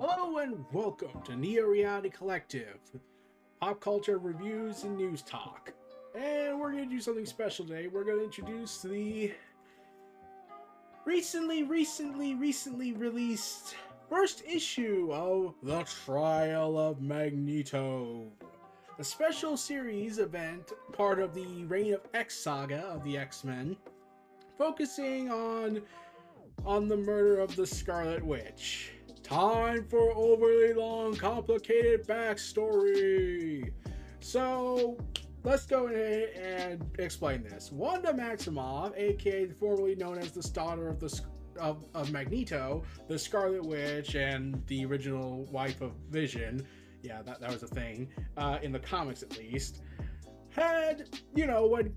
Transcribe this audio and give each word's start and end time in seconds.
Hello 0.00 0.38
and 0.38 0.64
welcome 0.70 1.20
to 1.24 1.34
Neo 1.34 1.66
Reality 1.66 2.08
Collective, 2.08 2.78
pop 3.60 3.80
culture 3.80 4.18
reviews 4.18 4.84
and 4.84 4.96
news 4.96 5.22
talk. 5.22 5.72
And 6.14 6.60
we're 6.60 6.70
going 6.70 6.88
to 6.88 6.94
do 6.94 7.00
something 7.00 7.26
special 7.26 7.64
today. 7.66 7.88
We're 7.88 8.04
going 8.04 8.18
to 8.18 8.24
introduce 8.24 8.80
the 8.80 9.32
recently, 11.04 11.64
recently, 11.64 12.36
recently 12.36 12.92
released 12.92 13.74
first 14.08 14.44
issue 14.46 15.08
of 15.12 15.56
The 15.64 15.82
Trial 15.82 16.78
of 16.78 17.02
Magneto. 17.02 18.30
A 19.00 19.04
special 19.04 19.56
series 19.56 20.20
event, 20.20 20.74
part 20.92 21.18
of 21.18 21.34
the 21.34 21.64
Reign 21.64 21.94
of 21.94 22.02
X 22.14 22.38
saga 22.38 22.82
of 22.82 23.02
the 23.02 23.18
X-Men, 23.18 23.76
focusing 24.56 25.28
on 25.28 25.82
on 26.64 26.86
the 26.86 26.96
murder 26.96 27.40
of 27.40 27.56
the 27.56 27.66
Scarlet 27.66 28.24
Witch. 28.24 28.92
Time 29.28 29.84
for 29.84 30.10
overly 30.16 30.72
long, 30.72 31.14
complicated 31.14 32.06
backstory. 32.06 33.70
So, 34.20 34.96
let's 35.44 35.66
go 35.66 35.88
ahead 35.88 36.30
and 36.30 36.82
explain 36.98 37.42
this. 37.42 37.70
Wanda 37.70 38.14
Maximoff, 38.14 38.96
aka 38.96 39.48
formerly 39.50 39.94
known 39.96 40.16
as 40.16 40.32
the 40.32 40.40
daughter 40.54 40.88
of 40.88 40.98
the 40.98 41.20
of, 41.60 41.84
of 41.94 42.10
Magneto, 42.10 42.84
the 43.06 43.18
Scarlet 43.18 43.62
Witch, 43.62 44.14
and 44.14 44.66
the 44.66 44.86
original 44.86 45.44
wife 45.52 45.82
of 45.82 45.92
Vision. 46.08 46.66
Yeah, 47.02 47.20
that, 47.22 47.38
that 47.40 47.52
was 47.52 47.62
a 47.62 47.68
thing, 47.68 48.08
uh, 48.38 48.58
in 48.62 48.72
the 48.72 48.78
comics 48.78 49.22
at 49.22 49.36
least. 49.36 49.82
Had, 50.48 51.20
you 51.34 51.46
know, 51.46 51.66
went 51.66 51.92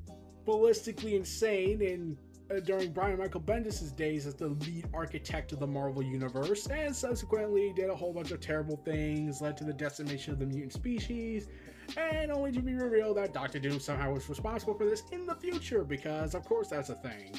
ballistically 0.45 1.13
insane 1.13 1.81
and 1.81 2.17
Uh, 2.51 2.59
during 2.59 2.91
Brian 2.91 3.17
Michael 3.17 3.39
Bendis' 3.39 3.95
days 3.95 4.25
as 4.25 4.33
the 4.33 4.47
lead 4.47 4.85
architect 4.93 5.53
of 5.53 5.59
the 5.59 5.67
Marvel 5.67 6.03
Universe, 6.03 6.67
and 6.67 6.93
subsequently 6.93 7.71
did 7.75 7.89
a 7.89 7.95
whole 7.95 8.11
bunch 8.11 8.31
of 8.31 8.41
terrible 8.41 8.77
things, 8.83 9.41
led 9.41 9.55
to 9.57 9.63
the 9.63 9.73
decimation 9.73 10.33
of 10.33 10.39
the 10.39 10.45
mutant 10.45 10.73
species, 10.73 11.47
and 11.95 12.31
only 12.31 12.51
to 12.51 12.61
be 12.61 12.73
revealed 12.73 13.17
that 13.17 13.33
Doctor 13.33 13.59
Doom 13.59 13.79
somehow 13.79 14.13
was 14.13 14.27
responsible 14.27 14.73
for 14.73 14.85
this 14.85 15.03
in 15.11 15.25
the 15.25 15.35
future, 15.35 15.83
because 15.83 16.35
of 16.35 16.43
course 16.43 16.67
that's 16.67 16.89
a 16.89 16.95
thing. 16.95 17.35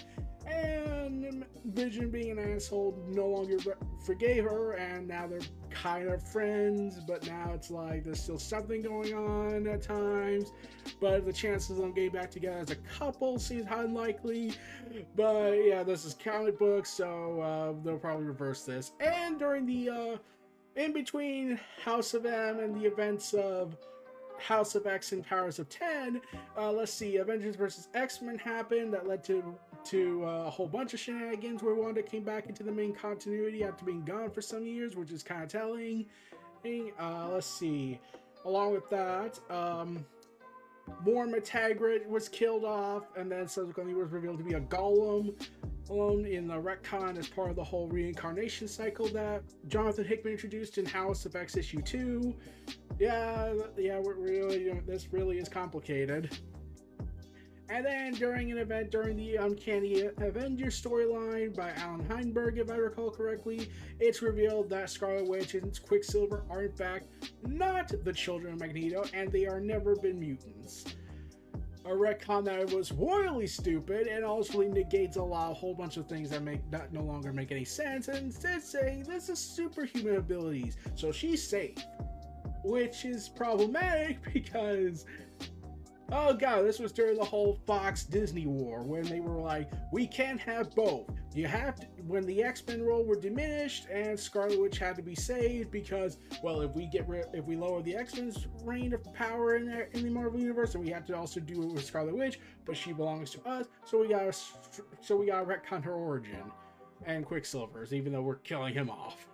And 0.53 1.45
Vision 1.65 2.11
being 2.11 2.31
an 2.31 2.39
asshole 2.39 3.03
no 3.09 3.27
longer 3.27 3.57
forgave 4.05 4.45
her, 4.45 4.73
and 4.73 5.09
now 5.09 5.27
they're 5.27 5.41
kind 5.71 6.09
of 6.09 6.23
friends, 6.23 6.99
but 7.07 7.27
now 7.27 7.53
it's 7.55 7.71
like 7.71 8.05
there's 8.05 8.21
still 8.21 8.39
something 8.39 8.83
going 8.83 9.15
on 9.15 9.67
at 9.67 9.83
times. 9.83 10.53
But 11.01 11.25
the 11.25 11.33
chances 11.33 11.71
of 11.71 11.77
them 11.79 11.93
getting 11.93 12.11
back 12.11 12.31
together 12.31 12.59
as 12.59 12.71
a 12.71 12.77
couple 12.77 13.39
seems 13.39 13.67
unlikely. 13.71 14.53
But 15.17 15.53
yeah, 15.65 15.83
this 15.83 16.05
is 16.05 16.15
comic 16.15 16.59
books, 16.59 16.91
so 16.91 17.41
uh, 17.41 17.85
they'll 17.85 17.99
probably 17.99 18.27
reverse 18.27 18.65
this. 18.65 18.93
And 19.01 19.39
during 19.39 19.65
the 19.65 19.91
uh, 19.91 20.17
in 20.77 20.93
between 20.93 21.61
House 21.85 22.15
of 22.15 22.27
M 22.27 22.59
and 22.59 22.75
the 22.75 22.87
events 22.87 23.35
of 23.35 23.77
House 24.43 24.75
of 24.75 24.87
X 24.87 25.13
and 25.13 25.25
Powers 25.25 25.59
of 25.59 25.69
10, 25.69 26.21
uh, 26.57 26.73
let's 26.73 26.93
see, 26.93 27.17
Avengers 27.17 27.57
versus 27.57 27.89
X-Men 27.95 28.39
happened 28.39 28.93
that 28.93 29.07
led 29.07 29.25
to 29.25 29.55
to 29.85 30.25
uh, 30.25 30.45
a 30.47 30.51
whole 30.51 30.69
bunch 30.69 30.95
of 30.95 31.01
shenanigans 31.01 31.63
where 31.63 31.75
Wanda 31.75 32.03
came 32.03 32.23
back 32.23 32.47
into 32.47 32.63
the 32.63 32.71
main 32.71 32.95
continuity 32.95 33.65
after 33.65 33.85
being 33.85 34.05
gone 34.05 34.31
for 34.31 34.41
some 34.41 34.65
years, 34.65 34.95
which 34.95 35.11
is 35.11 35.23
kind 35.23 35.43
of 35.43 35.49
telling. 35.49 36.07
Uh, 36.65 37.29
let's 37.33 37.47
see. 37.47 37.99
Along 38.45 38.73
with 38.73 38.89
that, 38.91 39.41
um, 39.51 40.05
Moira 41.05 41.27
MacTaggert 41.27 42.07
was 42.07 42.29
killed 42.29 42.65
off, 42.65 43.05
and 43.17 43.31
then 43.31 43.49
subsequently 43.49 43.95
was 43.95 44.11
revealed 44.11 44.39
to 44.39 44.45
be 44.45 44.55
a 44.55 44.61
golem 44.61 45.35
alone 45.91 46.25
in 46.25 46.47
the 46.47 46.55
retcon 46.55 47.19
as 47.19 47.29
part 47.29 47.51
of 47.51 47.57
the 47.57 47.65
whole 47.65 47.89
reincarnation 47.89 48.69
cycle 48.69 49.09
that 49.09 49.43
Jonathan 49.69 50.05
Hickman 50.05 50.33
introduced 50.33 50.79
in 50.79 50.87
House 50.87 51.27
of 51.27 51.35
X 51.37 51.57
issue 51.57 51.83
2. 51.83 52.35
Yeah, 53.03 53.53
yeah, 53.77 53.99
we're 53.99 54.15
really, 54.15 54.81
this 54.87 55.13
really 55.13 55.39
is 55.39 55.49
complicated. 55.49 56.39
And 57.69 57.85
then 57.85 58.13
during 58.13 58.53
an 58.53 58.59
event 58.59 58.93
during 58.93 59.17
the 59.17 59.35
Uncanny 59.35 60.03
Avengers 60.19 60.81
storyline 60.81 61.53
by 61.57 61.71
Alan 61.71 62.07
Heinberg, 62.09 62.59
if 62.59 62.71
I 62.71 62.77
recall 62.77 63.11
correctly, 63.11 63.69
it's 63.99 64.23
revealed 64.23 64.71
that 64.71 64.89
Scarlet 64.89 65.27
Witch 65.27 65.55
and 65.55 65.77
Quicksilver 65.83 66.45
are 66.49 66.63
in 66.63 66.77
fact 66.77 67.09
not 67.45 67.93
the 68.05 68.13
children 68.13 68.53
of 68.53 68.61
Magneto, 68.61 69.05
and 69.13 69.33
they 69.33 69.47
are 69.47 69.59
never 69.59 69.97
been 69.97 70.21
mutants. 70.21 70.85
A 71.85 71.91
retcon 71.91 72.45
that 72.45 72.73
was 72.73 72.93
royally 72.93 73.49
stupid 73.49 74.07
and 74.07 74.25
ultimately 74.25 74.69
negates 74.69 75.17
a 75.17 75.23
lot, 75.25 75.51
a 75.51 75.55
whole 75.55 75.75
bunch 75.75 75.97
of 75.97 76.07
things 76.07 76.31
that 76.31 76.45
make 76.45 76.71
that 76.71 76.93
no 76.93 77.03
longer 77.03 77.33
make 77.33 77.51
any 77.51 77.65
sense, 77.65 78.07
and 78.07 78.19
instead 78.19 78.63
saying 78.63 79.03
this 79.09 79.29
is 79.29 79.41
superhuman 79.41 80.19
abilities, 80.19 80.77
so 80.95 81.11
she's 81.11 81.45
safe. 81.45 81.85
Which 82.65 83.05
is 83.05 83.29
problematic 83.29 84.19
because 84.33 85.07
Oh 86.15 86.35
god, 86.35 86.67
this 86.67 86.79
was 86.79 86.93
during 86.93 87.17
the 87.17 87.25
whole 87.25 87.59
Fox 87.67 88.05
Disney 88.05 88.47
war 88.47 88.83
when 88.83 89.03
they 89.05 89.21
were 89.21 89.41
like, 89.41 89.71
we 89.93 90.07
can't 90.07 90.39
have 90.41 90.75
both. 90.75 91.09
You 91.35 91.47
have 91.47 91.77
to 91.77 91.87
when 92.07 92.27
the 92.27 92.43
X-Men 92.43 92.83
role 92.83 93.03
were 93.03 93.19
diminished 93.19 93.87
and 93.91 94.21
Scarlet 94.21 94.61
Witch 94.61 94.79
had 94.79 94.97
to 94.97 95.03
be 95.03 95.15
saved 95.15 95.71
because, 95.71 96.19
well, 96.43 96.61
if 96.61 96.75
we 96.75 96.85
get 96.85 97.09
rid, 97.09 97.29
if 97.33 97.47
we 97.47 97.57
lower 97.57 97.81
the 97.81 97.97
X-Men's 97.97 98.47
reign 98.63 98.93
of 98.93 99.03
power 99.15 99.57
in 99.57 99.65
the, 99.65 99.97
in 99.97 100.05
the 100.05 100.11
Marvel 100.11 100.39
universe, 100.39 100.75
then 100.75 100.83
we 100.83 100.91
have 100.91 101.07
to 101.07 101.17
also 101.17 101.41
do 101.41 101.63
it 101.63 101.73
with 101.73 101.85
Scarlet 101.87 102.15
Witch, 102.15 102.39
but 102.67 102.77
she 102.77 102.93
belongs 102.93 103.31
to 103.31 103.49
us, 103.49 103.67
so 103.87 103.99
we 103.99 104.09
gotta 104.09 104.35
so 105.01 105.17
we 105.17 105.27
gotta 105.27 105.47
retcon 105.47 105.83
her 105.83 105.95
origin 105.95 106.53
and 107.07 107.25
Quicksilver's, 107.25 107.95
even 107.95 108.13
though 108.13 108.23
we're 108.23 108.37
killing 108.37 108.75
him 108.75 108.91
off. 108.91 109.32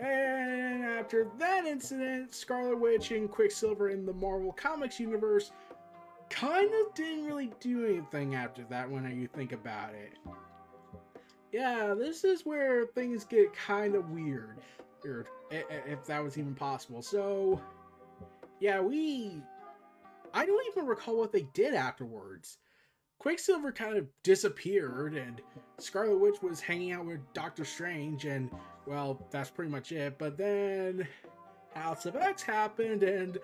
And 0.00 0.84
after 0.84 1.28
that 1.38 1.66
incident, 1.66 2.32
Scarlet 2.32 2.78
Witch 2.78 3.10
and 3.10 3.30
Quicksilver 3.30 3.90
in 3.90 4.06
the 4.06 4.14
Marvel 4.14 4.52
Comics 4.52 4.98
universe 4.98 5.52
kind 6.30 6.70
of 6.72 6.94
didn't 6.94 7.26
really 7.26 7.50
do 7.60 7.84
anything 7.84 8.34
after 8.34 8.64
that 8.70 8.88
when 8.90 9.04
you 9.20 9.26
think 9.26 9.52
about 9.52 9.92
it. 9.94 10.12
Yeah, 11.52 11.94
this 11.94 12.24
is 12.24 12.46
where 12.46 12.86
things 12.86 13.24
get 13.24 13.52
kind 13.52 13.94
of 13.94 14.10
weird, 14.10 14.58
or 15.04 15.26
if 15.50 16.04
that 16.06 16.22
was 16.22 16.38
even 16.38 16.54
possible. 16.54 17.02
So, 17.02 17.60
yeah, 18.60 18.80
we. 18.80 19.42
I 20.32 20.46
don't 20.46 20.66
even 20.68 20.86
recall 20.86 21.18
what 21.18 21.32
they 21.32 21.48
did 21.52 21.74
afterwards. 21.74 22.58
Quicksilver 23.20 23.70
kind 23.70 23.96
of 23.98 24.08
disappeared, 24.22 25.14
and 25.14 25.40
Scarlet 25.78 26.18
Witch 26.18 26.42
was 26.42 26.60
hanging 26.60 26.92
out 26.92 27.04
with 27.04 27.20
Doctor 27.34 27.64
Strange, 27.66 28.24
and 28.24 28.50
well, 28.86 29.24
that's 29.30 29.50
pretty 29.50 29.70
much 29.70 29.92
it. 29.92 30.18
But 30.18 30.36
then 30.38 31.06
House 31.74 32.06
of 32.06 32.16
X 32.16 32.42
happened, 32.42 33.02
and 33.02 33.38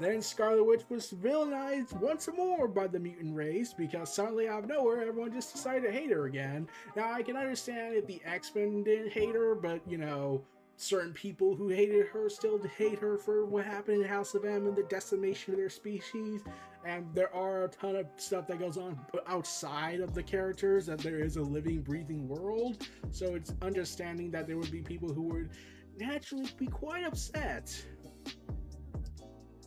Then 0.00 0.22
Scarlet 0.22 0.64
Witch 0.64 0.82
was 0.88 1.12
villainized 1.12 1.92
once 2.00 2.28
more 2.36 2.66
by 2.66 2.86
the 2.86 2.98
mutant 2.98 3.36
race 3.36 3.72
because 3.72 4.12
suddenly 4.12 4.48
out 4.48 4.64
of 4.64 4.68
nowhere 4.68 5.06
everyone 5.06 5.32
just 5.32 5.52
decided 5.52 5.84
to 5.84 5.92
hate 5.92 6.10
her 6.10 6.26
again. 6.26 6.66
Now 6.96 7.12
I 7.12 7.22
can 7.22 7.36
understand 7.36 7.94
if 7.94 8.06
the 8.06 8.20
X-Men 8.24 8.84
didn't 8.84 9.12
hate 9.12 9.34
her, 9.34 9.54
but 9.54 9.80
you 9.86 9.98
know, 9.98 10.42
certain 10.82 11.12
people 11.12 11.54
who 11.54 11.68
hated 11.68 12.08
her 12.08 12.28
still 12.28 12.60
hate 12.76 12.98
her 12.98 13.16
for 13.16 13.46
what 13.46 13.64
happened 13.64 14.02
in 14.02 14.08
House 14.08 14.34
of 14.34 14.44
M 14.44 14.66
and 14.66 14.76
the 14.76 14.82
decimation 14.84 15.54
of 15.54 15.58
their 15.58 15.70
species. 15.70 16.42
And 16.84 17.06
there 17.14 17.32
are 17.34 17.64
a 17.64 17.68
ton 17.68 17.94
of 17.94 18.06
stuff 18.16 18.48
that 18.48 18.58
goes 18.58 18.76
on 18.76 18.98
outside 19.28 20.00
of 20.00 20.14
the 20.14 20.22
characters, 20.22 20.86
that 20.86 20.98
there 20.98 21.20
is 21.20 21.36
a 21.36 21.42
living, 21.42 21.82
breathing 21.82 22.26
world. 22.26 22.88
So 23.12 23.36
it's 23.36 23.54
understanding 23.62 24.32
that 24.32 24.48
there 24.48 24.58
would 24.58 24.72
be 24.72 24.82
people 24.82 25.12
who 25.12 25.22
would 25.22 25.50
naturally 25.98 26.48
be 26.58 26.66
quite 26.66 27.04
upset. 27.04 27.72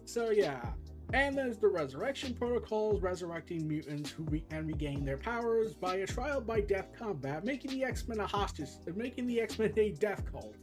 So 0.03 0.31
yeah. 0.31 0.73
And 1.13 1.38
there's 1.38 1.59
the 1.59 1.67
resurrection 1.67 2.33
protocols, 2.33 3.01
resurrecting 3.01 3.65
mutants 3.67 4.09
who 4.09 4.23
re- 4.23 4.44
and 4.51 4.67
regain 4.67 5.06
their 5.06 5.17
powers 5.17 5.75
by 5.75 5.97
a 5.97 6.07
trial 6.07 6.41
by 6.41 6.62
death 6.62 6.89
combat, 6.97 7.45
making 7.45 7.71
the 7.71 7.85
X-Men 7.85 8.19
a 8.19 8.27
hostage, 8.27 8.69
making 8.95 9.27
the 9.27 9.39
X-Men 9.39 9.71
a 9.77 9.91
death 9.91 10.23
cult 10.29 10.56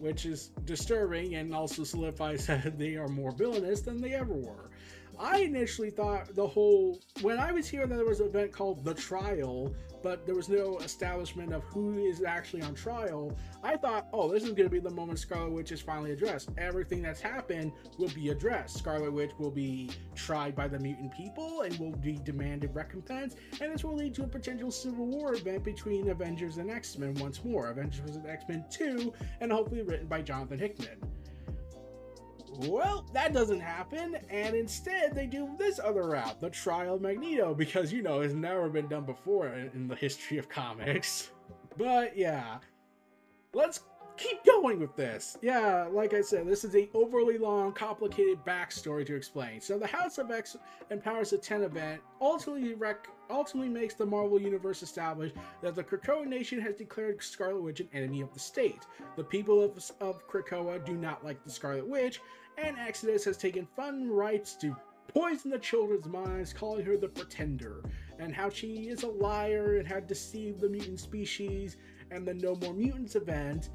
which 0.00 0.26
is 0.26 0.50
disturbing 0.64 1.34
and 1.36 1.54
also 1.54 1.84
solidifies 1.84 2.46
that 2.48 2.78
they 2.78 2.96
are 2.96 3.08
more 3.08 3.32
villainous 3.32 3.80
than 3.80 4.00
they 4.00 4.14
ever 4.14 4.34
were. 4.34 4.70
I 5.18 5.40
initially 5.40 5.90
thought 5.90 6.34
the 6.34 6.46
whole 6.46 7.00
when 7.20 7.38
I 7.38 7.52
was 7.52 7.68
here 7.68 7.86
that 7.86 7.94
there 7.94 8.04
was 8.04 8.20
an 8.20 8.26
event 8.26 8.52
called 8.52 8.84
the 8.84 8.94
trial, 8.94 9.74
but 10.02 10.26
there 10.26 10.34
was 10.34 10.48
no 10.48 10.78
establishment 10.78 11.52
of 11.52 11.62
who 11.64 11.98
is 11.98 12.22
actually 12.24 12.62
on 12.62 12.74
trial. 12.74 13.36
I 13.62 13.76
thought, 13.76 14.08
oh, 14.12 14.32
this 14.32 14.42
is 14.42 14.50
going 14.50 14.64
to 14.64 14.70
be 14.70 14.80
the 14.80 14.90
moment 14.90 15.18
Scarlet 15.18 15.52
Witch 15.52 15.70
is 15.70 15.80
finally 15.80 16.12
addressed. 16.12 16.50
Everything 16.58 17.02
that's 17.02 17.20
happened 17.20 17.72
will 17.98 18.08
be 18.08 18.30
addressed. 18.30 18.78
Scarlet 18.78 19.12
Witch 19.12 19.30
will 19.38 19.50
be 19.50 19.90
tried 20.14 20.56
by 20.56 20.66
the 20.66 20.78
mutant 20.78 21.12
people 21.12 21.62
and 21.62 21.78
will 21.78 21.92
be 21.92 22.18
demanded 22.24 22.74
recompense, 22.74 23.36
and 23.60 23.72
this 23.72 23.84
will 23.84 23.94
lead 23.94 24.14
to 24.14 24.24
a 24.24 24.28
potential 24.28 24.70
Civil 24.70 25.06
War 25.06 25.34
event 25.34 25.62
between 25.62 26.08
Avengers 26.08 26.58
and 26.58 26.70
X 26.70 26.98
Men 26.98 27.14
once 27.14 27.44
more. 27.44 27.68
Avengers 27.68 28.16
and 28.16 28.26
X 28.26 28.44
Men 28.48 28.64
2, 28.70 29.12
and 29.40 29.52
hopefully 29.52 29.82
written 29.82 30.06
by 30.06 30.22
Jonathan 30.22 30.58
Hickman. 30.58 30.98
Well, 32.58 33.06
that 33.14 33.32
doesn't 33.32 33.60
happen, 33.60 34.16
and 34.28 34.54
instead 34.54 35.14
they 35.14 35.26
do 35.26 35.50
this 35.58 35.78
other 35.78 36.08
route, 36.08 36.40
the 36.40 36.50
trial 36.50 36.96
of 36.96 37.00
Magneto, 37.00 37.54
because 37.54 37.92
you 37.92 38.02
know 38.02 38.20
it's 38.20 38.34
never 38.34 38.68
been 38.68 38.88
done 38.88 39.04
before 39.04 39.48
in, 39.48 39.88
the 39.88 39.96
history 39.96 40.38
of 40.38 40.48
comics. 40.48 41.30
But 41.78 42.16
yeah, 42.16 42.58
let's 43.54 43.80
keep 44.18 44.44
going 44.44 44.78
with 44.78 44.94
this. 44.96 45.38
Yeah, 45.40 45.88
like 45.90 46.12
I 46.12 46.20
said, 46.20 46.46
this 46.46 46.64
is 46.64 46.76
a 46.76 46.88
overly 46.92 47.38
long, 47.38 47.72
complicated 47.72 48.44
backstory 48.44 49.06
to 49.06 49.16
explain. 49.16 49.60
So 49.60 49.78
the 49.78 49.86
House 49.86 50.18
of 50.18 50.30
X 50.30 50.56
and 50.90 51.02
Powers 51.02 51.32
of 51.32 51.40
Ten 51.40 51.62
event 51.62 52.02
ultimately 52.20 52.74
rec- 52.74 53.08
ultimately 53.30 53.70
makes 53.70 53.94
the 53.94 54.04
Marvel 54.04 54.40
Universe 54.40 54.82
establish 54.82 55.32
that 55.62 55.74
the 55.74 55.82
Krakoa 55.82 56.26
Nation 56.26 56.60
has 56.60 56.74
declared 56.74 57.22
Scarlet 57.22 57.62
Witch 57.62 57.80
an 57.80 57.88
enemy 57.94 58.20
of 58.20 58.32
the 58.34 58.40
state. 58.40 58.86
The 59.16 59.24
people 59.24 59.62
of, 59.62 59.90
of 60.00 60.28
Krakoa 60.28 60.84
do 60.84 60.94
not 60.94 61.24
like 61.24 61.42
the 61.42 61.50
Scarlet 61.50 61.86
Witch, 61.86 62.20
and 62.58 62.78
Exodus 62.78 63.24
has 63.24 63.36
taken 63.36 63.66
fun 63.76 64.10
rights 64.10 64.54
to 64.56 64.76
poison 65.08 65.50
the 65.50 65.58
children's 65.58 66.06
minds, 66.06 66.52
calling 66.52 66.84
her 66.84 66.96
the 66.96 67.08
Pretender, 67.08 67.82
and 68.18 68.34
how 68.34 68.48
she 68.48 68.88
is 68.88 69.02
a 69.02 69.08
liar 69.08 69.78
and 69.78 69.86
had 69.86 70.06
deceived 70.06 70.60
the 70.60 70.68
mutant 70.68 71.00
species, 71.00 71.76
and 72.10 72.26
the 72.26 72.34
No 72.34 72.54
More 72.56 72.74
Mutants 72.74 73.16
event. 73.16 73.70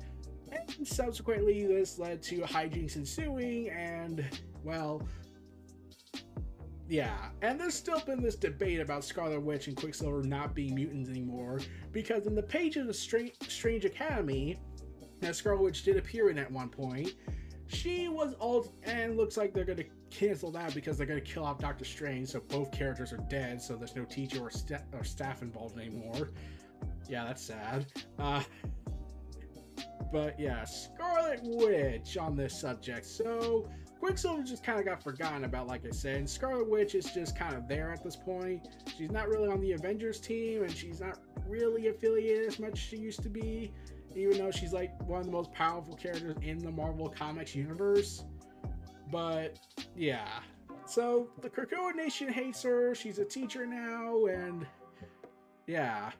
And 0.51 0.87
subsequently, 0.87 1.65
this 1.65 1.99
led 1.99 2.21
to 2.23 2.39
hijinks 2.41 2.95
ensuing, 2.95 3.69
and, 3.69 4.23
well, 4.63 5.05
yeah, 6.89 7.29
and 7.41 7.59
there's 7.59 7.75
still 7.75 7.99
been 7.99 8.21
this 8.21 8.35
debate 8.35 8.79
about 8.79 9.03
Scarlet 9.03 9.41
Witch 9.41 9.67
and 9.67 9.75
Quicksilver 9.75 10.23
not 10.23 10.55
being 10.55 10.73
mutants 10.73 11.09
anymore, 11.09 11.59
because 11.91 12.27
in 12.27 12.33
the 12.33 12.43
pages 12.43 12.87
of 12.87 12.95
Strange, 12.95 13.83
Academy, 13.83 14.57
that 15.19 15.35
Scarlet 15.35 15.61
Witch 15.61 15.83
did 15.83 15.97
appear 15.97 16.29
in 16.29 16.37
at 16.37 16.49
one 16.49 16.69
point, 16.69 17.15
she 17.67 18.07
was 18.07 18.33
alt, 18.39 18.73
and 18.83 19.17
looks 19.17 19.37
like 19.37 19.53
they're 19.53 19.65
gonna 19.65 19.83
cancel 20.09 20.51
that 20.51 20.73
because 20.73 20.97
they're 20.97 21.07
gonna 21.07 21.21
kill 21.21 21.43
off 21.43 21.59
Doctor 21.59 21.85
Strange, 21.85 22.29
so 22.29 22.39
both 22.39 22.71
characters 22.71 23.11
are 23.13 23.23
dead, 23.29 23.61
so 23.61 23.75
there's 23.75 23.95
no 23.95 24.05
teacher 24.05 24.41
or, 24.41 24.49
st- 24.49 24.81
or 24.93 25.03
staff 25.03 25.41
involved 25.41 25.77
anymore. 25.77 26.29
Yeah, 27.09 27.25
that's 27.25 27.43
sad. 27.43 27.85
Uh, 28.19 28.43
but 30.11 30.39
yeah, 30.39 30.63
Scarlet 30.63 31.39
Witch 31.43 32.17
on 32.17 32.35
this 32.35 32.59
subject. 32.59 33.05
So 33.05 33.69
Quicksilver 33.99 34.43
just 34.43 34.63
kind 34.63 34.79
of 34.79 34.85
got 34.85 35.03
forgotten 35.03 35.43
about, 35.43 35.67
like 35.67 35.85
I 35.85 35.91
said, 35.91 36.17
and 36.17 36.29
Scarlet 36.29 36.69
Witch 36.69 36.95
is 36.95 37.11
just 37.11 37.37
kind 37.37 37.55
of 37.55 37.67
there 37.67 37.91
at 37.91 38.03
this 38.03 38.15
point. 38.15 38.67
She's 38.95 39.11
not 39.11 39.27
really 39.27 39.49
on 39.49 39.59
the 39.59 39.73
Avengers 39.73 40.19
team, 40.19 40.63
and 40.63 40.71
she's 40.71 40.99
not 40.99 41.19
really 41.47 41.87
affiliated 41.87 42.47
as 42.47 42.59
much 42.59 42.73
as 42.73 42.79
she 42.79 42.97
used 42.97 43.23
to 43.23 43.29
be 43.29 43.71
even 44.17 44.37
though 44.37 44.51
she's 44.51 44.73
like 44.73 44.91
one 45.03 45.19
of 45.19 45.25
the 45.25 45.31
most 45.31 45.51
powerful 45.51 45.95
characters 45.95 46.35
in 46.41 46.57
the 46.57 46.71
Marvel 46.71 47.07
Comics 47.07 47.55
universe. 47.55 48.25
But 49.11 49.59
yeah, 49.95 50.39
so 50.85 51.29
the 51.41 51.49
Krakoa 51.49 51.95
Nation 51.95 52.31
hates 52.31 52.63
her. 52.63 52.95
She's 52.95 53.19
a 53.19 53.25
teacher 53.25 53.65
now, 53.65 54.25
and 54.25 54.65
yeah. 55.67 56.11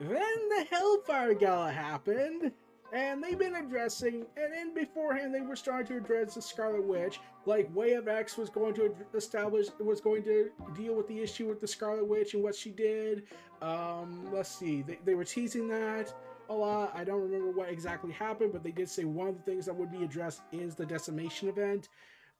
Then 0.00 0.48
the 0.48 0.66
Hellfire 0.70 1.34
Gala 1.34 1.72
happened, 1.72 2.52
and 2.92 3.22
they've 3.22 3.38
been 3.38 3.56
addressing, 3.56 4.26
and 4.36 4.52
then 4.52 4.74
beforehand 4.74 5.34
they 5.34 5.40
were 5.40 5.56
starting 5.56 5.86
to 5.88 5.96
address 5.96 6.34
the 6.34 6.42
Scarlet 6.42 6.84
Witch. 6.84 7.20
Like 7.44 7.74
Way 7.74 7.92
of 7.92 8.08
X 8.08 8.36
was 8.36 8.50
going 8.50 8.74
to 8.74 8.94
establish, 9.14 9.68
was 9.80 10.00
going 10.00 10.22
to 10.24 10.50
deal 10.76 10.94
with 10.94 11.08
the 11.08 11.20
issue 11.20 11.48
with 11.48 11.60
the 11.60 11.68
Scarlet 11.68 12.06
Witch 12.06 12.34
and 12.34 12.42
what 12.42 12.54
she 12.54 12.70
did. 12.70 13.24
Um, 13.60 14.28
let's 14.32 14.50
see, 14.50 14.82
they, 14.82 14.98
they 15.04 15.14
were 15.14 15.24
teasing 15.24 15.68
that 15.68 16.14
a 16.48 16.54
lot. 16.54 16.92
I 16.94 17.04
don't 17.04 17.20
remember 17.20 17.50
what 17.50 17.68
exactly 17.68 18.12
happened, 18.12 18.52
but 18.52 18.62
they 18.62 18.70
did 18.70 18.88
say 18.88 19.04
one 19.04 19.28
of 19.28 19.36
the 19.36 19.42
things 19.42 19.66
that 19.66 19.74
would 19.74 19.90
be 19.90 20.02
addressed 20.02 20.42
is 20.52 20.74
the 20.74 20.86
decimation 20.86 21.48
event. 21.48 21.88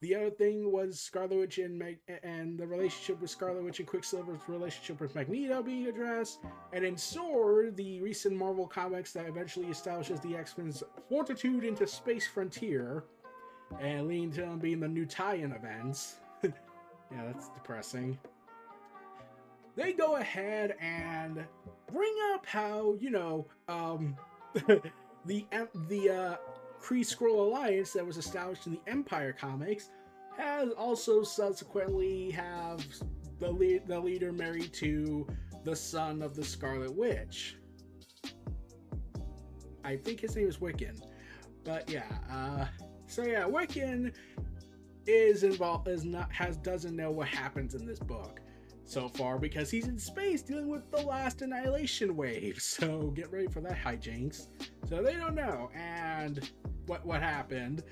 The 0.00 0.14
other 0.14 0.30
thing 0.30 0.70
was 0.70 1.00
Scarlet 1.00 1.36
Witch 1.36 1.58
and 1.58 1.76
Mag- 1.76 1.98
and 2.22 2.56
the 2.56 2.66
relationship 2.66 3.20
with 3.20 3.30
Scarlet 3.30 3.64
Witch 3.64 3.80
and 3.80 3.88
Quicksilver's 3.88 4.40
relationship 4.46 5.00
with 5.00 5.14
Magneto 5.16 5.60
being 5.60 5.88
addressed, 5.88 6.38
and 6.72 6.84
in 6.84 6.96
Sword, 6.96 7.76
the 7.76 8.00
recent 8.00 8.36
Marvel 8.36 8.66
comics 8.66 9.12
that 9.14 9.26
eventually 9.26 9.66
establishes 9.66 10.20
the 10.20 10.36
X 10.36 10.56
Men's 10.56 10.84
fortitude 11.08 11.64
into 11.64 11.84
Space 11.84 12.28
Frontier, 12.28 13.04
and 13.80 14.06
leading 14.06 14.30
to 14.32 14.42
them 14.42 14.60
being 14.60 14.78
the 14.78 14.88
new 14.88 15.04
tie-in 15.04 15.50
events. 15.50 16.18
yeah, 16.44 16.50
that's 17.26 17.48
depressing. 17.48 18.16
They 19.74 19.92
go 19.92 20.16
ahead 20.16 20.76
and 20.80 21.44
bring 21.92 22.14
up 22.34 22.46
how 22.46 22.94
you 23.00 23.10
know 23.10 23.46
um, 23.68 24.16
the 25.26 25.46
the 25.88 26.10
uh, 26.10 26.36
Kree 26.80 27.00
Skrull 27.00 27.46
Alliance 27.46 27.92
that 27.92 28.06
was 28.06 28.16
established 28.16 28.66
in 28.66 28.72
the 28.72 28.80
Empire 28.86 29.32
comics 29.32 29.90
has 30.36 30.70
also 30.70 31.22
subsequently 31.22 32.30
have 32.30 32.84
the 33.40 33.80
the 33.86 33.98
leader 33.98 34.32
married 34.32 34.72
to 34.74 35.26
the 35.64 35.74
son 35.74 36.22
of 36.22 36.34
the 36.34 36.44
Scarlet 36.44 36.94
Witch. 36.94 37.56
I 39.84 39.96
think 39.96 40.20
his 40.20 40.36
name 40.36 40.48
is 40.48 40.58
Wiccan, 40.58 41.00
but 41.64 41.90
yeah. 41.90 42.04
Uh, 42.30 42.66
so 43.06 43.22
yeah, 43.24 43.44
Wiccan 43.44 44.12
is 45.06 45.42
involved 45.42 45.88
is 45.88 46.04
not 46.04 46.30
has 46.32 46.56
doesn't 46.58 46.94
know 46.94 47.10
what 47.10 47.28
happens 47.28 47.74
in 47.74 47.86
this 47.86 47.98
book 47.98 48.40
so 48.88 49.08
far 49.08 49.38
because 49.38 49.70
he's 49.70 49.86
in 49.86 49.98
space 49.98 50.42
dealing 50.42 50.68
with 50.68 50.90
the 50.90 51.02
last 51.02 51.42
annihilation 51.42 52.16
wave. 52.16 52.62
So 52.78 53.10
get 53.14 53.32
ready 53.32 53.48
for 53.48 53.60
that 53.62 53.76
hijinks. 53.76 54.48
So 54.88 55.02
they 55.02 55.14
don't 55.14 55.34
know 55.34 55.70
and 55.74 56.48
what 56.86 57.04
what 57.04 57.20
happened. 57.22 57.82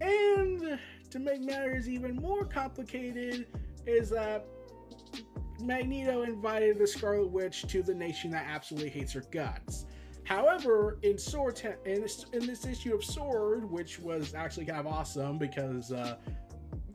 And 0.00 0.78
to 1.10 1.18
make 1.18 1.40
matters 1.40 1.88
even 1.88 2.16
more 2.16 2.44
complicated 2.44 3.46
is 3.86 4.10
that 4.10 4.46
Magneto 5.60 6.22
invited 6.22 6.78
the 6.78 6.86
Scarlet 6.86 7.30
Witch 7.30 7.62
to 7.68 7.82
the 7.82 7.94
nation 7.94 8.30
that 8.30 8.46
absolutely 8.48 8.90
hates 8.90 9.12
her 9.12 9.24
guts. 9.30 9.86
However, 10.24 10.98
in 11.02 11.18
Sword, 11.18 11.60
in 11.84 12.00
this, 12.00 12.64
issue 12.64 12.94
of 12.94 13.04
Sword, 13.04 13.70
which 13.70 13.98
was 13.98 14.34
actually 14.34 14.66
kind 14.66 14.80
of 14.80 14.86
awesome 14.86 15.36
because 15.36 15.92
uh, 15.92 16.16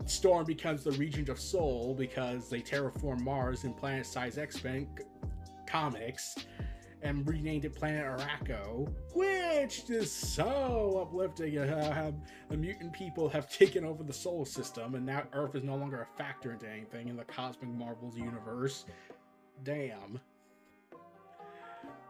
Storm 0.09 0.45
becomes 0.45 0.83
the 0.83 0.91
Regent 0.93 1.29
of 1.29 1.39
Sol 1.39 1.93
because 1.93 2.49
they 2.49 2.61
terraform 2.61 3.21
Mars 3.21 3.63
in 3.65 3.73
Planet 3.73 4.05
Size 4.05 4.37
X-Men 4.37 4.87
comics 5.67 6.35
and 7.01 7.27
renamed 7.27 7.65
it 7.65 7.75
Planet 7.75 8.05
Arakko, 8.05 8.91
which 9.13 9.89
is 9.89 10.11
so 10.11 10.99
uplifting. 11.01 11.57
Uh, 11.57 12.11
the 12.49 12.57
mutant 12.57 12.93
people 12.93 13.29
have 13.29 13.49
taken 13.51 13.85
over 13.85 14.03
the 14.03 14.13
solar 14.13 14.45
system, 14.45 14.95
and 14.95 15.05
now 15.05 15.23
Earth 15.33 15.55
is 15.55 15.63
no 15.63 15.75
longer 15.75 16.01
a 16.01 16.17
factor 16.17 16.53
into 16.53 16.67
anything 16.67 17.07
in 17.07 17.15
the 17.15 17.25
Cosmic 17.25 17.69
Marvels 17.69 18.17
universe. 18.17 18.85
Damn. 19.63 20.19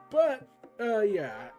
But, 0.10 0.48
uh, 0.80 1.02
yeah. 1.02 1.50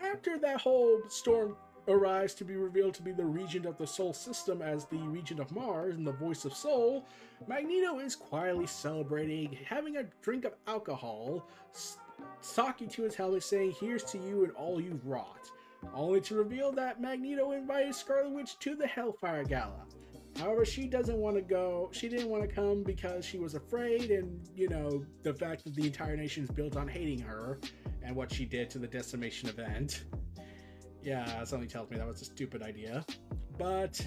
After 0.00 0.38
that 0.38 0.60
whole 0.60 1.00
Storm 1.08 1.56
arrives 1.88 2.34
to 2.34 2.44
be 2.44 2.56
revealed 2.56 2.94
to 2.94 3.02
be 3.02 3.12
the 3.12 3.24
regent 3.24 3.66
of 3.66 3.78
the 3.78 3.86
Sol 3.86 4.12
system 4.12 4.62
as 4.62 4.84
the 4.84 4.98
regent 4.98 5.40
of 5.40 5.50
Mars 5.50 5.96
and 5.96 6.06
the 6.06 6.12
voice 6.12 6.44
of 6.44 6.54
Sol, 6.54 7.06
Magneto 7.46 7.98
is 7.98 8.14
quietly 8.14 8.66
celebrating, 8.66 9.56
having 9.64 9.96
a 9.96 10.04
drink 10.22 10.44
of 10.44 10.54
alcohol, 10.66 11.48
talking 12.54 12.88
to 12.88 13.02
his 13.02 13.14
helmet 13.14 13.42
saying, 13.42 13.74
Here's 13.80 14.04
to 14.04 14.18
you 14.18 14.44
and 14.44 14.52
all 14.52 14.80
you've 14.80 15.06
wrought, 15.06 15.50
only 15.94 16.20
to 16.22 16.34
reveal 16.34 16.72
that 16.72 17.00
Magneto 17.00 17.52
invited 17.52 17.94
Scarlet 17.94 18.30
Witch 18.30 18.58
to 18.60 18.76
the 18.76 18.86
Hellfire 18.86 19.44
Gala. 19.44 19.86
However, 20.38 20.64
she 20.64 20.86
doesn't 20.86 21.16
want 21.16 21.34
to 21.36 21.42
go. 21.42 21.88
She 21.92 22.08
didn't 22.08 22.28
want 22.28 22.48
to 22.48 22.54
come 22.54 22.84
because 22.84 23.24
she 23.24 23.38
was 23.38 23.54
afraid, 23.54 24.10
and 24.10 24.40
you 24.54 24.68
know, 24.68 25.04
the 25.24 25.34
fact 25.34 25.64
that 25.64 25.74
the 25.74 25.86
entire 25.86 26.16
nation 26.16 26.44
is 26.44 26.50
built 26.50 26.76
on 26.76 26.86
hating 26.86 27.18
her 27.20 27.58
and 28.02 28.14
what 28.14 28.32
she 28.32 28.44
did 28.44 28.70
to 28.70 28.78
the 28.78 28.86
decimation 28.86 29.48
event. 29.48 30.04
Yeah, 31.02 31.44
something 31.44 31.68
tells 31.68 31.90
me 31.90 31.96
that 31.96 32.06
was 32.06 32.22
a 32.22 32.24
stupid 32.24 32.62
idea. 32.62 33.04
But 33.58 34.00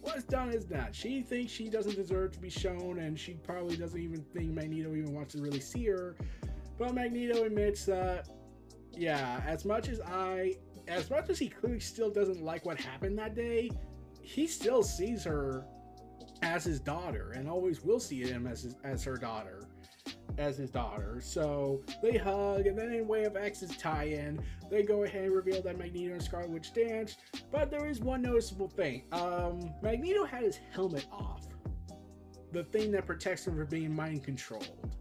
what's 0.00 0.24
done 0.24 0.50
is 0.50 0.64
done. 0.64 0.92
She 0.92 1.22
thinks 1.22 1.52
she 1.52 1.68
doesn't 1.68 1.96
deserve 1.96 2.32
to 2.32 2.40
be 2.40 2.50
shown, 2.50 2.98
and 3.00 3.18
she 3.18 3.34
probably 3.34 3.76
doesn't 3.76 4.00
even 4.00 4.22
think 4.34 4.52
Magneto 4.52 4.94
even 4.94 5.14
wants 5.14 5.34
to 5.34 5.42
really 5.42 5.60
see 5.60 5.86
her. 5.86 6.16
But 6.78 6.94
Magneto 6.94 7.44
admits 7.44 7.84
that, 7.86 8.28
yeah, 8.92 9.42
as 9.46 9.64
much 9.64 9.88
as 9.88 10.00
I, 10.00 10.54
as 10.88 11.10
much 11.10 11.30
as 11.30 11.38
he 11.38 11.48
clearly 11.48 11.80
still 11.80 12.10
doesn't 12.10 12.42
like 12.42 12.64
what 12.64 12.80
happened 12.80 13.18
that 13.18 13.34
day, 13.34 13.70
he 14.22 14.46
still 14.46 14.82
sees 14.82 15.24
her 15.24 15.64
as 16.42 16.64
his 16.64 16.80
daughter 16.80 17.32
and 17.36 17.48
always 17.48 17.82
will 17.82 18.00
see 18.00 18.22
him 18.22 18.46
as 18.46 18.62
his, 18.62 18.76
as 18.84 19.04
her 19.04 19.16
daughter 19.16 19.63
as 20.38 20.56
his 20.56 20.70
daughter. 20.70 21.20
So 21.22 21.82
they 22.02 22.16
hug, 22.16 22.66
and 22.66 22.78
then 22.78 22.92
in 22.92 23.06
Way 23.06 23.24
of 23.24 23.36
X's 23.36 23.76
tie-in, 23.76 24.40
they 24.70 24.82
go 24.82 25.04
ahead 25.04 25.24
and 25.24 25.34
reveal 25.34 25.62
that 25.62 25.78
Magneto 25.78 26.12
and 26.14 26.22
Scarlet 26.22 26.50
Witch 26.50 26.72
dance. 26.72 27.16
But 27.52 27.70
there 27.70 27.86
is 27.86 28.00
one 28.00 28.22
noticeable 28.22 28.68
thing. 28.68 29.04
Um, 29.12 29.72
Magneto 29.82 30.24
had 30.24 30.42
his 30.42 30.58
helmet 30.72 31.06
off, 31.12 31.46
the 32.52 32.64
thing 32.64 32.90
that 32.92 33.06
protects 33.06 33.46
him 33.46 33.56
from 33.56 33.66
being 33.66 33.94
mind 33.94 34.24
controlled. 34.24 34.96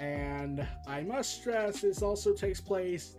And 0.00 0.66
I 0.88 1.02
must 1.02 1.40
stress, 1.40 1.80
this 1.80 2.02
also 2.02 2.32
takes 2.32 2.60
place 2.60 3.16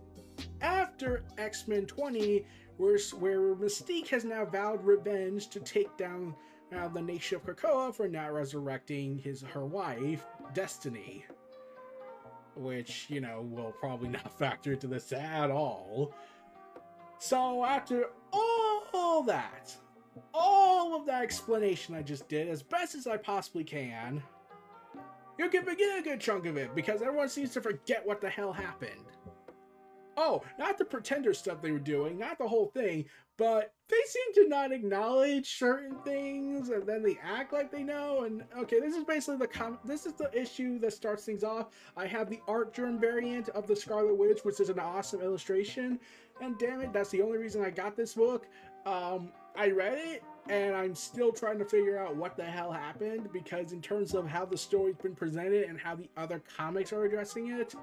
after 0.60 1.24
X 1.38 1.66
Men 1.66 1.86
20, 1.86 2.44
where, 2.76 2.98
where 3.18 3.54
Mystique 3.54 4.08
has 4.08 4.24
now 4.24 4.44
vowed 4.44 4.84
revenge 4.84 5.48
to 5.48 5.60
take 5.60 5.96
down 5.96 6.34
uh, 6.74 6.88
the 6.88 7.02
nation 7.02 7.36
of 7.36 7.44
Krakoa 7.44 7.94
for 7.94 8.08
not 8.08 8.32
resurrecting 8.32 9.18
his 9.18 9.42
her 9.42 9.64
wife, 9.64 10.26
Destiny. 10.54 11.24
Which, 12.54 13.06
you 13.08 13.20
know, 13.20 13.42
will 13.42 13.72
probably 13.72 14.08
not 14.10 14.38
factor 14.38 14.72
into 14.72 14.86
this 14.86 15.12
at 15.12 15.50
all. 15.50 16.14
So 17.18 17.64
after 17.64 18.06
all 18.32 19.22
that, 19.24 19.74
all 20.34 20.96
of 20.96 21.06
that 21.06 21.22
explanation 21.22 21.94
I 21.94 22.02
just 22.02 22.28
did 22.28 22.48
as 22.48 22.62
best 22.62 22.94
as 22.94 23.06
I 23.06 23.16
possibly 23.16 23.64
can, 23.64 24.22
you 25.38 25.48
can 25.48 25.64
begin 25.64 25.98
a 25.98 26.02
good 26.02 26.20
chunk 26.20 26.46
of 26.46 26.56
it 26.56 26.74
because 26.74 27.02
everyone 27.02 27.28
seems 27.28 27.52
to 27.52 27.60
forget 27.60 28.06
what 28.06 28.20
the 28.20 28.28
hell 28.28 28.52
happened. 28.52 28.92
Oh, 30.16 30.42
not 30.58 30.78
the 30.78 30.84
pretender 30.84 31.34
stuff 31.34 31.60
they 31.60 31.72
were 31.72 31.78
doing, 31.78 32.18
not 32.18 32.38
the 32.38 32.48
whole 32.48 32.66
thing, 32.66 33.04
but 33.38 33.74
they 33.88 33.96
seem 34.06 34.44
to 34.44 34.48
not 34.48 34.72
acknowledge 34.72 35.58
certain 35.58 35.96
things 36.04 36.70
and 36.70 36.86
then 36.86 37.02
they 37.02 37.18
act 37.22 37.52
like 37.52 37.70
they 37.70 37.82
know 37.82 38.24
and 38.24 38.44
okay 38.58 38.80
this 38.80 38.96
is 38.96 39.04
basically 39.04 39.36
the 39.36 39.46
com- 39.46 39.78
this 39.84 40.06
is 40.06 40.14
the 40.14 40.30
issue 40.38 40.78
that 40.78 40.92
starts 40.92 41.24
things 41.24 41.44
off. 41.44 41.66
I 41.96 42.06
have 42.06 42.28
the 42.28 42.40
Artgerm 42.48 42.98
variant 42.98 43.48
of 43.50 43.66
the 43.66 43.76
scarlet 43.76 44.16
witch 44.16 44.40
which 44.42 44.60
is 44.60 44.68
an 44.68 44.78
awesome 44.78 45.20
illustration 45.20 45.98
and 46.40 46.58
damn 46.58 46.80
it 46.80 46.92
that's 46.92 47.10
the 47.10 47.22
only 47.22 47.38
reason 47.38 47.64
i 47.64 47.70
got 47.70 47.96
this 47.96 48.14
book. 48.14 48.46
Um 48.84 49.30
i 49.56 49.70
read 49.70 49.98
it 49.98 50.22
and 50.48 50.74
i'm 50.74 50.94
still 50.94 51.32
trying 51.32 51.58
to 51.58 51.64
figure 51.64 51.98
out 51.98 52.16
what 52.16 52.36
the 52.36 52.44
hell 52.44 52.72
happened 52.72 53.28
because 53.32 53.72
in 53.72 53.80
terms 53.80 54.14
of 54.14 54.26
how 54.26 54.44
the 54.44 54.56
story's 54.56 54.96
been 54.96 55.14
presented 55.14 55.64
and 55.68 55.78
how 55.78 55.94
the 55.94 56.08
other 56.16 56.42
comics 56.56 56.92
are 56.92 57.04
addressing 57.04 57.48
it 57.48 57.74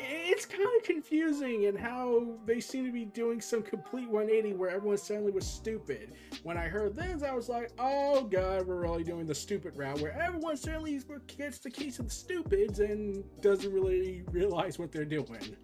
it's 0.00 0.46
kind 0.46 0.68
of 0.76 0.82
confusing 0.84 1.66
and 1.66 1.78
how 1.78 2.36
they 2.46 2.60
seem 2.60 2.84
to 2.84 2.92
be 2.92 3.04
doing 3.04 3.40
some 3.40 3.62
complete 3.62 4.08
180 4.08 4.54
where 4.54 4.70
everyone 4.70 4.98
suddenly 4.98 5.32
was 5.32 5.46
stupid. 5.46 6.14
When 6.42 6.56
I 6.56 6.68
heard 6.68 6.94
this, 6.94 7.22
I 7.22 7.34
was 7.34 7.48
like, 7.48 7.70
oh 7.78 8.24
god, 8.24 8.66
we're 8.66 8.82
really 8.82 9.04
doing 9.04 9.26
the 9.26 9.34
stupid 9.34 9.76
route 9.76 10.00
where 10.00 10.20
everyone 10.20 10.56
suddenly 10.56 11.00
gets 11.26 11.58
the 11.58 11.70
keys 11.70 11.98
of 11.98 12.06
the 12.06 12.14
stupids 12.14 12.80
and 12.80 13.24
doesn't 13.40 13.72
really 13.72 14.24
realize 14.30 14.78
what 14.78 14.92
they're 14.92 15.04
doing. 15.04 15.56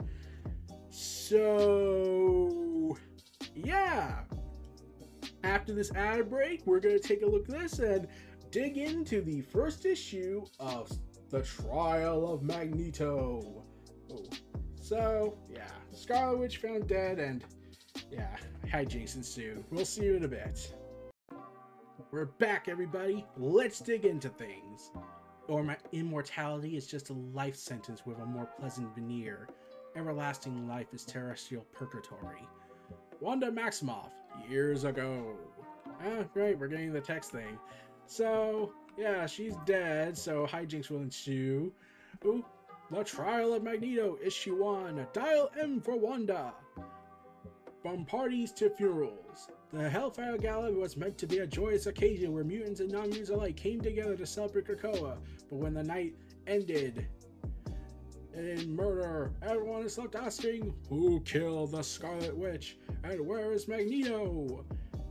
So, 0.90 2.96
yeah. 3.54 4.20
After 5.42 5.74
this 5.74 5.92
ad 5.94 6.30
break, 6.30 6.66
we're 6.66 6.80
going 6.80 6.98
to 6.98 7.08
take 7.08 7.22
a 7.22 7.26
look 7.26 7.48
at 7.48 7.60
this 7.60 7.78
and 7.78 8.08
dig 8.50 8.78
into 8.78 9.20
the 9.20 9.42
first 9.42 9.84
issue 9.84 10.44
of 10.58 10.90
The 11.30 11.42
Trial 11.42 12.32
of 12.32 12.42
Magneto. 12.42 13.64
So, 14.80 15.38
yeah, 15.50 15.70
Scarlet 15.92 16.38
Witch 16.38 16.58
found 16.58 16.86
dead, 16.86 17.18
and 17.18 17.44
yeah, 18.10 18.36
hijinks 18.66 19.16
ensue. 19.16 19.64
We'll 19.70 19.84
see 19.84 20.04
you 20.04 20.14
in 20.14 20.24
a 20.24 20.28
bit. 20.28 20.74
We're 22.10 22.26
back, 22.26 22.68
everybody. 22.68 23.24
Let's 23.36 23.80
dig 23.80 24.04
into 24.04 24.28
things. 24.28 24.90
Or 25.48 25.62
my 25.62 25.76
immortality 25.92 26.76
is 26.76 26.86
just 26.86 27.10
a 27.10 27.12
life 27.12 27.56
sentence 27.56 28.06
with 28.06 28.18
a 28.18 28.24
more 28.24 28.46
pleasant 28.58 28.94
veneer. 28.94 29.48
Everlasting 29.96 30.68
life 30.68 30.92
is 30.92 31.04
terrestrial 31.04 31.64
purgatory. 31.72 32.46
Wanda 33.20 33.50
Maximoff, 33.50 34.10
years 34.48 34.84
ago. 34.84 35.36
Ah, 36.04 36.24
right, 36.34 36.58
we're 36.58 36.68
getting 36.68 36.92
the 36.92 37.00
text 37.00 37.30
thing. 37.30 37.58
So, 38.06 38.72
yeah, 38.98 39.26
she's 39.26 39.56
dead, 39.64 40.16
so 40.16 40.46
hijinks 40.46 40.90
will 40.90 41.00
ensue. 41.00 41.72
Ooh, 42.24 42.44
the 42.90 43.02
Trial 43.02 43.54
of 43.54 43.62
Magneto, 43.62 44.18
Issue 44.22 44.62
1. 44.62 45.06
Dial 45.12 45.50
M 45.58 45.80
for 45.80 45.96
Wanda. 45.96 46.52
From 47.82 48.04
parties 48.04 48.52
to 48.52 48.70
funerals. 48.70 49.48
The 49.72 49.88
Hellfire 49.88 50.38
Gala 50.38 50.70
was 50.70 50.96
meant 50.96 51.18
to 51.18 51.26
be 51.26 51.38
a 51.38 51.46
joyous 51.46 51.86
occasion 51.86 52.32
where 52.32 52.44
mutants 52.44 52.80
and 52.80 52.90
non-mutants 52.90 53.30
alike 53.30 53.56
came 53.56 53.80
together 53.80 54.16
to 54.16 54.26
celebrate 54.26 54.66
Krakoa, 54.66 55.16
but 55.50 55.56
when 55.56 55.74
the 55.74 55.82
night 55.82 56.14
ended 56.46 57.06
in 58.34 58.74
murder, 58.74 59.32
everyone 59.42 59.82
is 59.82 59.98
left 59.98 60.14
asking, 60.14 60.74
who 60.88 61.20
killed 61.20 61.72
the 61.72 61.82
Scarlet 61.82 62.36
Witch, 62.36 62.78
and 63.02 63.20
where 63.26 63.52
is 63.52 63.68
Magneto? 63.68 64.64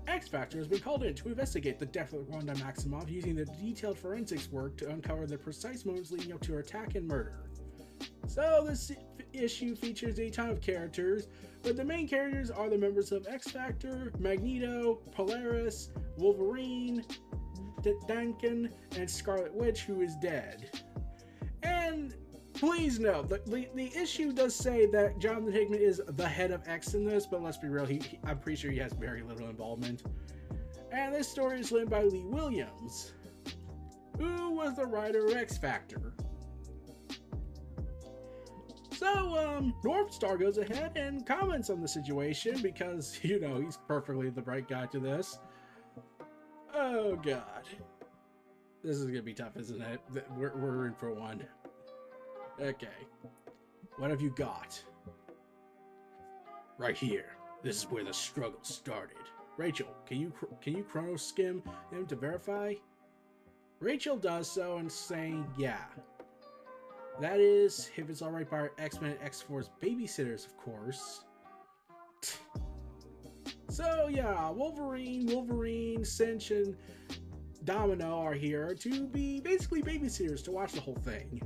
X 0.08 0.28
Factor 0.28 0.58
has 0.58 0.68
been 0.68 0.80
called 0.80 1.04
in 1.04 1.14
to 1.16 1.30
investigate 1.30 1.80
the 1.80 1.86
death 1.86 2.14
of 2.14 2.28
Wanda 2.28 2.54
Maximoff 2.56 3.10
using 3.10 3.36
the 3.36 3.46
detailed 3.46 3.98
forensics 3.98 4.52
work 4.52 4.76
to 4.78 4.90
uncover 4.90 5.26
the 5.26 5.38
precise 5.38 5.86
moments 5.86 6.12
leading 6.12 6.34
up 6.34 6.42
to 6.42 6.54
her 6.54 6.60
attack 6.60 6.96
and 6.96 7.08
murder. 7.08 7.44
So 8.28 8.66
this 8.68 8.92
issue 9.34 9.76
features 9.76 10.20
a 10.20 10.30
ton 10.30 10.50
of 10.50 10.62
characters, 10.62 11.28
but 11.62 11.76
the 11.76 11.84
main 11.84 12.08
characters 12.08 12.52
are 12.52 12.70
the 12.70 12.78
members 12.78 13.12
of 13.12 13.28
X 13.30 13.50
Factor, 13.50 14.12
Magneto, 14.20 14.96
Polaris, 15.12 15.90
Wolverine, 16.18 17.04
D- 17.82 17.94
Duncan, 18.08 18.70
and 18.96 19.10
Scarlet 19.10 19.54
Witch, 19.54 19.82
who 19.82 20.02
is 20.02 20.16
dead. 20.16 20.70
And 21.64 22.16
please 22.54 23.00
note 23.00 23.30
that 23.30 23.46
the, 23.46 23.68
the 23.76 23.92
issue 23.96 24.32
does 24.32 24.56
say 24.56 24.86
that 24.88 25.20
Jonathan 25.20 25.52
Hickman 25.52 25.80
is 25.80 26.02
the 26.06 26.28
head 26.28 26.52
of 26.52 26.68
X 26.68 26.94
in 26.94 27.06
this, 27.06 27.26
but 27.26 27.42
let's 27.42 27.58
be 27.58 27.68
real, 27.68 27.86
he, 27.86 27.98
he, 27.98 28.20
I'm 28.26 28.40
pretty 28.40 28.62
sure 28.62 28.72
he 28.72 28.80
has 28.80 28.94
very 28.94 29.22
little 29.22 29.50
involvement. 29.50 30.04
And 30.92 31.14
this 31.14 31.28
story 31.28 31.60
is 31.60 31.72
written 31.72 31.90
by 31.90 32.04
Leah 32.04 32.28
Williams, 32.28 33.14
who 34.18 34.52
was 34.52 34.76
the 34.76 34.86
writer 34.86 35.26
of 35.26 35.36
X 35.36 35.58
Factor. 35.58 36.14
So, 39.04 39.38
um, 39.38 39.76
Northstar 39.84 40.40
goes 40.40 40.58
ahead 40.58 40.94
and 40.96 41.26
comments 41.26 41.70
on 41.70 41.82
the 41.82 41.88
situation 41.90 42.62
because, 42.62 43.20
you 43.22 43.38
know, 43.38 43.60
he's 43.60 43.78
perfectly 43.86 44.30
the 44.30 44.44
right 44.44 44.66
guy 44.66 44.86
to 44.86 45.00
this. 45.00 45.40
Oh, 46.74 47.18
God. 47.18 47.68
This 48.82 48.96
is 48.96 49.06
gonna 49.06 49.22
be 49.22 49.34
tough, 49.34 49.58
isn't 49.58 49.82
it? 49.82 50.00
We're, 50.38 50.56
we're 50.56 50.88
in 50.88 50.94
for 50.94 51.14
one. 51.14 51.46
Okay. 52.62 52.88
What 53.98 54.10
have 54.10 54.22
you 54.22 54.34
got? 54.38 54.82
Right 56.78 56.96
here. 56.96 57.36
This 57.62 57.80
is 57.80 57.84
where 57.84 58.06
the 58.06 58.14
struggle 58.14 58.60
started. 58.62 59.18
Rachel, 59.58 59.94
can 60.06 60.18
you 60.18 60.32
can 60.62 60.78
you 60.78 60.84
chrono 60.84 61.18
skim 61.18 61.62
him 61.92 62.06
to 62.08 62.16
verify? 62.16 62.74
Rachel 63.82 64.16
does 64.16 64.50
so 64.50 64.78
and 64.78 64.90
saying, 64.90 65.46
yeah, 65.58 65.84
that 67.20 67.40
is, 67.40 67.90
if 67.96 68.10
it's 68.10 68.22
alright 68.22 68.50
by 68.50 68.70
X-Men 68.78 69.18
X-Force 69.22 69.70
babysitters, 69.82 70.46
of 70.46 70.58
course. 70.58 71.24
So 73.70 74.08
yeah, 74.08 74.52
Wolverine, 74.52 75.26
Wolverine, 75.26 76.06
Cinch, 76.06 76.52
and 76.52 76.76
Domino 77.64 78.20
are 78.20 78.34
here 78.34 78.76
to 78.76 79.08
be 79.08 79.40
basically 79.40 79.82
babysitters 79.82 80.44
to 80.44 80.52
watch 80.52 80.74
the 80.74 80.82
whole 80.82 80.98
thing. 81.04 81.42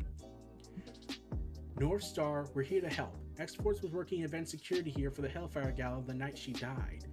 Northstar, 1.80 2.54
we're 2.54 2.64
here 2.64 2.82
to 2.82 2.90
help. 2.90 3.16
X-Force 3.40 3.82
was 3.82 3.92
working 3.92 4.24
event 4.24 4.50
security 4.50 4.90
here 4.90 5.10
for 5.10 5.22
the 5.22 5.30
Hellfire 5.30 5.72
Gala 5.72 6.02
the 6.06 6.14
night 6.14 6.38
she 6.38 6.52
died. 6.52 7.06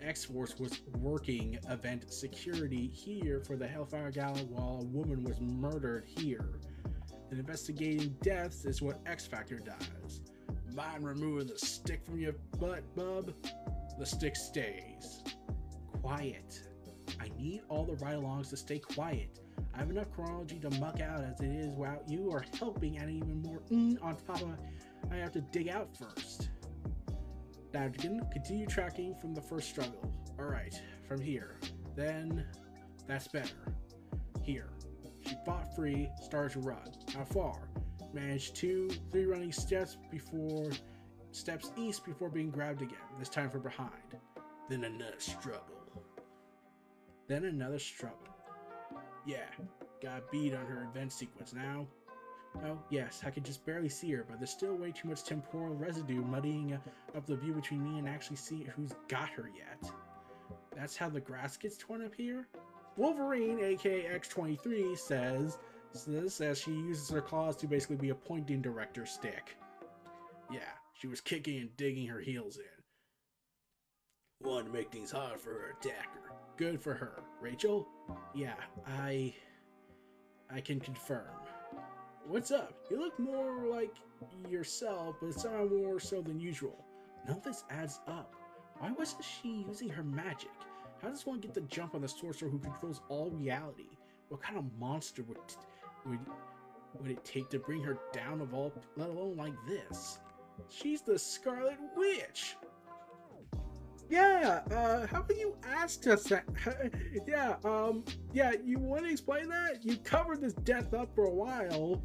X-Force 0.00 0.58
was 0.58 0.82
working 0.98 1.58
event 1.68 2.12
security 2.12 2.88
here 2.88 3.40
for 3.40 3.56
the 3.56 3.66
Hellfire 3.66 4.10
Gala 4.10 4.38
while 4.44 4.80
a 4.82 4.84
woman 4.84 5.24
was 5.24 5.40
murdered 5.40 6.04
here. 6.06 6.60
Investigating 7.32 8.14
deaths 8.20 8.66
is 8.66 8.82
what 8.82 9.00
X 9.06 9.26
Factor 9.26 9.58
does. 9.58 10.20
Mind 10.74 11.04
removing 11.04 11.46
the 11.46 11.58
stick 11.58 12.04
from 12.04 12.20
your 12.20 12.34
butt, 12.58 12.82
bub? 12.94 13.32
The 13.98 14.04
stick 14.04 14.36
stays. 14.36 15.22
Quiet. 16.02 16.60
I 17.18 17.30
need 17.38 17.62
all 17.70 17.84
the 17.84 17.94
ride 18.04 18.16
alongs 18.16 18.50
to 18.50 18.56
stay 18.56 18.78
quiet. 18.78 19.40
I 19.74 19.78
have 19.78 19.90
enough 19.90 20.10
chronology 20.12 20.58
to 20.60 20.70
muck 20.78 21.00
out 21.00 21.24
as 21.24 21.40
it 21.40 21.50
is 21.50 21.74
while 21.74 22.02
you 22.06 22.30
are 22.30 22.44
helping 22.58 22.98
and 22.98 23.10
even 23.10 23.40
more 23.40 23.62
mm, 23.70 24.02
on 24.02 24.16
top 24.16 24.42
of 24.42 24.50
I 25.10 25.16
have 25.16 25.32
to 25.32 25.40
dig 25.40 25.68
out 25.68 25.88
first. 25.96 26.50
Now, 27.72 27.90
continue 28.30 28.66
tracking 28.66 29.14
from 29.20 29.34
the 29.34 29.40
first 29.40 29.70
struggle. 29.70 30.12
Alright, 30.38 30.80
from 31.08 31.20
here. 31.20 31.58
Then, 31.96 32.44
that's 33.06 33.28
better. 33.28 33.74
Here. 34.42 34.71
Fought 35.44 35.74
free, 35.74 36.08
started 36.20 36.52
to 36.52 36.60
run. 36.60 36.92
How 37.14 37.24
far? 37.24 37.68
Managed 38.12 38.56
two, 38.56 38.90
three 39.10 39.24
running 39.24 39.52
steps 39.52 39.96
before 40.10 40.70
steps 41.30 41.72
east 41.76 42.04
before 42.04 42.28
being 42.28 42.50
grabbed 42.50 42.82
again, 42.82 42.98
this 43.18 43.28
time 43.28 43.50
from 43.50 43.62
behind. 43.62 43.90
Then 44.68 44.84
another 44.84 45.18
struggle. 45.18 45.82
Then 47.26 47.44
another 47.44 47.78
struggle. 47.78 48.18
Yeah, 49.26 49.46
got 50.02 50.30
beat 50.30 50.54
on 50.54 50.66
her 50.66 50.88
event 50.90 51.12
sequence 51.12 51.54
now. 51.54 51.86
Oh, 52.64 52.78
yes, 52.90 53.22
I 53.24 53.30
can 53.30 53.42
just 53.42 53.64
barely 53.64 53.88
see 53.88 54.12
her, 54.12 54.26
but 54.28 54.38
there's 54.38 54.50
still 54.50 54.74
way 54.74 54.92
too 54.92 55.08
much 55.08 55.24
temporal 55.24 55.74
residue 55.74 56.22
muddying 56.22 56.78
up 57.16 57.26
the 57.26 57.36
view 57.36 57.54
between 57.54 57.82
me 57.82 57.98
and 57.98 58.08
actually 58.08 58.36
seeing 58.36 58.66
who's 58.66 58.92
got 59.08 59.30
her 59.30 59.50
yet. 59.56 59.90
That's 60.76 60.96
how 60.96 61.08
the 61.08 61.20
grass 61.20 61.56
gets 61.56 61.78
torn 61.78 62.04
up 62.04 62.14
here? 62.14 62.46
Wolverine, 62.96 63.60
aka 63.60 64.04
X23, 64.04 64.98
says 64.98 65.58
this 66.06 66.40
as 66.40 66.58
she 66.58 66.70
uses 66.70 67.10
her 67.10 67.20
claws 67.20 67.56
to 67.56 67.66
basically 67.66 67.96
be 67.96 68.10
a 68.10 68.14
pointing 68.14 68.62
director 68.62 69.06
stick. 69.06 69.56
Yeah, 70.50 70.60
she 70.94 71.06
was 71.06 71.20
kicking 71.20 71.58
and 71.58 71.76
digging 71.76 72.06
her 72.06 72.20
heels 72.20 72.58
in. 72.58 74.48
Wanted 74.48 74.66
to 74.66 74.72
make 74.72 74.90
things 74.90 75.10
hard 75.10 75.40
for 75.40 75.50
her 75.50 75.76
attacker. 75.80 76.32
Good 76.56 76.80
for 76.80 76.94
her. 76.94 77.22
Rachel? 77.40 77.88
Yeah, 78.34 78.54
I... 78.86 79.34
I 80.50 80.60
can 80.60 80.80
confirm. 80.80 81.30
What's 82.26 82.50
up? 82.50 82.74
You 82.90 82.98
look 83.00 83.18
more 83.18 83.66
like 83.66 83.94
yourself, 84.48 85.16
but 85.20 85.34
somehow 85.34 85.64
more 85.64 85.98
so 85.98 86.20
than 86.20 86.40
usual. 86.40 86.84
None 87.26 87.38
of 87.38 87.42
this 87.42 87.64
adds 87.70 88.00
up. 88.06 88.34
Why 88.78 88.92
wasn't 88.92 89.24
she 89.24 89.64
using 89.66 89.88
her 89.88 90.02
magic? 90.02 90.50
How 91.02 91.08
does 91.08 91.26
one 91.26 91.40
get 91.40 91.52
the 91.52 91.62
jump 91.62 91.96
on 91.96 92.02
the 92.02 92.08
sorcerer 92.08 92.48
who 92.48 92.60
controls 92.60 93.00
all 93.08 93.30
reality? 93.30 93.88
What 94.28 94.40
kind 94.40 94.56
of 94.56 94.64
monster 94.78 95.24
would 95.24 95.38
would 96.06 96.20
would 97.00 97.10
it 97.10 97.24
take 97.24 97.50
to 97.50 97.58
bring 97.58 97.82
her 97.82 97.98
down 98.12 98.40
of 98.40 98.54
all, 98.54 98.72
let 98.96 99.08
alone 99.08 99.36
like 99.36 99.54
this? 99.66 100.20
She's 100.68 101.02
the 101.02 101.18
Scarlet 101.18 101.78
Witch. 101.96 102.56
Yeah, 104.08 104.60
uh, 104.70 105.06
how 105.06 105.20
about 105.20 105.38
you 105.38 105.56
ask 105.64 106.06
us 106.06 106.24
that? 106.24 106.44
yeah, 107.26 107.56
um, 107.64 108.04
yeah, 108.32 108.52
you 108.62 108.78
want 108.78 109.04
to 109.04 109.10
explain 109.10 109.48
that? 109.48 109.78
You 109.82 109.96
covered 109.96 110.40
this 110.40 110.52
death 110.52 110.92
up 110.94 111.14
for 111.14 111.24
a 111.24 111.30
while. 111.30 112.02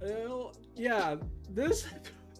Well, 0.00 0.54
yeah, 0.76 1.16
this, 1.50 1.86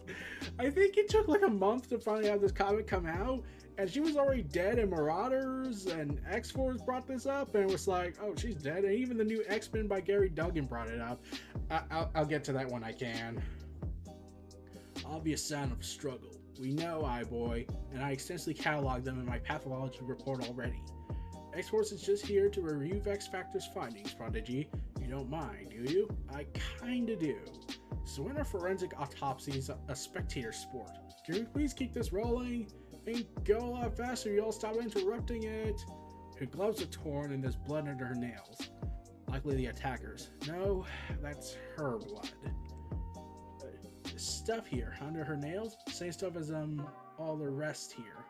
I 0.59 0.69
think 0.69 0.97
it 0.97 1.09
took 1.09 1.27
like 1.27 1.43
a 1.43 1.49
month 1.49 1.89
to 1.89 1.99
finally 1.99 2.29
have 2.29 2.39
this 2.39 2.53
comic 2.53 2.87
come 2.87 3.05
out, 3.05 3.43
and 3.79 3.89
she 3.89 4.01
was 4.01 4.17
already 4.17 4.41
dead, 4.41 4.77
in 4.77 4.89
Marauders 4.89 5.85
and 5.85 6.19
X-Force 6.29 6.81
brought 6.81 7.07
this 7.07 7.25
up, 7.25 7.55
and 7.55 7.71
was 7.71 7.87
like, 7.87 8.17
oh, 8.21 8.33
she's 8.35 8.55
dead, 8.55 8.83
and 8.83 8.93
even 8.93 9.17
the 9.17 9.23
new 9.23 9.41
X-Men 9.47 9.87
by 9.87 10.01
Gerry 10.01 10.27
Duggan 10.27 10.65
brought 10.65 10.89
it 10.89 10.99
up. 10.99 11.23
I- 11.71 12.07
will 12.13 12.25
get 12.25 12.43
to 12.45 12.53
that 12.53 12.69
when 12.69 12.83
I 12.83 12.91
can. 12.91 13.41
Obvious 15.05 15.47
sign 15.47 15.71
of 15.71 15.83
struggle. 15.85 16.35
We 16.59 16.73
know 16.73 17.05
I 17.05 17.23
boy, 17.23 17.67
and 17.93 18.03
I 18.03 18.11
extensively 18.11 18.53
cataloged 18.53 19.05
them 19.05 19.17
in 19.17 19.25
my 19.25 19.39
pathology 19.39 19.99
report 20.01 20.45
already. 20.45 20.83
X-Force 21.55 21.93
is 21.93 22.01
just 22.01 22.25
here 22.25 22.49
to 22.49 22.61
review 22.61 23.01
X 23.07 23.27
Factor's 23.27 23.65
findings, 23.73 24.13
Prodigy. 24.13 24.69
You 25.01 25.07
don't 25.07 25.29
mind, 25.29 25.69
do 25.69 25.89
you? 25.89 26.09
I 26.29 26.45
kinda 26.81 27.15
do. 27.15 27.37
So 28.03 28.23
when 28.23 28.37
are 28.37 28.43
forensic 28.43 28.99
autopsies 28.99 29.71
a 29.87 29.95
spectator 29.95 30.51
sport? 30.51 30.91
Can 31.25 31.35
we 31.35 31.43
please 31.43 31.73
keep 31.73 31.93
this 31.93 32.11
rolling? 32.11 32.69
And 33.07 33.25
go 33.43 33.57
a 33.57 33.71
lot 33.71 33.97
faster, 33.97 34.31
y'all 34.31 34.51
stop 34.51 34.75
interrupting 34.75 35.43
it. 35.43 35.83
Her 36.39 36.45
gloves 36.45 36.81
are 36.81 36.87
torn 36.87 37.33
and 37.33 37.43
there's 37.43 37.55
blood 37.55 37.87
under 37.87 38.05
her 38.05 38.15
nails. 38.15 38.69
Likely 39.27 39.55
the 39.55 39.67
attackers. 39.67 40.29
No, 40.47 40.85
that's 41.21 41.57
her 41.77 41.97
blood 41.97 42.29
stuff 44.19 44.67
here 44.67 44.95
under 45.01 45.23
her 45.23 45.37
nails. 45.37 45.77
Same 45.87 46.11
stuff 46.11 46.35
as 46.35 46.51
um 46.51 46.85
all 47.17 47.37
the 47.37 47.49
rest 47.49 47.93
here. 47.93 48.25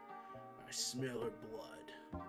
I 0.67 0.71
smell 0.71 1.21
her 1.21 1.31
blood. 1.49 2.23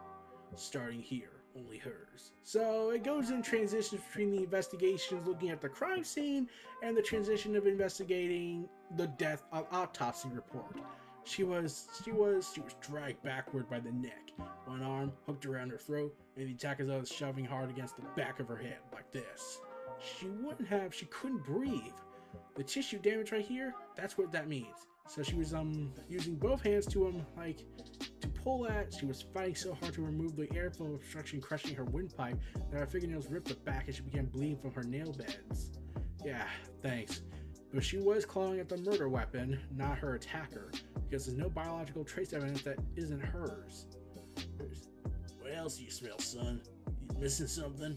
Starting 0.56 1.00
here, 1.00 1.42
only 1.56 1.78
hers. 1.78 2.32
So 2.42 2.90
it 2.90 3.04
goes 3.04 3.30
in 3.30 3.42
transitions 3.42 4.02
between 4.02 4.30
the 4.30 4.42
investigations 4.42 5.26
looking 5.26 5.50
at 5.50 5.60
the 5.60 5.68
crime 5.68 6.04
scene 6.04 6.48
and 6.82 6.96
the 6.96 7.02
transition 7.02 7.56
of 7.56 7.66
investigating 7.66 8.68
the 8.96 9.06
death 9.06 9.42
of 9.52 9.66
autopsy 9.70 10.28
report. 10.28 10.76
She 11.24 11.44
was 11.44 11.88
she 12.02 12.12
was 12.12 12.50
she 12.54 12.60
was 12.60 12.74
dragged 12.80 13.22
backward 13.22 13.68
by 13.68 13.80
the 13.80 13.92
neck, 13.92 14.30
one 14.64 14.82
arm 14.82 15.12
hooked 15.26 15.46
around 15.46 15.70
her 15.70 15.78
throat, 15.78 16.14
and 16.36 16.48
the 16.48 16.52
attackers 16.52 16.88
was 16.88 17.08
shoving 17.10 17.44
hard 17.44 17.70
against 17.70 17.96
the 17.96 18.02
back 18.16 18.40
of 18.40 18.48
her 18.48 18.56
head 18.56 18.78
like 18.92 19.10
this. 19.12 19.60
She 20.00 20.28
wouldn't 20.28 20.68
have 20.68 20.94
she 20.94 21.06
couldn't 21.06 21.44
breathe. 21.44 21.92
The 22.56 22.64
tissue 22.64 22.98
damage 22.98 23.32
right 23.32 23.44
here, 23.44 23.74
that's 23.96 24.16
what 24.16 24.32
that 24.32 24.48
means. 24.48 24.86
So 25.08 25.22
she 25.22 25.34
was 25.34 25.52
um 25.54 25.92
using 26.08 26.36
both 26.36 26.62
hands 26.62 26.86
to 26.86 27.06
um 27.08 27.26
like 27.36 27.64
to 28.20 28.28
pull 28.28 28.66
at. 28.68 28.94
She 28.94 29.06
was 29.06 29.22
fighting 29.22 29.54
so 29.54 29.74
hard 29.74 29.94
to 29.94 30.02
remove 30.02 30.36
the 30.36 30.46
airflow 30.48 30.94
obstruction 30.94 31.40
crushing 31.40 31.74
her 31.74 31.84
windpipe 31.84 32.38
that 32.70 32.78
her 32.78 32.86
fingernails 32.86 33.28
ripped 33.28 33.50
it 33.50 33.64
back 33.64 33.86
and 33.86 33.94
she 33.94 34.02
began 34.02 34.26
bleeding 34.26 34.58
from 34.58 34.72
her 34.72 34.82
nail 34.82 35.12
beds. 35.12 35.72
Yeah, 36.24 36.46
thanks. 36.82 37.22
But 37.72 37.84
she 37.84 37.98
was 37.98 38.24
clawing 38.24 38.58
at 38.58 38.68
the 38.68 38.78
murder 38.78 39.08
weapon, 39.08 39.60
not 39.76 39.98
her 39.98 40.14
attacker, 40.14 40.72
because 41.08 41.26
there's 41.26 41.38
no 41.38 41.48
biological 41.48 42.04
trace 42.04 42.32
evidence 42.32 42.62
that 42.62 42.78
isn't 42.96 43.20
hers. 43.20 43.86
What 45.40 45.54
else 45.54 45.76
do 45.76 45.84
you 45.84 45.90
smell, 45.90 46.18
son? 46.18 46.62
You 47.14 47.20
missing 47.20 47.46
something? 47.46 47.96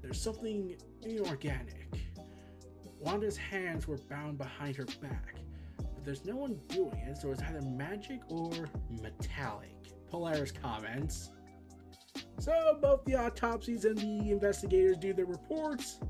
There's 0.00 0.20
something 0.20 0.76
inorganic. 1.02 1.88
Wanda's 3.00 3.36
hands 3.36 3.86
were 3.86 3.98
bound 4.08 4.38
behind 4.38 4.76
her 4.76 4.86
back, 5.00 5.34
but 5.76 6.04
there's 6.04 6.24
no 6.24 6.36
one 6.36 6.58
doing 6.68 6.96
it, 7.06 7.18
so 7.18 7.30
it's 7.32 7.42
either 7.42 7.60
magic 7.62 8.20
or 8.28 8.50
metallic. 8.88 9.74
Polaris 10.10 10.52
comments. 10.52 11.30
So 12.38 12.78
both 12.80 13.04
the 13.04 13.16
autopsies 13.16 13.84
and 13.84 13.98
the 13.98 14.30
investigators 14.30 14.98
do 14.98 15.12
their 15.12 15.26
reports. 15.26 16.00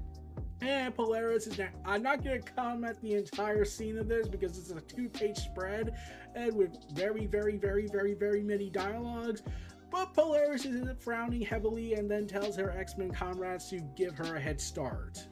And 0.62 0.94
Polaris 0.94 1.48
is 1.48 1.59
now. 1.59 1.68
I'm 1.85 2.05
not 2.05 2.22
going 2.22 2.40
to 2.40 2.53
comment 2.53 2.96
the 3.03 3.14
entire 3.14 3.64
scene 3.64 3.98
of 3.98 4.07
this 4.07 4.29
because 4.29 4.57
it's 4.57 4.70
a 4.70 4.81
two 4.81 5.09
page 5.09 5.37
spread 5.37 5.98
and 6.37 6.55
with 6.55 6.79
very, 6.92 7.27
very, 7.27 7.57
very, 7.57 7.88
very, 7.88 8.14
very 8.14 8.42
many 8.42 8.70
dialogues. 8.70 9.42
But 9.90 10.14
Polaris 10.14 10.64
is 10.64 10.88
frowning 11.01 11.42
heavily 11.42 11.94
and 11.94 12.09
then 12.09 12.29
tells 12.29 12.57
her 12.57 12.70
X 12.70 12.96
Men 12.96 13.11
comrades 13.11 13.68
to 13.70 13.81
give 13.96 14.16
her 14.16 14.37
a 14.37 14.40
head 14.40 14.61
start. 14.61 15.27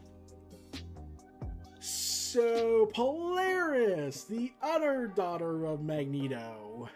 So, 1.79 2.87
Polaris, 2.93 4.25
the 4.25 4.53
other 4.61 5.07
daughter 5.07 5.65
of 5.65 5.83
Magneto. 5.83 6.89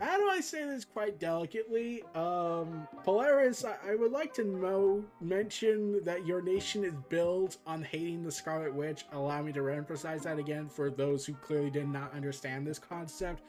How 0.00 0.16
do 0.16 0.28
I 0.28 0.40
say 0.40 0.64
this 0.64 0.84
quite 0.84 1.18
delicately? 1.18 2.04
Um, 2.14 2.86
Polaris, 3.04 3.64
I, 3.64 3.76
I 3.90 3.94
would 3.96 4.12
like 4.12 4.32
to 4.34 4.44
know, 4.44 5.04
mention 5.20 6.02
that 6.04 6.24
your 6.24 6.40
nation 6.40 6.84
is 6.84 6.94
built 7.08 7.56
on 7.66 7.82
hating 7.82 8.22
the 8.22 8.30
Scarlet 8.30 8.72
Witch. 8.72 9.06
Allow 9.12 9.42
me 9.42 9.52
to 9.52 9.60
reemphasize 9.60 10.22
that 10.22 10.38
again 10.38 10.68
for 10.68 10.90
those 10.90 11.26
who 11.26 11.34
clearly 11.34 11.70
did 11.70 11.88
not 11.88 12.14
understand 12.14 12.66
this 12.66 12.78
concept 12.78 13.42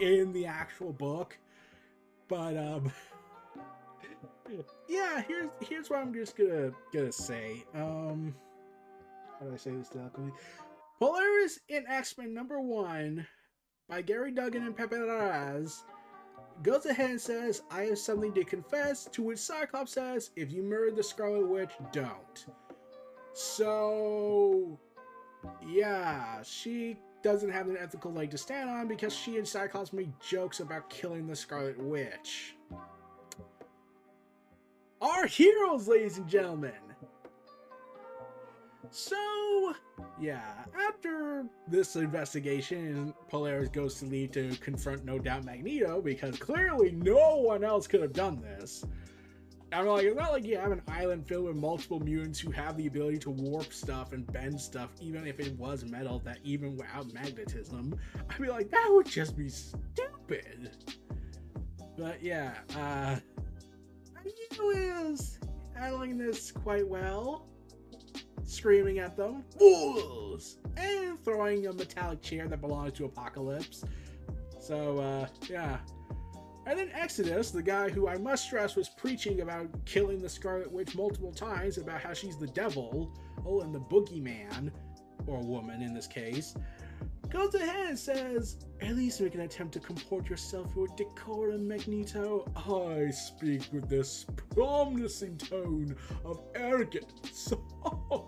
in 0.00 0.32
the 0.32 0.46
actual 0.46 0.92
book. 0.92 1.36
But 2.28 2.56
um, 2.56 2.92
yeah, 4.88 5.22
here's 5.26 5.50
here's 5.60 5.90
what 5.90 6.00
I'm 6.00 6.14
just 6.14 6.36
gonna 6.36 6.72
gonna 6.92 7.12
say. 7.12 7.64
Um 7.74 8.34
how 9.38 9.46
do 9.46 9.54
I 9.54 9.56
say 9.56 9.72
this 9.72 9.88
delicately? 9.88 10.32
Polaris 10.98 11.60
in 11.68 11.84
X-Men 11.86 12.32
number 12.32 12.60
one 12.60 13.26
by 13.88 14.02
Gerry 14.02 14.32
Duggan 14.32 14.64
and 14.64 14.76
Pepe 14.76 14.96
Larraz 14.96 15.82
goes 16.62 16.86
ahead 16.86 17.10
and 17.10 17.20
says, 17.20 17.62
I 17.70 17.82
have 17.84 17.98
something 17.98 18.32
to 18.34 18.44
confess, 18.44 19.04
to 19.12 19.22
which 19.22 19.38
Cyclops 19.38 19.92
says, 19.92 20.30
if 20.36 20.50
you 20.50 20.62
murdered 20.62 20.96
the 20.96 21.02
Scarlet 21.02 21.46
Witch, 21.46 21.72
don't. 21.92 22.46
So, 23.34 24.78
yeah, 25.66 26.42
she 26.42 26.96
doesn't 27.22 27.50
have 27.50 27.68
an 27.68 27.76
ethical 27.76 28.12
leg 28.12 28.30
to 28.30 28.38
stand 28.38 28.70
on 28.70 28.88
because 28.88 29.14
she 29.14 29.36
and 29.36 29.46
Cyclops 29.46 29.92
make 29.92 30.08
jokes 30.20 30.60
about 30.60 30.88
killing 30.88 31.26
the 31.26 31.36
Scarlet 31.36 31.78
Witch. 31.78 32.54
Our 35.00 35.26
heroes, 35.26 35.88
ladies 35.88 36.18
and 36.18 36.28
gentlemen! 36.28 36.72
So, 38.90 39.74
yeah, 40.20 40.64
after 40.88 41.46
this 41.68 41.96
investigation, 41.96 43.12
Polaris 43.28 43.68
goes 43.68 43.94
to 44.00 44.06
leave 44.06 44.32
to 44.32 44.56
confront 44.56 45.04
No 45.04 45.18
Doubt 45.18 45.44
Magneto 45.44 46.00
because 46.00 46.38
clearly 46.38 46.92
no 46.92 47.36
one 47.36 47.64
else 47.64 47.86
could 47.86 48.02
have 48.02 48.12
done 48.12 48.40
this. 48.40 48.84
I'm 49.72 49.86
like, 49.86 50.04
it's 50.04 50.16
not 50.16 50.32
like 50.32 50.44
you 50.44 50.58
have 50.58 50.70
an 50.70 50.82
island 50.86 51.26
filled 51.26 51.46
with 51.46 51.56
multiple 51.56 51.98
mutants 52.00 52.38
who 52.38 52.50
have 52.52 52.76
the 52.76 52.86
ability 52.86 53.18
to 53.18 53.30
warp 53.30 53.72
stuff 53.72 54.12
and 54.12 54.26
bend 54.32 54.60
stuff, 54.60 54.90
even 55.00 55.26
if 55.26 55.40
it 55.40 55.58
was 55.58 55.84
metal, 55.84 56.20
that 56.20 56.38
even 56.44 56.76
without 56.76 57.12
magnetism. 57.12 57.98
I'd 58.30 58.40
be 58.40 58.48
like, 58.48 58.70
that 58.70 58.86
would 58.88 59.06
just 59.06 59.36
be 59.36 59.48
stupid. 59.48 60.70
But 61.98 62.22
yeah, 62.22 62.54
uh, 62.76 63.16
Magneto 64.14 64.70
is 64.70 65.40
handling 65.74 66.16
this 66.16 66.52
quite 66.52 66.86
well 66.86 67.46
screaming 68.46 68.98
at 68.98 69.16
them, 69.16 69.44
fools, 69.58 70.58
and 70.76 71.22
throwing 71.24 71.66
a 71.66 71.72
metallic 71.72 72.22
chair 72.22 72.48
that 72.48 72.60
belongs 72.60 72.92
to 72.94 73.04
Apocalypse. 73.04 73.84
So, 74.60 74.98
uh, 74.98 75.26
yeah. 75.50 75.78
And 76.66 76.78
then 76.78 76.90
Exodus, 76.92 77.52
the 77.52 77.62
guy 77.62 77.88
who 77.88 78.08
I 78.08 78.16
must 78.16 78.44
stress 78.44 78.74
was 78.74 78.88
preaching 78.88 79.40
about 79.40 79.68
killing 79.84 80.20
the 80.20 80.28
Scarlet 80.28 80.70
Witch 80.70 80.96
multiple 80.96 81.32
times, 81.32 81.78
about 81.78 82.00
how 82.00 82.12
she's 82.12 82.36
the 82.36 82.48
devil, 82.48 83.16
oh, 83.44 83.60
and 83.60 83.72
the 83.72 83.80
boogeyman, 83.80 84.72
or 85.26 85.40
woman 85.40 85.82
in 85.82 85.94
this 85.94 86.08
case, 86.08 86.56
goes 87.30 87.54
ahead 87.54 87.88
and 87.88 87.98
says, 87.98 88.56
At 88.80 88.96
least 88.96 89.20
make 89.20 89.34
an 89.34 89.42
attempt 89.42 89.74
to 89.74 89.80
comport 89.80 90.28
yourself 90.28 90.74
with 90.74 90.96
decorum, 90.96 91.68
Magneto. 91.68 92.50
I 92.56 93.10
speak 93.10 93.62
with 93.72 93.88
this 93.88 94.26
promising 94.54 95.36
tone 95.38 95.94
of 96.24 96.40
arrogance. 96.54 97.52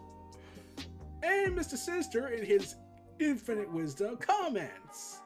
And 1.29 1.57
Mr. 1.57 1.77
Sinister, 1.77 2.29
in 2.29 2.45
his 2.45 2.77
infinite 3.19 3.71
wisdom, 3.71 4.17
comments 4.17 5.21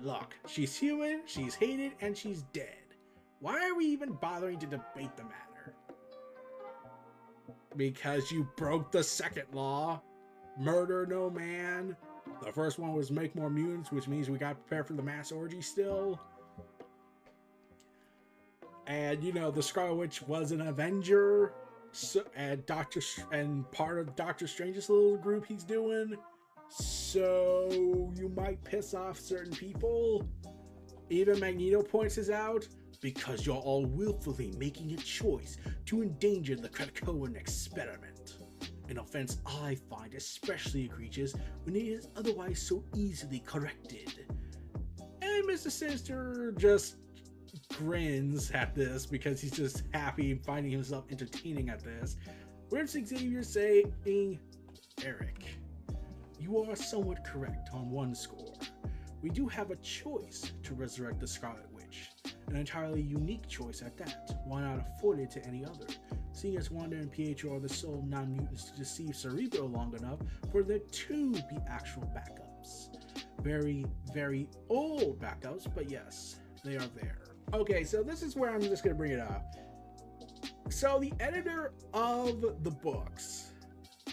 Look, 0.00 0.36
she's 0.46 0.76
human, 0.76 1.22
she's 1.26 1.54
hated, 1.54 1.92
and 2.00 2.16
she's 2.16 2.42
dead. 2.52 2.76
Why 3.40 3.68
are 3.68 3.74
we 3.74 3.86
even 3.86 4.12
bothering 4.12 4.58
to 4.60 4.66
debate 4.66 5.16
the 5.16 5.24
matter? 5.24 5.74
Because 7.76 8.30
you 8.30 8.48
broke 8.56 8.92
the 8.92 9.02
second 9.02 9.44
law. 9.52 10.00
Murder 10.58 11.06
no 11.06 11.30
man. 11.30 11.96
The 12.44 12.52
first 12.52 12.78
one 12.78 12.92
was 12.92 13.10
make 13.10 13.34
more 13.34 13.50
mutants, 13.50 13.90
which 13.90 14.06
means 14.06 14.28
we 14.30 14.38
got 14.38 14.54
prepared 14.66 14.86
for 14.86 14.92
the 14.92 15.02
mass 15.02 15.32
orgy 15.32 15.60
still. 15.60 16.20
And 18.86 19.22
you 19.22 19.32
know, 19.32 19.50
the 19.50 19.62
Scarlet 19.62 19.94
Witch 19.94 20.22
was 20.22 20.52
an 20.52 20.60
Avenger 20.60 21.52
so, 21.92 22.24
and 22.36 22.64
Doctor 22.66 23.00
and 23.32 23.70
part 23.72 23.98
of 23.98 24.14
Doctor 24.16 24.46
Strange's 24.46 24.88
little 24.88 25.16
group 25.16 25.46
he's 25.46 25.64
doing. 25.64 26.16
So 26.68 28.12
you 28.14 28.28
might 28.36 28.62
piss 28.64 28.94
off 28.94 29.18
certain 29.18 29.54
people. 29.54 30.28
Even 31.10 31.40
Magneto 31.40 31.82
points 31.82 32.16
this 32.16 32.30
out 32.30 32.66
because 33.00 33.46
you're 33.46 33.56
all 33.56 33.86
willfully 33.86 34.52
making 34.58 34.92
a 34.92 34.96
choice 34.96 35.56
to 35.86 36.02
endanger 36.02 36.56
the 36.56 36.68
Krakoan 36.68 37.36
experiment. 37.36 38.38
An 38.88 38.98
offense 38.98 39.38
I 39.46 39.76
find 39.88 40.14
especially 40.14 40.84
egregious 40.84 41.34
when 41.64 41.76
it 41.76 41.84
is 41.84 42.08
otherwise 42.16 42.60
so 42.60 42.84
easily 42.94 43.40
corrected. 43.40 44.26
And 45.22 45.44
Mr. 45.48 45.70
Sinister 45.70 46.52
just 46.56 46.96
grins 47.74 48.50
at 48.50 48.74
this 48.74 49.06
because 49.06 49.40
he's 49.40 49.52
just 49.52 49.84
happy 49.92 50.34
finding 50.34 50.72
himself 50.72 51.04
entertaining 51.10 51.68
at 51.68 51.82
this. 51.84 52.16
Where's 52.70 52.90
Xavier 52.90 53.42
saying, 53.42 54.38
Eric, 55.04 55.44
you 56.38 56.58
are 56.58 56.76
somewhat 56.76 57.24
correct 57.24 57.70
on 57.72 57.90
one 57.90 58.14
score. 58.14 58.54
We 59.22 59.30
do 59.30 59.48
have 59.48 59.70
a 59.70 59.76
choice 59.76 60.52
to 60.62 60.74
resurrect 60.74 61.20
the 61.20 61.26
Scarlet 61.26 61.66
Witch, 61.72 62.10
an 62.48 62.56
entirely 62.56 63.02
unique 63.02 63.48
choice 63.48 63.82
at 63.82 63.96
that, 63.98 64.40
one 64.44 64.62
not 64.62 64.86
afforded 64.86 65.30
to 65.32 65.44
any 65.44 65.64
other, 65.64 65.86
seeing 66.32 66.56
as 66.56 66.70
Wanda 66.70 66.96
and 66.96 67.10
Pietro 67.10 67.56
are 67.56 67.60
the 67.60 67.68
sole 67.68 68.04
non 68.06 68.32
mutants 68.32 68.70
to 68.70 68.76
deceive 68.76 69.16
Cerebro 69.16 69.66
long 69.66 69.94
enough 69.96 70.18
for 70.52 70.62
there 70.62 70.78
to 70.78 71.32
be 71.32 71.58
actual 71.68 72.02
backups. 72.14 72.90
Very, 73.42 73.84
very 74.14 74.48
old 74.68 75.20
backups, 75.20 75.66
but 75.74 75.90
yes, 75.90 76.36
they 76.64 76.76
are 76.76 76.88
there. 77.00 77.27
Okay, 77.54 77.82
so 77.82 78.02
this 78.02 78.22
is 78.22 78.36
where 78.36 78.50
I'm 78.50 78.60
just 78.60 78.84
going 78.84 78.94
to 78.94 78.98
bring 78.98 79.12
it 79.12 79.20
up. 79.20 79.54
So 80.68 80.98
the 81.00 81.12
editor 81.18 81.72
of 81.94 82.42
the 82.62 82.70
books 82.70 83.52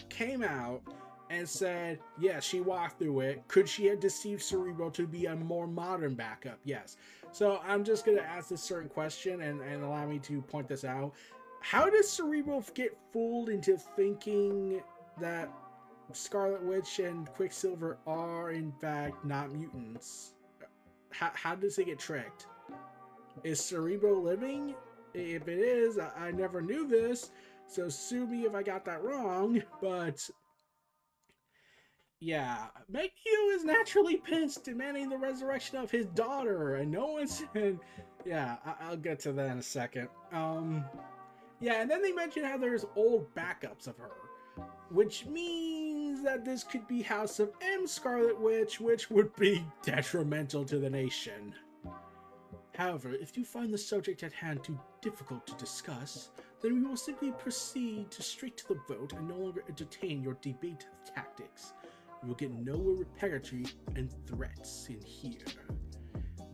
came 0.08 0.42
out 0.42 0.82
and 1.28 1.46
said, 1.46 1.98
yes, 2.18 2.44
she 2.44 2.60
walked 2.60 2.98
through 2.98 3.20
it. 3.20 3.46
Could 3.48 3.68
she 3.68 3.86
have 3.86 4.00
deceived 4.00 4.42
Cerebro 4.42 4.88
to 4.90 5.06
be 5.06 5.26
a 5.26 5.36
more 5.36 5.66
modern 5.66 6.14
backup? 6.14 6.58
Yes. 6.64 6.96
So 7.32 7.60
I'm 7.66 7.84
just 7.84 8.06
going 8.06 8.16
to 8.16 8.24
ask 8.24 8.48
this 8.48 8.62
certain 8.62 8.88
question 8.88 9.42
and, 9.42 9.60
and 9.60 9.82
allow 9.82 10.06
me 10.06 10.18
to 10.20 10.40
point 10.40 10.68
this 10.68 10.84
out. 10.84 11.12
How 11.60 11.90
does 11.90 12.08
Cerebro 12.08 12.64
get 12.74 12.96
fooled 13.12 13.50
into 13.50 13.76
thinking 13.76 14.80
that 15.20 15.50
Scarlet 16.12 16.62
Witch 16.62 17.00
and 17.00 17.26
Quicksilver 17.34 17.98
are, 18.06 18.52
in 18.52 18.72
fact, 18.80 19.24
not 19.24 19.52
mutants? 19.52 20.32
How, 21.10 21.30
how 21.34 21.54
does 21.54 21.78
it 21.78 21.86
get 21.86 21.98
tricked? 21.98 22.46
Is 23.44 23.60
Cerebro 23.60 24.18
living? 24.20 24.74
If 25.14 25.48
it 25.48 25.58
is, 25.58 25.98
I, 25.98 26.10
I 26.16 26.30
never 26.30 26.60
knew 26.60 26.86
this, 26.86 27.30
so 27.66 27.88
sue 27.88 28.26
me 28.26 28.44
if 28.44 28.54
I 28.54 28.62
got 28.62 28.84
that 28.84 29.02
wrong, 29.02 29.62
but 29.80 30.28
yeah, 32.20 32.66
Magneto 32.88 33.48
is 33.52 33.64
naturally 33.64 34.16
pissed, 34.16 34.64
demanding 34.64 35.08
the 35.08 35.18
resurrection 35.18 35.78
of 35.78 35.90
his 35.90 36.06
daughter, 36.06 36.76
and 36.76 36.90
no 36.90 37.06
one's. 37.06 37.42
And 37.54 37.78
yeah, 38.24 38.56
I- 38.64 38.90
will 38.90 38.96
get 38.96 39.20
to 39.20 39.32
that 39.32 39.52
in 39.52 39.58
a 39.58 39.62
second. 39.62 40.08
Um, 40.32 40.84
yeah, 41.60 41.80
and 41.80 41.90
then 41.90 42.02
they 42.02 42.12
mention 42.12 42.44
how 42.44 42.58
there's 42.58 42.84
old 42.96 43.32
backups 43.34 43.86
of 43.86 43.96
her, 43.98 44.10
which 44.90 45.26
means 45.26 46.22
that 46.24 46.44
this 46.44 46.64
could 46.64 46.86
be 46.88 47.02
House 47.02 47.38
of 47.38 47.52
M 47.62 47.86
Scarlet 47.86 48.38
Witch, 48.40 48.80
which 48.80 49.10
would 49.10 49.34
be 49.36 49.64
detrimental 49.82 50.64
to 50.64 50.78
the 50.78 50.90
nation. 50.90 51.54
However, 52.76 53.14
if 53.14 53.38
you 53.38 53.44
find 53.44 53.72
the 53.72 53.78
subject 53.78 54.22
at 54.22 54.34
hand 54.34 54.62
too 54.62 54.78
difficult 55.00 55.46
to 55.46 55.54
discuss, 55.54 56.30
then 56.60 56.74
we 56.74 56.82
will 56.82 56.96
simply 56.96 57.32
proceed 57.32 58.10
to 58.10 58.22
straight 58.22 58.58
to 58.58 58.68
the 58.68 58.80
vote 58.86 59.14
and 59.14 59.26
no 59.26 59.36
longer 59.36 59.64
entertain 59.66 60.22
your 60.22 60.34
debate 60.42 60.86
tactics. 61.06 61.72
You 62.22 62.28
will 62.28 62.36
get 62.36 62.52
nowhere 62.52 62.96
with 62.96 63.16
purgatory 63.16 63.66
and 63.94 64.12
threats 64.26 64.88
in 64.90 65.00
here. 65.00 65.46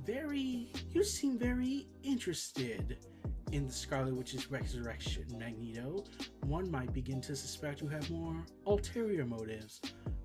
Very, 0.04 0.72
you 0.90 1.02
seem 1.02 1.38
very 1.38 1.88
interested 2.04 2.98
in 3.50 3.66
the 3.66 3.72
Scarlet 3.72 4.14
Witch's 4.14 4.48
resurrection, 4.50 5.24
Magneto. 5.36 6.04
One 6.44 6.70
might 6.70 6.92
begin 6.92 7.20
to 7.22 7.34
suspect 7.34 7.80
you 7.80 7.88
have 7.88 8.08
more 8.10 8.46
ulterior 8.66 9.24
motives. 9.24 9.80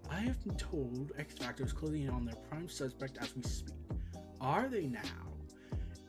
I 0.09 0.19
have 0.19 0.43
been 0.43 0.57
told 0.57 1.11
X 1.17 1.33
Factor 1.35 1.65
is 1.65 1.73
closing 1.73 2.03
in 2.03 2.09
on 2.09 2.23
their 2.23 2.35
prime 2.35 2.69
suspect 2.69 3.17
as 3.19 3.35
we 3.35 3.41
speak. 3.41 3.73
Are 4.39 4.69
they 4.69 4.87
now? 4.87 5.26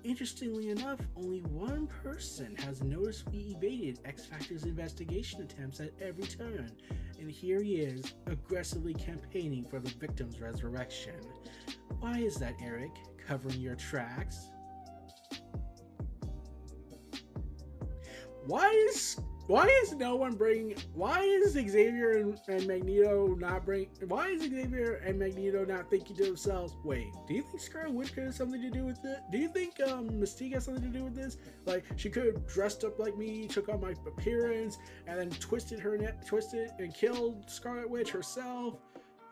Interestingly 0.08 0.70
enough, 0.70 1.00
only 1.16 1.40
one 1.40 1.86
person 1.86 2.56
has 2.64 2.82
noticeably 2.82 3.54
evaded 3.54 4.00
X 4.06 4.24
Factor's 4.24 4.64
investigation 4.64 5.42
attempts 5.42 5.80
at 5.80 5.90
every 6.00 6.24
turn, 6.24 6.72
and 7.20 7.30
here 7.30 7.62
he 7.62 7.74
is, 7.74 8.14
aggressively 8.26 8.94
campaigning 8.94 9.66
for 9.66 9.80
the 9.80 9.90
victim's 10.00 10.40
resurrection. 10.40 11.20
Why 12.00 12.20
is 12.20 12.36
that, 12.36 12.54
Eric? 12.62 12.92
Covering 13.26 13.60
your 13.60 13.74
tracks? 13.74 14.48
Why 18.46 18.70
is 18.88 19.20
why 19.48 19.66
is 19.82 19.94
no 19.94 20.14
one 20.14 20.34
bringing? 20.34 20.76
Why 20.92 21.22
is 21.22 21.52
Xavier 21.52 22.18
and, 22.18 22.38
and, 22.48 22.66
Magneto 22.66 23.34
not 23.34 23.64
bring? 23.64 23.88
Why 24.06 24.28
is 24.28 24.42
Xavier 24.42 25.00
and 25.04 25.18
Magneto 25.18 25.64
not 25.64 25.88
thinking 25.88 26.16
to 26.16 26.24
themselves? 26.24 26.76
Wait, 26.84 27.06
do 27.26 27.32
you 27.32 27.40
think 27.40 27.58
Scarlet 27.58 27.94
Witch 27.94 28.12
could 28.12 28.24
have 28.24 28.34
something 28.34 28.60
to 28.60 28.68
do 28.68 28.84
with 28.84 29.02
it? 29.06 29.20
Do 29.32 29.38
you 29.38 29.48
think 29.48 29.80
um, 29.80 30.10
Mystique 30.10 30.52
has 30.52 30.66
something 30.66 30.82
to 30.82 30.98
do 30.98 31.02
with 31.02 31.14
this? 31.14 31.38
Like 31.64 31.86
she 31.96 32.10
could 32.10 32.26
have 32.26 32.46
dressed 32.46 32.84
up 32.84 32.98
like 32.98 33.16
me, 33.16 33.48
took 33.48 33.70
on 33.70 33.80
my 33.80 33.94
appearance, 34.06 34.76
and 35.06 35.18
then 35.18 35.30
twisted 35.30 35.80
her 35.80 35.96
neck, 35.96 36.26
twisted 36.26 36.70
and 36.78 36.94
killed 36.94 37.50
Scarlet 37.50 37.88
Witch 37.88 38.10
herself, 38.10 38.74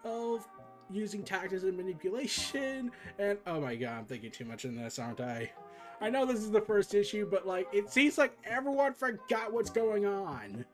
of 0.03 0.49
using 0.91 1.25
tactics 1.25 1.63
and 1.63 1.77
manipulation. 1.77 2.91
And 3.19 3.37
oh 3.47 3.61
my 3.61 3.77
god, 3.77 3.99
I'm 3.99 4.05
thinking 4.07 4.31
too 4.31 4.47
much 4.47 4.65
in 4.65 4.77
this, 4.77 4.99
aren't 4.99 5.21
I? 5.21 5.51
I 6.01 6.11
know 6.11 6.27
this 6.27 6.41
is 6.41 6.51
the 6.51 6.61
first 6.61 6.95
issue, 6.95 7.27
but 7.31 7.47
like 7.47 7.69
it 7.73 7.91
seems 7.91 8.19
like 8.19 8.37
everyone 8.45 8.93
forgot 8.93 9.53
what's 9.53 9.71
going 9.71 10.07
on. 10.07 10.65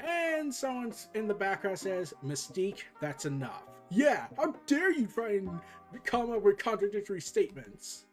And 0.00 0.52
someone 0.52 0.92
in 1.14 1.28
the 1.28 1.34
background 1.34 1.78
says, 1.78 2.14
Mystique, 2.24 2.82
that's 3.00 3.26
enough. 3.26 3.64
Yeah, 3.90 4.26
how 4.36 4.54
dare 4.66 4.92
you 4.92 5.06
try 5.06 5.32
and 5.32 5.60
come 6.04 6.32
up 6.32 6.42
with 6.42 6.58
contradictory 6.58 7.20
statements? 7.20 8.06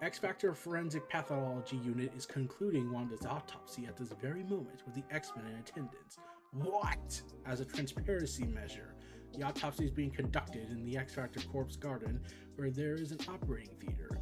X 0.00 0.18
Factor 0.18 0.54
Forensic 0.54 1.08
Pathology 1.10 1.76
Unit 1.76 2.12
is 2.16 2.24
concluding 2.24 2.92
Wanda's 2.92 3.26
autopsy 3.26 3.84
at 3.86 3.96
this 3.96 4.12
very 4.22 4.44
moment 4.44 4.82
with 4.86 4.94
the 4.94 5.02
X 5.14 5.32
Men 5.36 5.46
in 5.46 5.58
attendance. 5.58 6.18
What? 6.52 7.20
As 7.46 7.60
a 7.60 7.64
transparency 7.64 8.44
measure, 8.46 8.94
the 9.36 9.42
autopsy 9.42 9.84
is 9.84 9.90
being 9.90 10.10
conducted 10.10 10.70
in 10.70 10.84
the 10.84 10.96
X 10.96 11.14
Factor 11.14 11.40
Corpse 11.50 11.76
Garden, 11.76 12.20
where 12.56 12.70
there 12.70 12.94
is 12.94 13.10
an 13.10 13.18
operating 13.28 13.74
theater. 13.80 14.18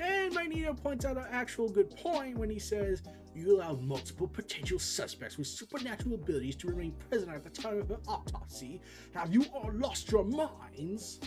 And 0.00 0.32
Magneto 0.34 0.74
points 0.74 1.04
out 1.04 1.16
an 1.16 1.26
actual 1.30 1.68
good 1.68 1.90
point 1.96 2.38
when 2.38 2.50
he 2.50 2.58
says, 2.58 3.02
You 3.34 3.56
allowed 3.56 3.82
multiple 3.82 4.28
potential 4.28 4.78
suspects 4.78 5.38
with 5.38 5.46
supernatural 5.46 6.14
abilities 6.14 6.56
to 6.56 6.68
remain 6.68 6.92
present 7.10 7.32
at 7.32 7.42
the 7.42 7.50
time 7.50 7.80
of 7.80 7.90
an 7.90 7.98
autopsy. 8.06 8.80
Have 9.14 9.32
you 9.32 9.44
all 9.52 9.70
lost 9.74 10.10
your 10.10 10.24
minds? 10.24 11.20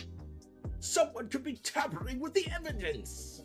Someone 0.80 1.28
could 1.28 1.44
be 1.44 1.54
tampering 1.56 2.18
with 2.18 2.34
the 2.34 2.46
evidence! 2.52 3.42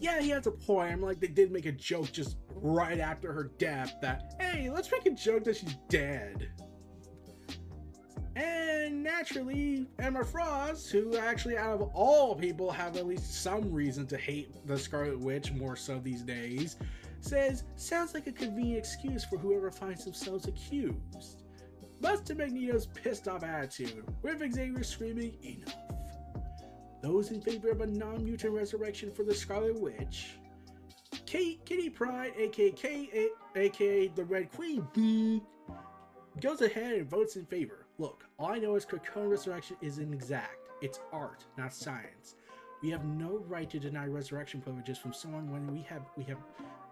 Yeah, 0.00 0.20
he 0.20 0.30
has 0.30 0.46
a 0.46 0.50
point. 0.50 0.92
I'm 0.92 1.02
like, 1.02 1.20
they 1.20 1.28
did 1.28 1.52
make 1.52 1.66
a 1.66 1.72
joke 1.72 2.10
just 2.10 2.38
right 2.54 2.98
after 2.98 3.32
her 3.32 3.52
death 3.58 3.94
that, 4.00 4.34
hey, 4.40 4.70
let's 4.70 4.90
make 4.90 5.04
a 5.04 5.10
joke 5.10 5.44
that 5.44 5.56
she's 5.56 5.76
dead. 5.90 6.50
And 8.34 8.79
naturally, 8.90 9.86
Emma 9.98 10.24
Frost, 10.24 10.90
who 10.90 11.16
actually 11.16 11.56
out 11.56 11.80
of 11.80 11.90
all 11.94 12.34
people 12.34 12.70
have 12.70 12.96
at 12.96 13.06
least 13.06 13.42
some 13.42 13.72
reason 13.72 14.06
to 14.08 14.16
hate 14.16 14.66
the 14.66 14.78
Scarlet 14.78 15.18
Witch 15.18 15.52
more 15.52 15.76
so 15.76 15.98
these 15.98 16.22
days, 16.22 16.76
says, 17.20 17.64
sounds 17.76 18.14
like 18.14 18.26
a 18.26 18.32
convenient 18.32 18.78
excuse 18.78 19.24
for 19.24 19.36
whoever 19.36 19.70
finds 19.70 20.04
themselves 20.04 20.46
accused. 20.46 21.42
Much 22.00 22.24
to 22.24 22.34
Magneto's 22.34 22.86
pissed 22.86 23.28
off 23.28 23.42
attitude, 23.42 24.04
with 24.22 24.38
Xavier 24.38 24.82
screaming, 24.82 25.36
enough. 25.42 25.76
Those 27.02 27.30
in 27.30 27.40
favor 27.40 27.70
of 27.70 27.80
a 27.80 27.86
non-mutant 27.86 28.52
resurrection 28.52 29.10
for 29.10 29.22
the 29.22 29.34
Scarlet 29.34 29.78
Witch, 29.78 30.38
Kate, 31.26 31.64
Kitty 31.64 31.90
Pryde, 31.90 32.32
aka, 32.38 33.28
aka 33.56 34.08
the 34.08 34.24
Red 34.24 34.50
Queen, 34.52 35.40
goes 36.40 36.62
ahead 36.62 36.92
and 36.94 37.10
votes 37.10 37.36
in 37.36 37.44
favor. 37.46 37.79
Look, 38.00 38.24
all 38.38 38.52
I 38.52 38.58
know 38.58 38.76
is 38.76 38.86
Krakoa 38.86 39.28
resurrection 39.28 39.76
is 39.82 39.98
inexact. 39.98 40.56
It's 40.80 41.00
art, 41.12 41.44
not 41.58 41.74
science. 41.74 42.36
We 42.82 42.88
have 42.88 43.04
no 43.04 43.44
right 43.46 43.68
to 43.68 43.78
deny 43.78 44.06
resurrection 44.06 44.62
privileges 44.62 44.96
from 44.96 45.12
someone 45.12 45.52
when 45.52 45.70
we 45.70 45.82
have 45.82 46.00
we 46.16 46.24
have 46.24 46.38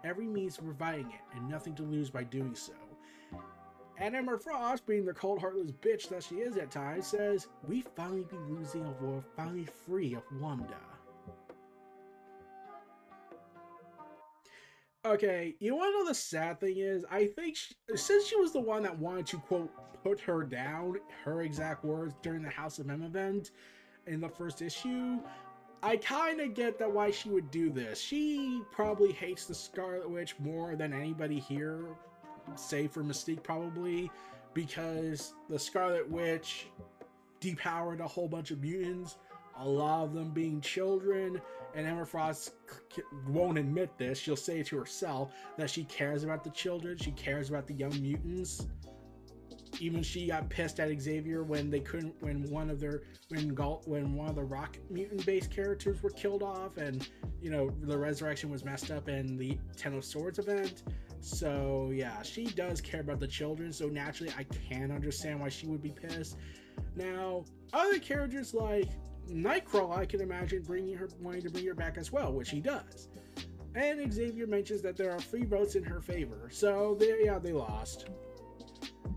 every 0.03 0.27
means 0.27 0.59
of 0.59 0.65
providing 0.65 1.07
it 1.07 1.35
and 1.35 1.49
nothing 1.49 1.73
to 1.77 1.81
lose 1.81 2.11
by 2.11 2.25
doing 2.25 2.53
so. 2.53 2.73
And 3.97 4.15
Emma 4.15 4.37
Frost, 4.37 4.85
being 4.85 5.03
the 5.03 5.13
cold 5.15 5.39
heartless 5.39 5.71
bitch 5.71 6.09
that 6.09 6.21
she 6.21 6.35
is 6.35 6.57
at 6.57 6.69
times, 6.69 7.07
says, 7.07 7.47
We 7.67 7.81
finally 7.95 8.27
be 8.29 8.37
losing 8.47 8.85
a 8.85 8.91
war 9.03 9.23
finally 9.35 9.65
free 9.65 10.13
of 10.13 10.21
Wanda. 10.39 10.77
Okay, 15.05 15.55
you 15.59 15.75
want 15.75 15.91
to 15.91 15.99
know 15.99 16.05
the 16.07 16.13
sad 16.13 16.59
thing 16.59 16.77
is? 16.77 17.03
I 17.09 17.25
think 17.25 17.55
she, 17.55 17.73
since 17.95 18.27
she 18.27 18.35
was 18.35 18.53
the 18.53 18.59
one 18.59 18.83
that 18.83 18.99
wanted 18.99 19.25
to 19.27 19.37
quote 19.37 19.71
put 20.03 20.19
her 20.21 20.43
down, 20.43 20.95
her 21.23 21.41
exact 21.41 21.83
words 21.83 22.15
during 22.21 22.41
the 22.41 22.49
House 22.49 22.79
of 22.79 22.89
M 22.89 23.03
event 23.03 23.51
in 24.07 24.19
the 24.19 24.29
first 24.29 24.61
issue, 24.61 25.19
I 25.81 25.97
kind 25.97 26.41
of 26.41 26.53
get 26.53 26.77
that 26.79 26.91
why 26.91 27.11
she 27.11 27.29
would 27.29 27.51
do 27.51 27.69
this. 27.69 27.99
She 28.01 28.61
probably 28.71 29.13
hates 29.13 29.45
the 29.45 29.55
Scarlet 29.55 30.09
Witch 30.09 30.35
more 30.39 30.75
than 30.75 30.93
anybody 30.93 31.39
here, 31.39 31.85
save 32.55 32.91
for 32.91 33.03
Mystique 33.03 33.43
probably, 33.43 34.11
because 34.53 35.33
the 35.47 35.57
Scarlet 35.57 36.09
Witch 36.09 36.67
depowered 37.39 38.01
a 38.01 38.07
whole 38.07 38.27
bunch 38.27 38.51
of 38.51 38.61
mutants, 38.61 39.17
a 39.57 39.67
lot 39.67 40.03
of 40.03 40.13
them 40.13 40.31
being 40.31 40.59
children, 40.59 41.39
and 41.75 41.87
Emma 41.87 42.05
Frost 42.05 42.53
won't 43.27 43.57
admit 43.57 43.97
this. 43.97 44.17
She'll 44.17 44.35
say 44.35 44.63
to 44.63 44.77
herself 44.77 45.31
that 45.57 45.69
she 45.69 45.83
cares 45.85 46.23
about 46.23 46.43
the 46.43 46.49
children, 46.49 46.97
she 46.97 47.11
cares 47.11 47.49
about 47.49 47.67
the 47.67 47.73
young 47.73 48.01
mutants. 48.01 48.67
Even 49.79 50.03
she 50.03 50.27
got 50.27 50.49
pissed 50.49 50.79
at 50.79 50.89
Xavier 50.99 51.43
when 51.43 51.69
they 51.69 51.79
couldn't, 51.79 52.13
when 52.19 52.43
one 52.49 52.69
of 52.69 52.79
their, 52.79 53.03
when 53.29 53.53
Galt, 53.53 53.87
when 53.87 54.15
one 54.15 54.29
of 54.29 54.35
the 54.35 54.43
Rock 54.43 54.77
mutant 54.89 55.25
based 55.25 55.51
characters 55.51 56.03
were 56.03 56.09
killed 56.09 56.43
off, 56.43 56.77
and 56.77 57.07
you 57.41 57.49
know 57.49 57.69
the 57.81 57.97
resurrection 57.97 58.49
was 58.49 58.65
messed 58.65 58.91
up 58.91 59.07
in 59.07 59.37
the 59.37 59.57
Ten 59.77 59.93
of 59.93 60.03
Swords 60.03 60.39
event. 60.39 60.83
So 61.21 61.91
yeah, 61.93 62.21
she 62.21 62.45
does 62.45 62.81
care 62.81 63.01
about 63.01 63.19
the 63.19 63.27
children. 63.27 63.71
So 63.71 63.87
naturally, 63.87 64.33
I 64.37 64.43
can 64.43 64.91
understand 64.91 65.39
why 65.39 65.49
she 65.49 65.67
would 65.67 65.81
be 65.81 65.91
pissed. 65.91 66.37
Now, 66.95 67.45
other 67.73 67.99
characters 67.99 68.53
like 68.53 68.89
Nightcrawler, 69.29 69.97
I 69.97 70.05
can 70.05 70.21
imagine 70.21 70.63
bringing 70.63 70.95
her, 70.97 71.09
wanting 71.21 71.41
to 71.43 71.49
bring 71.49 71.65
her 71.65 71.73
back 71.73 71.97
as 71.97 72.11
well, 72.11 72.33
which 72.33 72.49
he 72.49 72.59
does. 72.59 73.09
And 73.75 74.11
Xavier 74.11 74.47
mentions 74.47 74.81
that 74.81 74.97
there 74.97 75.11
are 75.11 75.19
three 75.19 75.45
votes 75.45 75.75
in 75.75 75.83
her 75.83 76.01
favor, 76.01 76.49
so 76.51 76.95
they, 76.99 77.25
yeah, 77.25 77.37
they 77.37 77.53
lost. 77.53 78.09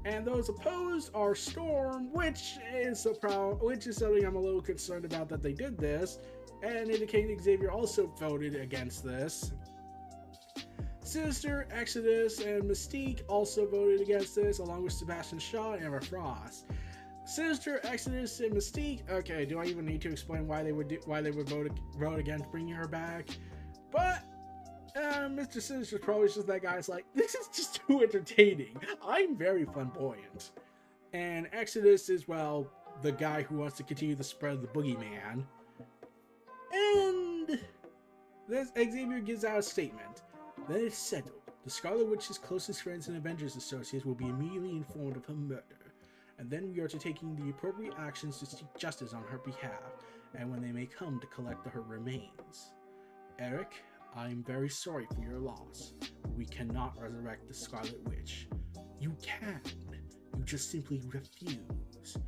And 0.04 0.26
those 0.26 0.48
opposed 0.48 1.10
are 1.14 1.34
Storm, 1.34 2.12
which 2.12 2.58
is 2.74 3.06
a 3.06 3.14
problem, 3.14 3.58
which 3.58 3.86
is 3.86 3.96
something 3.96 4.24
I'm 4.24 4.36
a 4.36 4.40
little 4.40 4.60
concerned 4.60 5.04
about 5.04 5.28
that 5.28 5.42
they 5.42 5.52
did 5.52 5.78
this, 5.78 6.18
and 6.62 6.90
indicating 6.90 7.40
Xavier 7.40 7.70
also 7.70 8.06
voted 8.18 8.56
against 8.56 9.04
this. 9.04 9.52
Sinister, 11.00 11.68
Exodus, 11.70 12.40
and 12.40 12.64
Mystique 12.64 13.22
also 13.28 13.66
voted 13.66 14.00
against 14.00 14.34
this, 14.34 14.58
along 14.58 14.84
with 14.84 14.92
Sebastian 14.92 15.38
Shaw 15.38 15.74
and 15.74 15.84
Emma 15.84 16.00
Frost. 16.00 16.66
Sinister, 17.24 17.80
Exodus, 17.84 18.40
and 18.40 18.52
Mystique. 18.52 19.08
Okay, 19.08 19.44
do 19.44 19.58
I 19.58 19.66
even 19.66 19.84
need 19.84 20.00
to 20.02 20.10
explain 20.10 20.48
why 20.48 20.62
they 20.62 20.72
would 20.72 20.88
do, 20.88 20.98
why 21.04 21.20
they 21.20 21.30
would 21.30 21.48
vote 21.48 21.70
vote 21.96 22.18
against 22.18 22.50
bringing 22.50 22.74
her 22.74 22.88
back? 22.88 23.28
But 23.90 24.22
uh, 24.96 25.28
Mr. 25.28 25.60
Sinister's 25.60 26.00
probably 26.00 26.28
just 26.28 26.46
that 26.46 26.62
guy's 26.62 26.88
like, 26.88 27.04
this 27.14 27.34
is 27.34 27.48
just 27.48 27.80
too 27.86 28.02
entertaining. 28.02 28.76
I'm 29.06 29.36
very 29.36 29.64
flamboyant. 29.64 30.50
And 31.12 31.48
Exodus 31.52 32.08
is 32.08 32.26
well 32.28 32.66
the 33.02 33.12
guy 33.12 33.42
who 33.42 33.56
wants 33.56 33.76
to 33.78 33.82
continue 33.82 34.14
the 34.14 34.24
spread 34.24 34.54
of 34.54 34.62
the 34.62 34.68
boogeyman. 34.68 35.44
And 36.72 37.60
this 38.48 38.72
Xavier 38.76 39.20
gives 39.20 39.44
out 39.44 39.58
a 39.58 39.62
statement. 39.62 40.22
Then 40.68 40.86
it's 40.86 40.98
settled. 40.98 41.34
The 41.64 41.70
Scarlet 41.70 42.08
Witch's 42.08 42.38
closest 42.38 42.82
friends 42.82 43.08
and 43.08 43.16
Avengers 43.16 43.56
associates 43.56 44.04
will 44.04 44.14
be 44.14 44.26
immediately 44.26 44.70
informed 44.70 45.16
of 45.16 45.24
her 45.26 45.34
murder 45.34 45.82
and 46.42 46.50
then 46.50 46.72
we 46.74 46.80
are 46.80 46.88
to 46.88 46.98
taking 46.98 47.36
the 47.36 47.50
appropriate 47.50 47.94
actions 48.00 48.38
to 48.38 48.46
seek 48.46 48.66
justice 48.76 49.12
on 49.12 49.22
her 49.30 49.38
behalf, 49.38 49.94
and 50.36 50.50
when 50.50 50.60
they 50.60 50.72
may 50.72 50.86
come 50.86 51.20
to 51.20 51.26
collect 51.28 51.64
her 51.68 51.82
remains. 51.82 52.72
Eric, 53.38 53.74
I 54.14 54.26
am 54.26 54.42
very 54.42 54.68
sorry 54.68 55.06
for 55.14 55.22
your 55.22 55.38
loss, 55.38 55.94
we 56.36 56.44
cannot 56.44 57.00
resurrect 57.00 57.48
the 57.48 57.54
Scarlet 57.54 57.98
Witch. 58.08 58.46
You 59.00 59.16
can, 59.22 59.60
you 60.36 60.44
just 60.44 60.70
simply 60.70 61.00
refuse. 61.06 62.18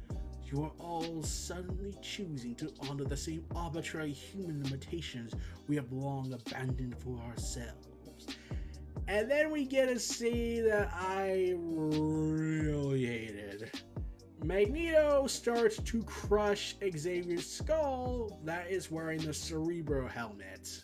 You 0.42 0.62
are 0.62 0.72
all 0.78 1.22
suddenly 1.22 1.94
choosing 2.00 2.54
to 2.56 2.72
honor 2.88 3.04
the 3.04 3.16
same 3.16 3.44
arbitrary 3.54 4.12
human 4.12 4.62
limitations 4.62 5.34
we 5.68 5.76
have 5.76 5.92
long 5.92 6.32
abandoned 6.32 6.96
for 7.02 7.18
ourselves. 7.20 7.88
And 9.06 9.30
then 9.30 9.50
we 9.50 9.66
get 9.66 9.88
to 9.88 9.98
see 9.98 10.60
that 10.62 10.90
I 10.90 11.52
really 11.56 13.04
hated. 13.04 13.70
Magneto 14.42 15.26
starts 15.26 15.76
to 15.82 16.02
crush 16.04 16.76
Xavier's 16.96 17.46
skull 17.46 18.40
that 18.44 18.70
is 18.70 18.90
wearing 18.90 19.20
the 19.20 19.34
Cerebro 19.34 20.08
helmet. 20.08 20.82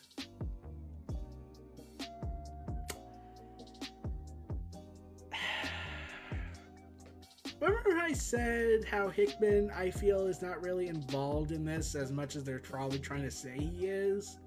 I 8.11 8.13
said 8.13 8.83
how 8.83 9.07
Hickman, 9.07 9.71
I 9.73 9.89
feel, 9.89 10.27
is 10.27 10.41
not 10.41 10.61
really 10.61 10.89
involved 10.89 11.53
in 11.53 11.63
this 11.63 11.95
as 11.95 12.11
much 12.11 12.35
as 12.35 12.43
they're 12.43 12.59
probably 12.59 12.99
trying 12.99 13.21
to 13.21 13.31
say 13.31 13.57
he 13.57 13.85
is? 13.87 14.37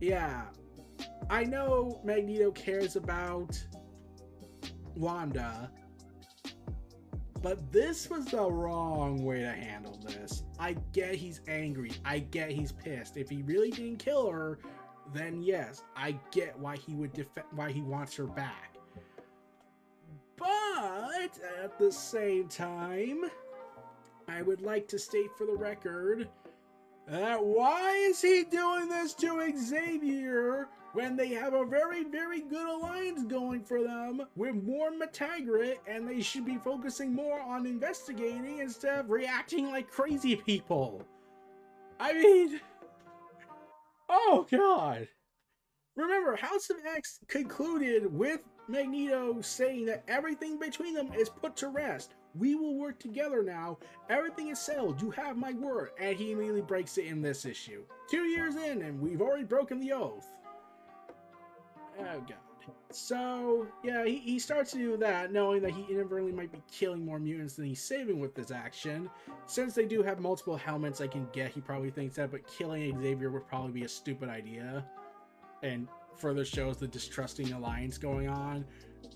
Yeah. 0.00 0.44
I 1.28 1.44
know 1.44 2.00
Magneto 2.02 2.50
cares 2.52 2.96
about 2.96 3.62
Wanda, 4.94 5.70
but 7.42 7.70
this 7.70 8.08
was 8.08 8.24
the 8.24 8.50
wrong 8.50 9.22
way 9.22 9.40
to 9.40 9.52
handle 9.52 10.00
this. 10.02 10.42
I 10.58 10.76
get 10.92 11.14
he's 11.14 11.42
angry. 11.48 11.92
I 12.06 12.20
get 12.20 12.52
he's 12.52 12.72
pissed. 12.72 13.18
If 13.18 13.28
he 13.28 13.42
really 13.42 13.70
didn't 13.70 13.98
kill 13.98 14.30
her, 14.30 14.60
then 15.12 15.42
yes, 15.42 15.82
I 15.94 16.18
get 16.30 16.58
why 16.58 16.78
he 16.78 16.94
would 16.94 17.12
def- 17.12 17.26
why 17.50 17.70
he 17.70 17.82
wants 17.82 18.16
her 18.16 18.26
back. 18.26 18.75
But 20.36 21.38
at 21.62 21.78
the 21.78 21.90
same 21.90 22.48
time, 22.48 23.24
I 24.28 24.42
would 24.42 24.60
like 24.60 24.88
to 24.88 24.98
state 24.98 25.30
for 25.36 25.46
the 25.46 25.56
record 25.56 26.28
that 27.08 27.42
why 27.44 27.92
is 27.92 28.20
he 28.20 28.44
doing 28.44 28.88
this 28.88 29.14
to 29.14 29.52
Xavier 29.56 30.68
when 30.92 31.14
they 31.14 31.28
have 31.28 31.54
a 31.54 31.64
very, 31.64 32.04
very 32.04 32.40
good 32.40 32.66
alliance 32.66 33.22
going 33.24 33.62
for 33.62 33.82
them 33.82 34.22
with 34.34 34.54
Moira 34.54 34.92
MacTaggert, 34.92 35.76
and 35.86 36.08
they 36.08 36.22
should 36.22 36.46
be 36.46 36.56
focusing 36.56 37.14
more 37.14 37.40
on 37.40 37.66
investigating 37.66 38.58
instead 38.58 39.00
of 39.00 39.10
reacting 39.10 39.70
like 39.70 39.90
crazy 39.90 40.36
people. 40.36 41.06
I 42.00 42.12
mean, 42.14 42.60
oh 44.08 44.46
god. 44.50 45.08
Remember, 45.96 46.36
House 46.36 46.68
of 46.68 46.76
X 46.94 47.20
concluded 47.26 48.12
with 48.12 48.40
Magneto 48.68 49.40
saying 49.40 49.86
that 49.86 50.04
everything 50.08 50.58
between 50.58 50.94
them 50.94 51.10
is 51.12 51.28
put 51.28 51.56
to 51.56 51.68
rest. 51.68 52.14
We 52.34 52.54
will 52.54 52.76
work 52.76 52.98
together 52.98 53.42
now. 53.42 53.78
Everything 54.10 54.48
is 54.48 54.58
settled. 54.58 55.00
You 55.00 55.10
have 55.12 55.38
my 55.38 55.52
word. 55.52 55.90
And 55.98 56.14
he 56.14 56.32
immediately 56.32 56.60
breaks 56.60 56.98
it 56.98 57.06
in 57.06 57.22
this 57.22 57.46
issue. 57.46 57.82
Two 58.10 58.24
years 58.24 58.56
in, 58.56 58.82
and 58.82 59.00
we've 59.00 59.22
already 59.22 59.44
broken 59.44 59.80
the 59.80 59.92
oath. 59.92 60.26
Oh, 61.98 62.20
God. 62.20 62.34
So, 62.90 63.66
yeah, 63.82 64.04
he, 64.04 64.18
he 64.18 64.38
starts 64.38 64.72
to 64.72 64.78
do 64.78 64.96
that, 64.98 65.32
knowing 65.32 65.62
that 65.62 65.70
he 65.70 65.86
inadvertently 65.90 66.32
might 66.32 66.52
be 66.52 66.62
killing 66.70 67.04
more 67.04 67.18
mutants 67.18 67.54
than 67.54 67.64
he's 67.64 67.82
saving 67.82 68.20
with 68.20 68.34
this 68.34 68.50
action. 68.50 69.08
Since 69.46 69.74
they 69.74 69.86
do 69.86 70.02
have 70.02 70.20
multiple 70.20 70.56
helmets 70.56 71.00
I 71.00 71.06
can 71.06 71.26
get, 71.32 71.52
he 71.52 71.60
probably 71.60 71.90
thinks 71.90 72.16
that, 72.16 72.30
but 72.30 72.46
killing 72.46 73.00
Xavier 73.00 73.30
would 73.30 73.46
probably 73.46 73.72
be 73.72 73.84
a 73.84 73.88
stupid 73.88 74.28
idea. 74.28 74.84
And 75.62 75.88
further 76.16 76.44
shows 76.44 76.76
the 76.76 76.88
distrusting 76.88 77.52
alliance 77.52 77.98
going 77.98 78.28
on. 78.28 78.64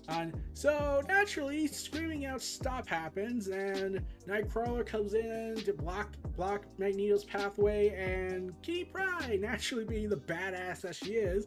And 0.07 0.33
so 0.53 1.01
naturally, 1.07 1.67
screaming 1.67 2.25
out 2.25 2.41
"Stop!" 2.41 2.87
happens, 2.87 3.47
and 3.47 4.01
Nightcrawler 4.27 4.85
comes 4.85 5.13
in 5.13 5.55
to 5.63 5.73
block 5.73 6.15
block 6.35 6.65
Magneto's 6.77 7.23
pathway, 7.23 7.89
and 7.89 8.51
Kitty 8.61 8.85
Pryde, 8.85 9.39
naturally 9.41 9.85
being 9.85 10.09
the 10.09 10.17
badass 10.17 10.81
that 10.81 10.95
she 10.95 11.13
is, 11.13 11.45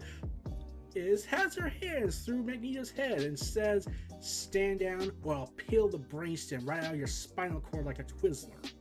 is 0.94 1.24
has 1.24 1.54
her 1.57 1.68
hands 1.68 2.20
through 2.24 2.44
Magneto's 2.44 2.90
head 2.90 3.22
and 3.22 3.38
says, 3.38 3.88
"Stand 4.20 4.80
down, 4.80 5.11
or 5.24 5.35
I'll 5.35 5.52
peel 5.57 5.88
the 5.88 5.98
brainstem 5.98 6.66
right 6.66 6.85
out 6.85 6.92
of 6.92 6.98
your 6.98 7.09
spinal 7.09 7.61
cord 7.61 7.85
like 7.85 7.98
a 7.98 8.04
Twizzler." 8.04 8.72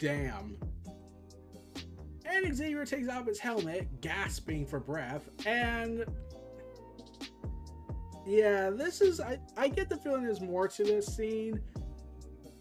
Damn. 0.00 0.58
And 2.32 2.54
Xavier 2.54 2.86
takes 2.86 3.08
off 3.08 3.26
his 3.26 3.38
helmet, 3.38 4.00
gasping 4.00 4.66
for 4.66 4.80
breath, 4.80 5.28
and 5.46 6.04
yeah, 8.26 8.70
this 8.70 9.00
is 9.00 9.20
I, 9.20 9.38
I 9.56 9.68
get 9.68 9.88
the 9.88 9.96
feeling 9.96 10.24
there's 10.24 10.40
more 10.40 10.68
to 10.68 10.84
this 10.84 11.06
scene. 11.06 11.60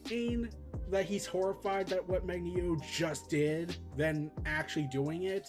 In 0.09 0.49
that 0.89 1.05
he's 1.05 1.25
horrified 1.25 1.87
that 1.87 2.07
what 2.07 2.25
Magneto 2.25 2.75
just 2.91 3.29
did 3.29 3.77
than 3.95 4.29
actually 4.45 4.87
doing 4.91 5.23
it, 5.23 5.47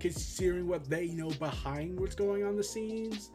considering 0.00 0.66
what 0.66 0.88
they 0.88 1.08
know 1.08 1.28
behind 1.30 1.98
what's 2.00 2.14
going 2.14 2.44
on 2.44 2.56
the 2.56 2.64
scenes. 2.64 3.30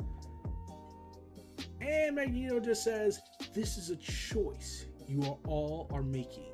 And 1.81 2.15
Magneto 2.15 2.59
just 2.59 2.83
says, 2.83 3.19
This 3.53 3.77
is 3.77 3.89
a 3.89 3.97
choice 3.97 4.87
you 5.07 5.21
are 5.23 5.37
all 5.47 5.89
are 5.93 6.01
making, 6.01 6.53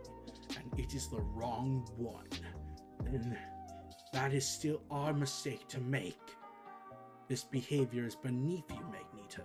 and 0.57 0.79
it 0.79 0.93
is 0.93 1.07
the 1.07 1.21
wrong 1.21 1.87
one. 1.95 2.27
And 3.05 3.37
that 4.13 4.34
is 4.34 4.45
still 4.45 4.82
our 4.89 5.13
mistake 5.13 5.67
to 5.67 5.80
make. 5.80 6.19
This 7.28 7.43
behavior 7.43 8.06
is 8.06 8.15
beneath 8.15 8.69
you, 8.69 8.84
Magneto. 8.91 9.43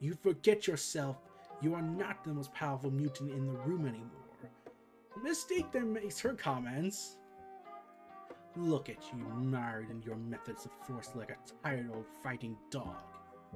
You 0.00 0.16
forget 0.22 0.66
yourself. 0.66 1.18
You 1.60 1.74
are 1.74 1.82
not 1.82 2.24
the 2.24 2.32
most 2.32 2.52
powerful 2.52 2.90
mutant 2.90 3.32
in 3.32 3.46
the 3.46 3.52
room 3.52 3.86
anymore. 3.86 4.20
Mystique 5.24 5.70
then 5.72 5.92
makes 5.92 6.18
her 6.20 6.32
comments. 6.32 7.16
Look 8.56 8.88
at 8.88 8.98
you, 9.12 9.24
married 9.38 9.90
in 9.90 10.02
your 10.02 10.16
methods 10.16 10.64
of 10.64 10.72
force 10.86 11.10
like 11.14 11.30
a 11.30 11.36
tired 11.62 11.90
old 11.94 12.06
fighting 12.22 12.56
dog. 12.70 12.96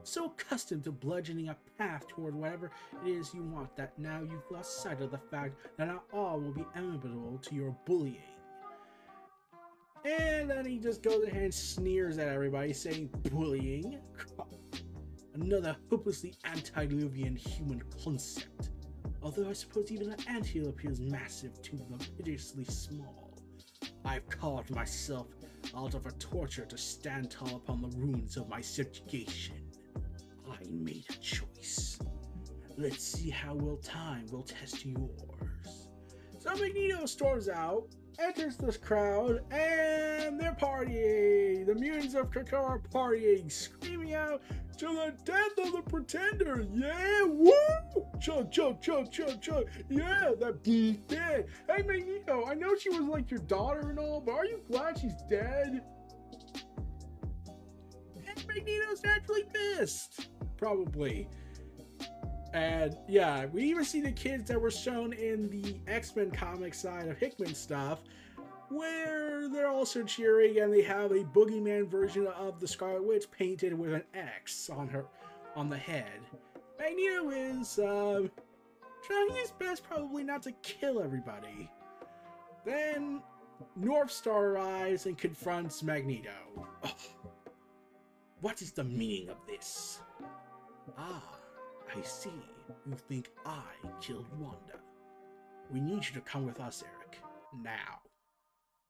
So 0.02 0.26
accustomed 0.26 0.84
to 0.84 0.92
bludgeoning 0.92 1.48
a 1.48 1.56
path 1.78 2.06
toward 2.08 2.34
whatever 2.34 2.70
it 3.04 3.08
is 3.08 3.32
you 3.32 3.42
want 3.42 3.74
that 3.76 3.98
now 3.98 4.20
you've 4.20 4.50
lost 4.50 4.82
sight 4.82 5.00
of 5.00 5.10
the 5.10 5.18
fact 5.18 5.54
that 5.76 5.88
not 5.88 6.04
all 6.12 6.38
will 6.38 6.52
be 6.52 6.66
amenable 6.74 7.38
to 7.42 7.54
your 7.54 7.76
bullying. 7.86 8.33
And 10.04 10.50
then 10.50 10.66
he 10.66 10.78
just 10.78 11.02
goes 11.02 11.24
ahead 11.24 11.42
and 11.44 11.54
sneers 11.54 12.18
at 12.18 12.28
everybody, 12.28 12.74
saying, 12.74 13.08
Bullying? 13.30 13.98
Another 15.32 15.74
hopelessly 15.90 16.34
antediluvian 16.44 17.34
human 17.34 17.82
concept. 18.02 18.70
Although 19.22 19.48
I 19.48 19.54
suppose 19.54 19.90
even 19.90 20.12
an 20.12 20.18
anthill 20.28 20.68
appears 20.68 21.00
massive 21.00 21.60
to 21.62 21.76
the 21.76 22.04
hideously 22.16 22.64
small. 22.64 23.32
I've 24.04 24.28
carved 24.28 24.70
myself 24.70 25.28
out 25.74 25.94
of 25.94 26.04
a 26.04 26.12
torture 26.12 26.66
to 26.66 26.76
stand 26.76 27.30
tall 27.30 27.56
upon 27.56 27.80
the 27.80 27.88
ruins 27.96 28.36
of 28.36 28.48
my 28.48 28.60
subjugation. 28.60 29.56
I 30.46 30.58
made 30.70 31.06
a 31.08 31.14
choice. 31.14 31.98
Let's 32.76 33.02
see 33.02 33.30
how 33.30 33.54
well 33.54 33.78
time 33.78 34.26
will 34.30 34.42
test 34.42 34.84
yours. 34.84 35.88
So 36.40 36.54
Magneto 36.56 37.06
storms 37.06 37.48
out, 37.48 37.88
enters 38.18 38.56
this 38.56 38.76
crowd, 38.76 39.40
and 39.50 40.40
they're 40.40 40.56
partying. 40.60 41.66
The 41.66 41.74
mutants 41.74 42.14
of 42.14 42.30
Krakoa 42.30 42.64
are 42.64 42.78
partying, 42.78 43.50
screaming 43.50 44.14
out 44.14 44.42
to 44.78 44.86
the 44.86 45.14
death 45.24 45.66
of 45.66 45.72
the 45.72 45.82
pretender. 45.82 46.66
Yeah, 46.72 47.22
woo! 47.24 47.52
Chug, 48.20 48.50
chug, 48.50 48.80
chug, 48.82 49.10
chug, 49.10 49.40
chug. 49.40 49.66
Yeah, 49.88 50.32
that 50.40 50.62
beef 50.62 51.06
dead. 51.06 51.46
Hey, 51.68 51.82
Magneto, 51.82 52.46
I 52.46 52.54
know 52.54 52.74
she 52.76 52.90
was 52.90 53.00
like 53.00 53.30
your 53.30 53.40
daughter 53.40 53.90
and 53.90 53.98
all, 53.98 54.20
but 54.20 54.32
are 54.32 54.46
you 54.46 54.60
glad 54.70 54.98
she's 54.98 55.16
dead? 55.28 55.82
And 58.26 58.46
Magneto's 58.48 59.02
naturally 59.02 59.44
pissed. 59.52 60.28
Probably. 60.56 61.28
And 62.54 62.96
yeah, 63.08 63.46
we 63.46 63.64
even 63.64 63.84
see 63.84 64.00
the 64.00 64.12
kids 64.12 64.48
that 64.48 64.60
were 64.60 64.70
shown 64.70 65.12
in 65.12 65.50
the 65.50 65.74
X 65.88 66.14
Men 66.14 66.30
comic 66.30 66.72
side 66.72 67.08
of 67.08 67.18
Hickman 67.18 67.52
stuff, 67.52 68.00
where 68.68 69.48
they're 69.48 69.68
also 69.68 70.04
cheering 70.04 70.60
and 70.60 70.72
they 70.72 70.82
have 70.82 71.10
a 71.10 71.24
boogeyman 71.24 71.88
version 71.88 72.28
of 72.28 72.60
the 72.60 72.68
Scarlet 72.68 73.04
Witch 73.04 73.28
painted 73.32 73.76
with 73.76 73.92
an 73.92 74.04
X 74.14 74.70
on 74.70 74.86
her 74.88 75.04
on 75.56 75.68
the 75.68 75.76
head. 75.76 76.20
Magneto 76.78 77.30
is 77.30 77.78
uh, 77.80 78.22
trying 79.04 79.30
his 79.34 79.50
best 79.50 79.82
probably 79.82 80.22
not 80.22 80.42
to 80.44 80.52
kill 80.62 81.02
everybody. 81.02 81.68
Then 82.64 83.20
Northstar 83.80 84.54
arrives 84.54 85.06
and 85.06 85.18
confronts 85.18 85.82
Magneto. 85.82 86.30
Oh, 86.84 86.94
what 88.40 88.62
is 88.62 88.70
the 88.70 88.84
meaning 88.84 89.28
of 89.28 89.38
this? 89.48 90.00
Ah, 90.96 91.33
I 91.96 92.02
see. 92.02 92.30
You 92.86 92.96
think 93.08 93.30
I 93.46 93.62
killed 94.00 94.26
Wanda. 94.38 94.80
We 95.70 95.80
need 95.80 96.04
you 96.04 96.12
to 96.14 96.20
come 96.20 96.46
with 96.46 96.60
us, 96.60 96.82
Eric. 96.96 97.18
Now. 97.62 98.00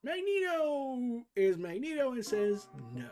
Magneto 0.03 1.25
is 1.37 1.57
Magneto 1.57 2.13
and 2.13 2.25
says 2.25 2.69
no. 2.95 3.09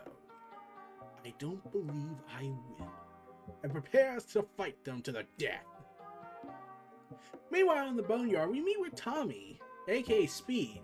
I 1.25 1.33
don't 1.39 1.71
believe 1.71 2.17
I 2.37 2.43
will. 2.43 2.91
And 3.63 3.71
prepares 3.71 4.25
to 4.25 4.45
fight 4.57 4.83
them 4.83 5.01
to 5.01 5.11
the 5.11 5.25
death. 5.37 5.65
Meanwhile, 7.51 7.87
in 7.87 7.95
the 7.95 8.03
boneyard, 8.03 8.49
we 8.49 8.61
meet 8.61 8.79
with 8.79 8.95
Tommy, 8.95 9.59
aka 9.87 10.25
Speed. 10.25 10.81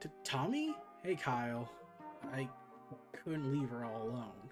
To 0.00 0.10
Tommy? 0.24 0.74
Hey, 1.02 1.16
Kyle. 1.16 1.70
I 2.32 2.48
couldn't 3.12 3.52
leave 3.52 3.70
her 3.70 3.84
all 3.84 4.02
alone. 4.02 4.50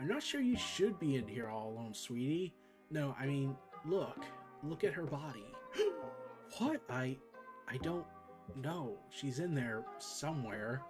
I'm 0.00 0.08
not 0.08 0.22
sure 0.22 0.40
you 0.40 0.56
should 0.56 0.98
be 0.98 1.16
in 1.16 1.28
here 1.28 1.48
all 1.48 1.70
alone, 1.70 1.94
sweetie. 1.94 2.54
No, 2.92 3.16
I 3.18 3.24
mean, 3.24 3.56
look. 3.86 4.22
Look 4.62 4.84
at 4.84 4.92
her 4.92 5.04
body. 5.04 5.46
what? 6.58 6.82
I... 6.90 7.16
I 7.66 7.78
don't 7.78 8.04
know. 8.62 8.98
She's 9.08 9.38
in 9.38 9.54
there 9.54 9.84
somewhere. 9.98 10.82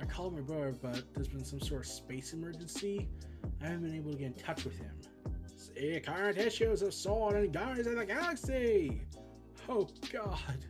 I 0.00 0.06
called 0.06 0.34
my 0.34 0.40
brother, 0.40 0.74
but 0.80 1.02
there's 1.14 1.28
been 1.28 1.44
some 1.44 1.60
sort 1.60 1.82
of 1.82 1.86
space 1.86 2.32
emergency. 2.32 3.06
I 3.60 3.66
haven't 3.66 3.82
been 3.82 3.94
able 3.94 4.12
to 4.12 4.18
get 4.18 4.28
in 4.28 4.34
touch 4.34 4.64
with 4.64 4.78
him. 4.78 4.98
See 5.56 6.00
current 6.00 6.38
issues 6.38 6.80
of 6.80 6.94
Sword 6.94 7.36
and 7.36 7.52
Guardians 7.52 7.86
of 7.86 7.96
the 7.96 8.06
Galaxy! 8.06 9.02
Oh 9.68 9.88
god. 10.10 10.64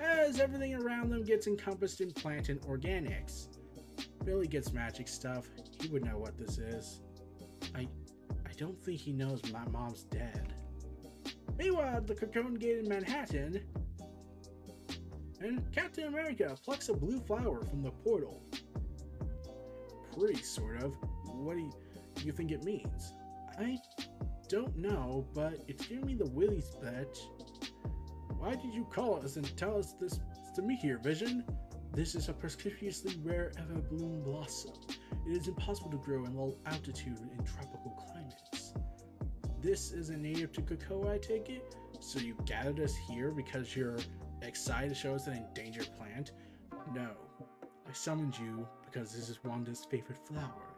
As 0.00 0.40
everything 0.40 0.74
around 0.74 1.10
them 1.10 1.22
gets 1.22 1.46
encompassed 1.46 2.00
in 2.00 2.10
plant 2.10 2.48
and 2.48 2.60
organics. 2.62 3.48
Billy 4.24 4.48
gets 4.48 4.72
magic 4.72 5.06
stuff. 5.06 5.46
He 5.80 5.88
would 5.88 6.04
know 6.04 6.18
what 6.18 6.36
this 6.36 6.58
is. 6.58 7.00
I 7.74 7.80
I 7.80 8.01
don't 8.62 8.80
think 8.84 9.00
he 9.00 9.12
knows 9.12 9.42
my 9.52 9.64
mom's 9.72 10.04
dead. 10.04 10.54
Meanwhile, 11.58 12.02
the 12.02 12.14
Cocoon 12.14 12.54
Gate 12.54 12.78
in 12.78 12.88
Manhattan, 12.88 13.60
and 15.40 15.60
Captain 15.72 16.04
America 16.04 16.56
plucks 16.64 16.88
a 16.88 16.94
blue 16.94 17.18
flower 17.18 17.60
from 17.64 17.82
the 17.82 17.90
portal. 17.90 18.40
Pretty, 20.16 20.40
sort 20.42 20.80
of. 20.80 20.94
What 21.24 21.56
do 21.56 21.62
you, 21.62 21.72
you 22.24 22.30
think 22.30 22.52
it 22.52 22.62
means? 22.62 23.14
I 23.58 23.78
don't 24.48 24.76
know, 24.76 25.26
but 25.34 25.64
it's 25.66 25.84
giving 25.86 26.06
me 26.06 26.14
the 26.14 26.30
willies 26.30 26.70
bet. 26.80 27.18
Why 28.38 28.54
did 28.54 28.72
you 28.72 28.84
call 28.84 29.24
us 29.24 29.34
and 29.34 29.56
tell 29.56 29.76
us 29.76 29.94
this 30.00 30.20
to 30.54 30.62
me 30.62 30.76
here, 30.76 30.98
Vision? 30.98 31.44
This 31.94 32.14
is 32.14 32.30
a 32.30 32.32
conspicuously 32.32 33.18
rare 33.22 33.52
everbloom 33.58 34.24
blossom. 34.24 34.72
It 35.28 35.36
is 35.36 35.46
impossible 35.46 35.90
to 35.90 35.98
grow 35.98 36.24
in 36.24 36.34
low 36.34 36.56
altitude 36.64 37.18
in 37.18 37.44
tropical 37.44 37.90
climates. 37.90 38.72
This 39.60 39.92
is 39.92 40.08
a 40.08 40.16
native 40.16 40.52
to 40.52 40.62
Krakoa, 40.62 41.12
I 41.12 41.18
take 41.18 41.50
it? 41.50 41.76
So 42.00 42.18
you 42.18 42.34
gathered 42.46 42.80
us 42.80 42.96
here 42.96 43.30
because 43.30 43.76
you're 43.76 43.98
excited 44.40 44.88
to 44.88 44.94
show 44.94 45.14
us 45.14 45.26
an 45.26 45.34
endangered 45.34 45.90
plant? 45.98 46.32
No. 46.94 47.10
I 47.86 47.92
summoned 47.92 48.38
you 48.38 48.66
because 48.86 49.12
this 49.14 49.28
is 49.28 49.44
Wanda's 49.44 49.84
favorite 49.84 50.18
flower, 50.26 50.74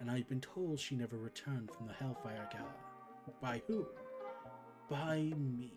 and 0.00 0.10
I've 0.10 0.28
been 0.28 0.40
told 0.40 0.78
she 0.78 0.94
never 0.96 1.16
returned 1.16 1.70
from 1.70 1.86
the 1.86 1.94
Hellfire 1.94 2.46
Gala. 2.52 2.74
By 3.40 3.62
whom? 3.66 3.86
By 4.90 5.32
me. 5.36 5.72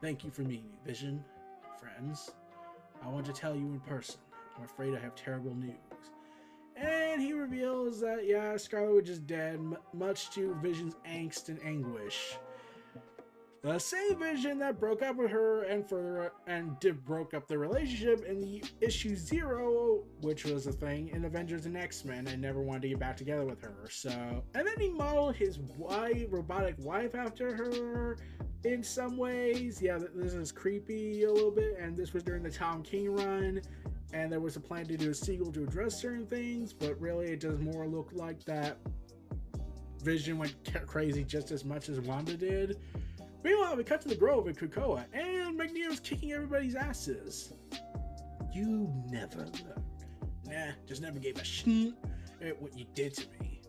Thank 0.00 0.24
you 0.24 0.30
for 0.30 0.42
meeting 0.42 0.70
me, 0.70 0.78
Vision. 0.86 1.22
Friends. 1.78 2.32
I 3.04 3.08
want 3.08 3.26
to 3.26 3.32
tell 3.32 3.54
you 3.54 3.66
in 3.66 3.80
person. 3.80 4.16
I'm 4.56 4.64
afraid 4.64 4.94
I 4.94 5.00
have 5.00 5.14
terrible 5.14 5.54
news. 5.54 5.74
And 6.76 7.20
he 7.20 7.32
reveals 7.32 8.00
that, 8.00 8.26
yeah, 8.26 8.56
Scarlet 8.56 8.94
Witch 8.94 9.08
is 9.08 9.18
dead, 9.18 9.60
much 9.92 10.30
to 10.30 10.56
Vision's 10.62 10.94
angst 11.06 11.48
and 11.48 11.62
anguish. 11.64 12.38
The 13.64 13.78
same 13.78 14.18
Vision 14.18 14.58
that 14.58 14.78
broke 14.78 15.00
up 15.00 15.16
with 15.16 15.30
her 15.30 15.62
and 15.62 15.88
further 15.88 16.32
and 16.46 16.78
did 16.80 17.02
broke 17.02 17.32
up 17.32 17.48
the 17.48 17.56
relationship 17.56 18.26
in 18.26 18.38
the 18.38 18.62
issue 18.82 19.16
zero, 19.16 20.04
which 20.20 20.44
was 20.44 20.66
a 20.66 20.72
thing 20.72 21.08
in 21.08 21.24
Avengers 21.24 21.64
and 21.64 21.74
X 21.74 22.04
Men, 22.04 22.26
and 22.26 22.42
never 22.42 22.60
wanted 22.60 22.82
to 22.82 22.88
get 22.90 22.98
back 22.98 23.16
together 23.16 23.46
with 23.46 23.62
her. 23.62 23.86
So, 23.88 24.10
and 24.54 24.66
then 24.66 24.78
he 24.78 24.90
modeled 24.90 25.36
his 25.36 25.60
wife, 25.78 26.26
robotic 26.28 26.74
wife, 26.80 27.14
after 27.14 27.56
her 27.56 28.18
in 28.64 28.82
some 28.82 29.16
ways. 29.16 29.80
Yeah, 29.80 29.98
this 30.14 30.34
is 30.34 30.52
creepy 30.52 31.24
a 31.24 31.32
little 31.32 31.50
bit, 31.50 31.78
and 31.80 31.96
this 31.96 32.12
was 32.12 32.22
during 32.22 32.42
the 32.42 32.50
Tom 32.50 32.82
King 32.82 33.16
run 33.16 33.62
and 34.12 34.30
there 34.30 34.40
was 34.40 34.54
a 34.56 34.60
plan 34.60 34.86
to 34.86 34.96
do 34.96 35.10
a 35.10 35.14
sequel 35.14 35.50
to 35.50 35.64
address 35.64 36.00
certain 36.00 36.26
things, 36.26 36.72
but 36.72 37.00
really 37.00 37.32
it 37.32 37.40
does 37.40 37.58
more 37.58 37.88
look 37.88 38.10
like 38.12 38.44
that 38.44 38.76
Vision 40.04 40.36
went 40.38 40.54
crazy 40.86 41.24
just 41.24 41.50
as 41.50 41.64
much 41.64 41.88
as 41.88 41.98
Wanda 41.98 42.36
did. 42.36 42.78
Meanwhile, 43.44 43.76
we 43.76 43.84
cut 43.84 44.00
to 44.00 44.08
the 44.08 44.16
Grove 44.16 44.48
in 44.48 44.54
Krakoa, 44.54 45.04
and 45.12 45.56
Magneto's 45.56 46.00
kicking 46.00 46.32
everybody's 46.32 46.74
asses. 46.74 47.52
You 48.52 48.90
never 49.10 49.40
learn. 49.40 49.84
Nah, 50.46 50.72
just 50.86 51.02
never 51.02 51.18
gave 51.18 51.36
a 51.38 51.44
shit 51.44 51.92
at 52.40 52.60
what 52.60 52.76
you 52.76 52.86
did 52.94 53.14
to 53.14 53.26
me. 53.40 53.60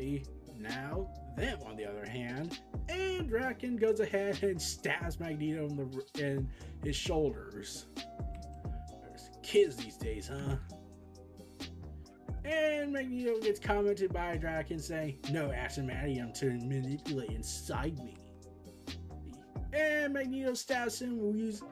Eh, 0.00 0.18
Now, 0.58 1.08
them 1.36 1.58
on 1.64 1.76
the 1.76 1.84
other 1.88 2.04
hand, 2.06 2.58
and 2.88 3.30
Daken 3.30 3.78
goes 3.80 4.00
ahead 4.00 4.42
and 4.42 4.60
stabs 4.60 5.20
Magneto 5.20 5.66
in, 5.66 5.76
the, 5.76 6.04
in 6.24 6.48
his 6.82 6.96
shoulders. 6.96 7.86
There's 7.94 9.30
kids 9.44 9.76
these 9.76 9.96
days, 9.96 10.28
huh? 10.28 10.56
And 12.44 12.92
Magneto 12.92 13.38
gets 13.40 13.60
commented 13.60 14.12
by 14.12 14.38
Daken 14.38 14.80
saying, 14.80 15.18
No 15.30 15.48
adamantium 15.48 16.34
to 16.40 16.46
manipulate 16.66 17.30
inside 17.30 17.96
me. 18.00 18.16
And 19.74 20.12
Magneto 20.14 20.54
stabs 20.54 21.02
him 21.02 21.18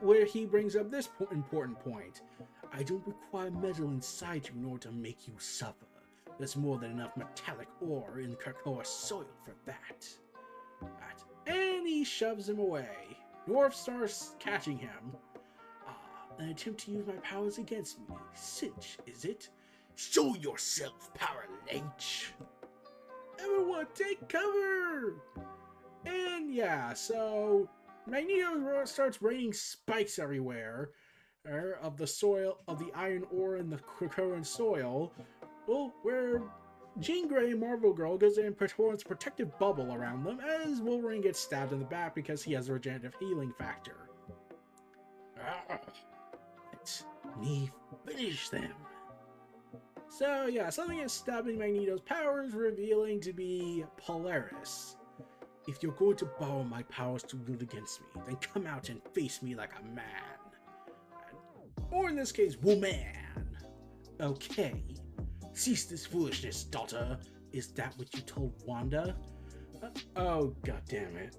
where 0.01 0.25
he 0.25 0.45
brings 0.45 0.75
up 0.75 0.91
this 0.91 1.09
important 1.31 1.79
point. 1.79 2.21
I 2.73 2.83
don't 2.83 3.05
require 3.07 3.51
metal 3.51 3.89
inside 3.89 4.47
you 4.47 4.59
in 4.59 4.65
order 4.65 4.89
to 4.89 4.91
make 4.93 5.27
you 5.27 5.33
suffer. 5.37 5.85
There's 6.37 6.57
more 6.57 6.77
than 6.79 6.91
enough 6.91 7.15
metallic 7.15 7.67
ore 7.79 8.19
in 8.19 8.35
Krakoa 8.35 8.85
soil 8.85 9.27
for 9.45 9.53
that. 9.65 10.07
And 11.47 11.87
he 11.87 12.03
shoves 12.03 12.49
him 12.49 12.59
away. 12.59 13.17
Northstar's 13.47 14.35
catching 14.39 14.77
him. 14.77 15.15
Ah, 15.87 15.95
an 16.39 16.49
attempt 16.49 16.81
to 16.81 16.91
use 16.91 17.05
my 17.05 17.13
powers 17.17 17.57
against 17.57 17.99
me. 17.99 18.15
Cinch, 18.33 18.97
is 19.05 19.25
it? 19.25 19.49
Show 19.95 20.35
yourself, 20.35 21.13
Power. 21.13 21.45
Everyone, 23.39 23.87
take 23.93 24.27
cover! 24.27 25.15
And 26.05 26.53
yeah, 26.53 26.93
so 26.93 27.69
Magneto 28.05 28.83
starts 28.85 29.21
raining 29.21 29.53
spikes 29.53 30.19
everywhere 30.19 30.91
er, 31.47 31.77
of 31.81 31.97
the 31.97 32.07
soil, 32.07 32.59
of 32.67 32.79
the 32.79 32.91
iron 32.93 33.25
ore 33.31 33.57
in 33.57 33.69
the 33.69 33.77
Krakoan 33.77 34.45
soil. 34.45 35.13
Well, 35.67 35.93
where 36.03 36.41
Jean 36.99 37.27
Grey, 37.27 37.53
Marvel 37.53 37.93
Girl, 37.93 38.17
goes 38.17 38.37
in 38.37 38.53
performs 38.53 39.03
protective 39.03 39.57
bubble 39.57 39.93
around 39.93 40.23
them 40.23 40.39
as 40.39 40.81
Wolverine 40.81 41.21
gets 41.21 41.39
stabbed 41.39 41.73
in 41.73 41.79
the 41.79 41.85
back 41.85 42.13
because 42.13 42.43
he 42.43 42.53
has 42.53 42.69
a 42.69 42.73
regenerative 42.73 43.15
healing 43.19 43.53
factor. 43.57 44.09
Ah, 45.41 45.79
let 46.71 47.03
me 47.39 47.71
finish 48.05 48.49
them. 48.49 48.73
So 50.09 50.45
yeah, 50.45 50.69
something 50.69 50.99
is 50.99 51.11
stopping 51.11 51.57
Magneto's 51.57 52.01
powers, 52.01 52.53
revealing 52.53 53.19
to 53.21 53.33
be 53.33 53.83
Polaris. 53.97 54.97
If 55.67 55.81
you're 55.81 55.93
going 55.93 56.17
to 56.17 56.25
borrow 56.39 56.63
my 56.63 56.83
powers 56.83 57.23
to 57.23 57.37
wield 57.37 57.61
against 57.61 58.01
me, 58.01 58.21
then 58.25 58.35
come 58.37 58.67
out 58.67 58.89
and 58.89 59.01
face 59.13 59.41
me 59.41 59.55
like 59.55 59.71
a 59.79 59.95
man. 59.95 60.05
Or 61.91 62.09
in 62.09 62.15
this 62.15 62.31
case, 62.31 62.57
woman. 62.57 63.05
Okay. 64.19 64.83
Cease 65.53 65.85
this 65.85 66.05
foolishness, 66.05 66.63
daughter. 66.63 67.17
Is 67.51 67.67
that 67.73 67.93
what 67.97 68.13
you 68.13 68.21
told 68.21 68.53
Wanda? 68.65 69.15
Uh, 69.81 69.89
oh, 70.15 70.55
god 70.65 70.81
damn 70.87 71.15
it. 71.15 71.37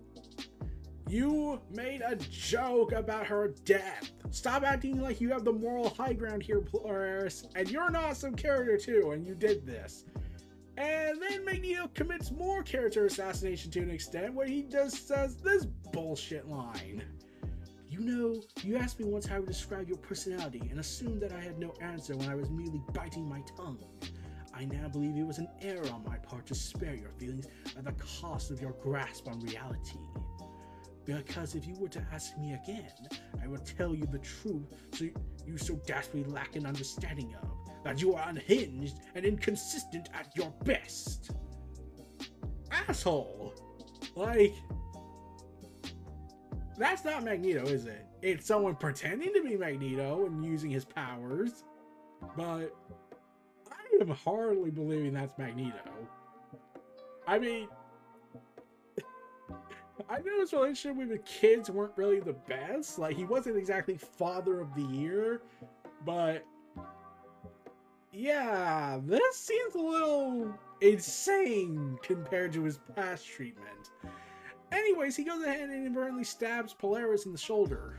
You 1.08 1.60
made 1.70 2.00
a 2.00 2.16
joke 2.16 2.92
about 2.92 3.26
her 3.26 3.54
death. 3.64 4.10
Stop 4.30 4.62
acting 4.62 5.00
like 5.00 5.20
you 5.20 5.28
have 5.30 5.44
the 5.44 5.52
moral 5.52 5.90
high 5.90 6.14
ground 6.14 6.42
here, 6.42 6.60
Polaris. 6.60 7.44
And 7.54 7.70
you're 7.70 7.88
an 7.88 7.96
awesome 7.96 8.34
character 8.34 8.78
too, 8.78 9.10
and 9.10 9.26
you 9.26 9.34
did 9.34 9.66
this. 9.66 10.04
And 10.76 11.22
then 11.22 11.44
Magneto 11.44 11.88
commits 11.94 12.32
more 12.32 12.62
character 12.62 13.06
assassination 13.06 13.70
to 13.72 13.80
an 13.80 13.90
extent 13.90 14.34
where 14.34 14.46
he 14.46 14.64
just 14.64 15.06
says 15.06 15.36
this 15.36 15.66
bullshit 15.92 16.48
line. 16.48 17.04
You 17.88 18.00
know, 18.00 18.42
you 18.64 18.76
asked 18.76 18.98
me 18.98 19.06
once 19.06 19.24
how 19.24 19.36
I 19.36 19.42
describe 19.42 19.88
your 19.88 19.98
personality 19.98 20.62
and 20.70 20.80
assumed 20.80 21.20
that 21.22 21.32
I 21.32 21.40
had 21.40 21.60
no 21.60 21.74
answer 21.80 22.16
when 22.16 22.28
I 22.28 22.34
was 22.34 22.50
merely 22.50 22.82
biting 22.92 23.28
my 23.28 23.40
tongue. 23.56 23.78
I 24.52 24.64
now 24.64 24.88
believe 24.88 25.16
it 25.16 25.26
was 25.26 25.38
an 25.38 25.48
error 25.62 25.88
on 25.92 26.04
my 26.04 26.16
part 26.16 26.46
to 26.46 26.54
spare 26.54 26.94
your 26.94 27.10
feelings 27.18 27.46
at 27.76 27.84
the 27.84 27.92
cost 27.92 28.50
of 28.50 28.60
your 28.60 28.72
grasp 28.82 29.28
on 29.28 29.38
reality. 29.40 29.98
Because 31.04 31.54
if 31.54 31.66
you 31.66 31.74
were 31.78 31.88
to 31.88 32.04
ask 32.12 32.36
me 32.38 32.54
again, 32.54 32.90
I 33.42 33.46
would 33.46 33.64
tell 33.64 33.94
you 33.94 34.06
the 34.06 34.18
truth 34.18 34.72
so 34.92 35.04
you 35.46 35.58
so 35.58 35.74
desperately 35.86 36.32
lack 36.32 36.56
an 36.56 36.66
understanding 36.66 37.34
of 37.42 37.63
that 37.84 38.00
you 38.00 38.14
are 38.14 38.28
unhinged 38.28 38.96
and 39.14 39.24
inconsistent 39.24 40.08
at 40.14 40.34
your 40.34 40.52
best. 40.64 41.30
Asshole! 42.70 43.54
Like, 44.16 44.54
that's 46.76 47.04
not 47.04 47.22
Magneto, 47.22 47.64
is 47.64 47.84
it? 47.86 48.06
It's 48.22 48.46
someone 48.46 48.74
pretending 48.74 49.32
to 49.34 49.42
be 49.42 49.56
Magneto 49.56 50.26
and 50.26 50.44
using 50.44 50.70
his 50.70 50.84
powers, 50.84 51.64
but 52.36 52.74
I 53.70 54.00
am 54.00 54.08
hardly 54.08 54.70
believing 54.70 55.12
that's 55.12 55.36
Magneto. 55.38 56.08
I 57.26 57.38
mean, 57.38 57.68
I 60.08 60.20
know 60.20 60.40
his 60.40 60.52
relationship 60.52 60.96
with 60.96 61.10
the 61.10 61.18
kids 61.18 61.70
weren't 61.70 61.92
really 61.96 62.20
the 62.20 62.32
best. 62.32 62.98
Like, 62.98 63.16
he 63.16 63.24
wasn't 63.24 63.56
exactly 63.56 63.98
father 63.98 64.60
of 64.60 64.74
the 64.74 64.82
year, 64.82 65.42
but 66.04 66.44
yeah, 68.14 69.00
this 69.04 69.36
seems 69.36 69.74
a 69.74 69.78
little 69.78 70.54
insane 70.80 71.98
compared 72.02 72.52
to 72.52 72.62
his 72.62 72.78
past 72.94 73.26
treatment. 73.26 73.90
Anyways, 74.70 75.16
he 75.16 75.24
goes 75.24 75.42
ahead 75.42 75.68
and 75.68 75.72
inadvertently 75.72 76.24
stabs 76.24 76.72
Polaris 76.72 77.26
in 77.26 77.32
the 77.32 77.38
shoulder. 77.38 77.98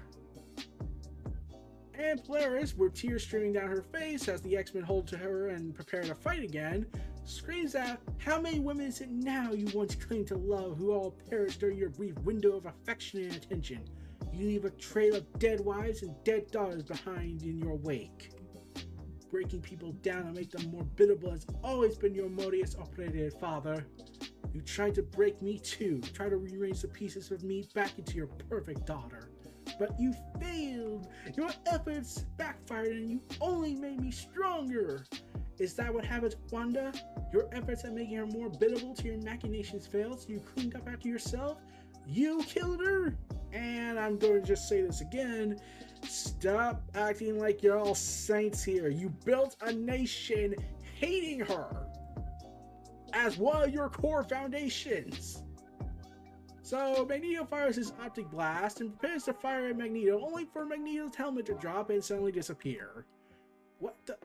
And 1.97 2.23
Polaris, 2.23 2.75
with 2.75 2.93
tears 2.93 3.23
streaming 3.23 3.53
down 3.53 3.69
her 3.69 3.81
face 3.81 4.27
as 4.27 4.41
the 4.41 4.57
X 4.57 4.73
Men 4.73 4.83
hold 4.83 5.07
to 5.07 5.17
her 5.17 5.49
and 5.49 5.73
prepare 5.73 6.03
to 6.03 6.15
fight 6.15 6.43
again, 6.43 6.85
screams 7.23 7.75
out, 7.75 7.99
How 8.17 8.39
many 8.39 8.59
women 8.59 8.87
is 8.87 9.01
it 9.01 9.09
now 9.09 9.53
you 9.53 9.67
once 9.73 9.95
claimed 9.95 10.27
to 10.27 10.37
love 10.37 10.77
who 10.77 10.91
all 10.91 11.15
perished 11.29 11.61
during 11.61 11.77
your 11.77 11.89
brief 11.89 12.17
window 12.19 12.57
of 12.57 12.65
affection 12.65 13.21
and 13.23 13.35
attention? 13.35 13.81
You 14.33 14.47
leave 14.47 14.65
a 14.65 14.71
trail 14.71 15.15
of 15.15 15.39
dead 15.39 15.61
wives 15.61 16.03
and 16.03 16.13
dead 16.25 16.51
daughters 16.51 16.83
behind 16.83 17.43
in 17.43 17.57
your 17.57 17.75
wake. 17.75 18.34
Breaking 19.35 19.59
people 19.59 19.91
down 20.01 20.27
and 20.27 20.33
make 20.33 20.49
them 20.49 20.71
more 20.71 20.85
biddable 20.95 21.31
has 21.31 21.45
always 21.61 21.97
been 21.97 22.15
your 22.15 22.29
modus 22.29 22.77
operandi, 22.77 23.29
father. 23.31 23.85
You 24.53 24.61
tried 24.61 24.95
to 24.95 25.03
break 25.03 25.41
me 25.41 25.59
too, 25.59 25.99
try 26.13 26.29
to 26.29 26.37
rearrange 26.37 26.79
the 26.79 26.87
pieces 26.87 27.31
of 27.31 27.43
me 27.43 27.67
back 27.73 27.99
into 27.99 28.15
your 28.15 28.27
perfect 28.27 28.85
daughter. 28.85 29.31
But 29.77 29.99
you 29.99 30.13
failed! 30.39 31.09
Your 31.35 31.49
efforts 31.65 32.19
backfired 32.37 32.95
and 32.95 33.11
you 33.11 33.21
only 33.41 33.75
made 33.75 33.99
me 33.99 34.09
stronger! 34.09 35.03
Is 35.59 35.73
that 35.73 35.93
what 35.93 36.05
happened, 36.05 36.37
Wanda? 36.49 36.93
Your 37.33 37.49
efforts 37.51 37.83
at 37.83 37.91
making 37.91 38.15
her 38.15 38.27
more 38.27 38.47
biddable 38.47 38.95
to 38.95 39.03
your 39.03 39.17
machinations 39.17 39.85
failed, 39.85 40.21
so 40.21 40.29
you 40.29 40.39
cleaned 40.39 40.77
up 40.77 40.87
after 40.87 41.09
yourself? 41.09 41.57
You 42.07 42.41
killed 42.43 42.79
her? 42.85 43.17
And 43.55 43.97
I'm 43.97 44.17
going 44.17 44.41
to 44.41 44.47
just 44.47 44.67
say 44.67 44.81
this 44.81 45.01
again 45.01 45.59
stop 46.03 46.83
acting 46.93 47.39
like 47.39 47.63
you're 47.63 47.79
all 47.79 47.95
saints 47.95 48.63
here. 48.63 48.89
You 48.89 49.09
built 49.23 49.55
a 49.61 49.71
nation 49.73 50.53
hating 50.99 51.39
her 51.39 51.87
as 53.13 53.39
of 53.39 53.69
your 53.71 53.89
core 53.89 54.23
foundations. 54.23 55.41
So 56.61 57.05
Magneto 57.07 57.45
fires 57.45 57.75
his 57.75 57.93
optic 58.03 58.29
blast 58.29 58.81
and 58.81 58.97
prepares 58.97 59.23
to 59.23 59.33
fire 59.33 59.67
at 59.67 59.77
Magneto, 59.77 60.19
only 60.25 60.45
for 60.45 60.65
Magneto's 60.65 61.15
helmet 61.15 61.45
to 61.45 61.53
drop 61.53 61.89
and 61.91 62.03
suddenly 62.03 62.31
disappear. 62.31 63.05
What 63.79 63.95
the? 64.05 64.17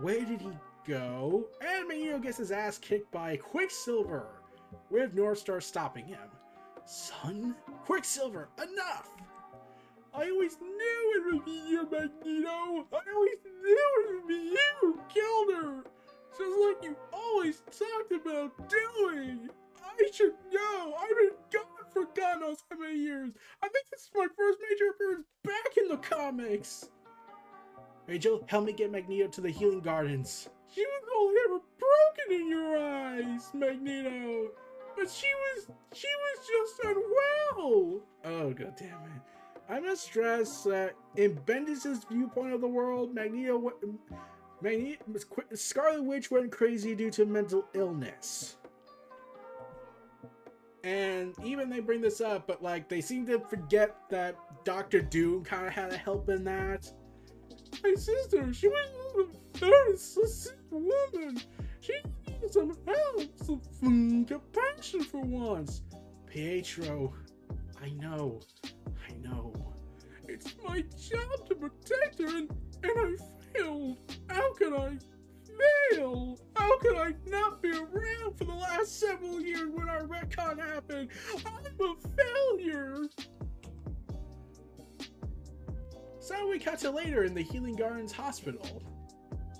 Where 0.00 0.24
did 0.24 0.40
he 0.40 0.50
go? 0.86 1.46
And 1.60 1.86
Magneto 1.86 2.18
gets 2.18 2.38
his 2.38 2.50
ass 2.50 2.78
kicked 2.78 3.12
by 3.12 3.36
Quicksilver, 3.36 4.26
with 4.90 5.14
Northstar 5.14 5.62
stopping 5.62 6.06
him. 6.06 6.30
Son? 6.84 7.54
Quicksilver, 7.84 8.48
enough! 8.58 9.08
I 10.14 10.28
always 10.30 10.58
knew 10.60 11.12
it 11.16 11.34
would 11.34 11.44
be 11.44 11.62
you, 11.68 11.82
Magneto! 11.84 12.86
I 12.92 13.00
always 13.14 13.38
knew 13.62 14.06
it 14.08 14.14
would 14.14 14.28
be 14.28 14.34
you 14.34 14.58
who 14.80 15.00
killed 15.08 15.54
her! 15.54 15.84
Just 16.36 16.60
like 16.60 16.82
you 16.82 16.96
always 17.12 17.62
talked 17.70 18.12
about 18.12 18.68
doing! 18.68 19.48
I 19.82 20.10
should 20.12 20.34
know! 20.52 20.94
I've 20.98 21.16
been 21.16 21.30
gone 21.52 21.90
for 21.92 22.04
God 22.14 22.40
knows 22.40 22.58
how 22.70 22.78
many 22.78 22.98
years! 22.98 23.32
I 23.62 23.68
think 23.68 23.86
this 23.90 24.02
is 24.02 24.10
my 24.14 24.26
first 24.36 24.58
major 24.68 24.90
appearance 24.90 25.26
back 25.44 25.76
in 25.76 25.88
the 25.88 25.96
comics! 25.98 26.88
Rachel, 28.06 28.42
help 28.46 28.64
me 28.64 28.72
get 28.72 28.90
Magneto 28.90 29.28
to 29.28 29.40
the 29.40 29.50
Healing 29.50 29.80
Gardens. 29.80 30.48
Was 30.76 31.08
only 31.16 31.40
ever 31.46 31.60
broken 31.78 32.42
in 32.42 32.48
your 32.48 32.76
eyes, 32.78 33.50
Magneto! 33.54 34.50
But 34.96 35.10
she 35.10 35.26
was, 35.26 35.70
she 35.92 36.08
was 36.08 36.46
just 36.46 36.84
unwell! 36.84 38.00
Oh, 38.24 38.52
god 38.52 38.74
damn 38.78 38.88
it. 38.88 39.22
I 39.68 39.80
must 39.80 40.04
stress 40.04 40.64
that 40.64 40.94
in 41.16 41.36
Bendis' 41.46 42.06
viewpoint 42.08 42.52
of 42.52 42.60
the 42.60 42.68
world, 42.68 43.14
Magneto, 43.14 43.72
mm, 43.84 43.96
Magneto, 44.60 45.02
Scarlet 45.54 46.04
Witch 46.04 46.30
went 46.30 46.52
crazy 46.52 46.94
due 46.94 47.10
to 47.12 47.24
mental 47.24 47.64
illness. 47.74 48.56
And 50.84 51.34
even 51.44 51.70
they 51.70 51.80
bring 51.80 52.00
this 52.00 52.20
up, 52.20 52.46
but 52.46 52.62
like 52.62 52.88
they 52.88 53.00
seem 53.00 53.24
to 53.26 53.38
forget 53.38 53.96
that 54.10 54.36
Doctor 54.64 55.00
Doom 55.00 55.44
kind 55.44 55.66
of 55.66 55.72
had 55.72 55.92
a 55.92 55.96
help 55.96 56.28
in 56.28 56.44
that. 56.44 56.92
My 57.82 57.94
sister, 57.94 58.52
she 58.52 58.68
was 58.68 59.26
a 59.54 59.58
very 59.58 59.96
sick 59.96 60.58
woman. 60.70 61.40
She 61.80 61.94
needed 62.26 62.52
some 62.52 62.74
some 63.80 64.24
compassion 64.24 65.02
for 65.02 65.20
once. 65.20 65.82
Pietro, 66.26 67.12
I 67.82 67.90
know, 67.90 68.40
I 69.08 69.12
know. 69.20 69.52
It's 70.28 70.54
my 70.64 70.82
job 70.96 71.48
to 71.48 71.54
protect 71.54 72.20
her, 72.20 72.26
and, 72.26 72.50
and 72.82 72.92
I 72.96 73.16
failed. 73.52 73.98
How 74.28 74.54
can 74.54 74.72
I 74.72 74.98
fail? 75.92 76.38
How 76.56 76.78
could 76.78 76.96
I 76.96 77.14
not 77.26 77.60
be 77.62 77.70
around 77.70 78.38
for 78.38 78.44
the 78.44 78.54
last 78.54 78.98
several 78.98 79.40
years 79.40 79.68
when 79.70 79.88
our 79.88 80.04
retcon 80.04 80.58
happened? 80.58 81.10
I'm 81.44 81.66
a 81.80 81.94
failure. 82.16 83.08
So 86.20 86.48
we 86.48 86.58
cut 86.58 86.78
to 86.80 86.90
later 86.90 87.24
in 87.24 87.34
the 87.34 87.42
Healing 87.42 87.74
Gardens 87.74 88.12
hospital. 88.12 88.82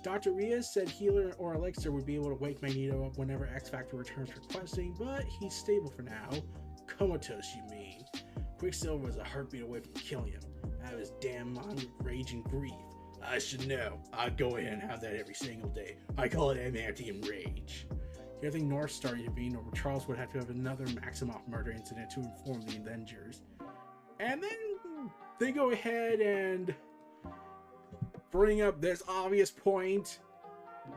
Dr. 0.03 0.33
Rios 0.33 0.73
said 0.73 0.89
Healer 0.89 1.31
or 1.37 1.55
Elixir 1.55 1.89
would 1.89 2.05
be 2.05 2.15
able 2.15 2.27
to 2.29 2.35
wake 2.35 2.61
Magneto 2.61 3.05
up 3.05 3.17
whenever 3.17 3.47
X 3.47 3.69
Factor 3.69 3.95
returns 3.95 4.29
for 4.29 4.41
questing, 4.53 4.93
but 4.99 5.23
he's 5.23 5.55
stable 5.55 5.89
for 5.89 6.01
now. 6.01 6.29
Comatose, 6.87 7.55
you 7.55 7.63
mean? 7.71 8.03
Quicksilver 8.59 9.05
was 9.05 9.15
a 9.15 9.23
heartbeat 9.23 9.63
away 9.63 9.79
from 9.79 9.93
killing 9.93 10.33
him. 10.33 10.41
Out 10.85 10.93
of 10.93 10.99
his 10.99 11.13
damn 11.21 11.53
mind 11.53 11.87
and 12.05 12.43
grief. 12.43 12.73
I 13.25 13.39
should 13.39 13.65
know. 13.65 13.97
I'd 14.11 14.37
go 14.37 14.57
ahead 14.57 14.73
and 14.73 14.81
have 14.81 14.99
that 15.01 15.15
every 15.15 15.33
single 15.33 15.69
day. 15.69 15.95
I 16.17 16.27
call 16.27 16.49
it 16.49 16.57
adamantium 16.57 17.27
rage. 17.29 17.87
Everything 18.43 18.69
Northstar 18.69 19.17
intervened 19.17 19.55
over 19.55 19.71
Charles 19.71 20.05
would 20.09 20.17
have 20.17 20.33
to 20.33 20.37
have 20.39 20.49
another 20.49 20.85
Maximoff 20.87 21.47
murder 21.47 21.71
incident 21.71 22.09
to 22.11 22.19
inform 22.19 22.61
the 22.63 22.75
Avengers. 22.75 23.41
And 24.19 24.43
then 24.43 25.09
they 25.39 25.53
go 25.53 25.71
ahead 25.71 26.19
and 26.19 26.75
bring 28.33 28.63
up 28.63 28.81
this 28.81 29.03
obvious 29.07 29.51
point. 29.51 30.19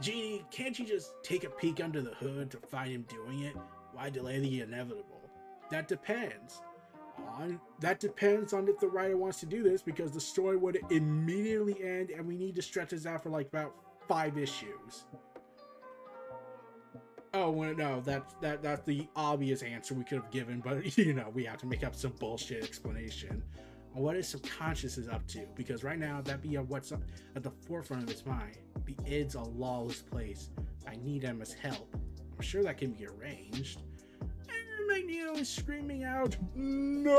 Jeannie, 0.00 0.44
can't 0.50 0.76
you 0.76 0.84
just 0.84 1.12
take 1.22 1.44
a 1.44 1.50
peek 1.50 1.80
under 1.80 2.02
the 2.02 2.14
hood 2.14 2.50
to 2.50 2.56
find 2.56 2.90
him 2.90 3.06
doing 3.08 3.42
it? 3.42 3.54
Why 3.92 4.10
delay 4.10 4.40
the 4.40 4.62
inevitable? 4.62 5.30
That 5.70 5.86
depends 5.86 6.60
on 7.28 7.60
that 7.80 8.00
depends 8.00 8.52
on 8.52 8.66
if 8.68 8.80
the 8.80 8.88
writer 8.88 9.16
wants 9.16 9.38
to 9.40 9.46
do 9.46 9.62
this 9.62 9.82
because 9.82 10.10
the 10.10 10.20
story 10.20 10.56
would 10.56 10.78
immediately 10.90 11.76
end 11.82 12.10
and 12.10 12.26
we 12.26 12.36
need 12.36 12.56
to 12.56 12.62
stretch 12.62 12.90
this 12.90 13.06
out 13.06 13.22
for 13.22 13.30
like 13.30 13.48
about 13.48 13.74
five 14.08 14.36
issues. 14.38 15.04
Oh 17.34 17.52
no, 17.52 18.00
that's 18.00 18.34
that 18.40 18.62
that's 18.62 18.84
the 18.86 19.06
obvious 19.14 19.62
answer 19.62 19.94
we 19.94 20.04
could 20.04 20.22
have 20.22 20.30
given, 20.30 20.60
but 20.60 20.96
you 20.98 21.12
know 21.12 21.30
we 21.34 21.44
have 21.44 21.58
to 21.58 21.66
make 21.66 21.84
up 21.84 21.94
some 21.94 22.12
bullshit 22.12 22.64
explanation 22.64 23.42
on 23.96 24.02
what 24.02 24.16
his 24.16 24.28
subconscious 24.28 24.98
is 24.98 25.08
up 25.08 25.26
to 25.28 25.46
because 25.54 25.82
right 25.82 25.98
now 25.98 26.20
that 26.22 26.42
be 26.42 26.56
what's 26.56 26.92
at 26.92 27.42
the 27.42 27.50
forefront 27.50 28.02
of 28.02 28.08
his 28.10 28.26
mind. 28.26 28.58
The 28.84 28.96
id's 29.06 29.34
a 29.34 29.42
lawless 29.42 30.02
place. 30.02 30.50
I 30.86 30.96
need 30.96 31.24
Emma's 31.24 31.54
help. 31.54 31.96
I'm 32.36 32.42
sure 32.42 32.62
that 32.62 32.78
can 32.78 32.92
be 32.92 33.06
arranged. 33.06 33.80
And 34.20 34.86
Magneto 34.86 35.32
is 35.36 35.48
screaming 35.48 36.04
out, 36.04 36.36
No! 36.54 37.16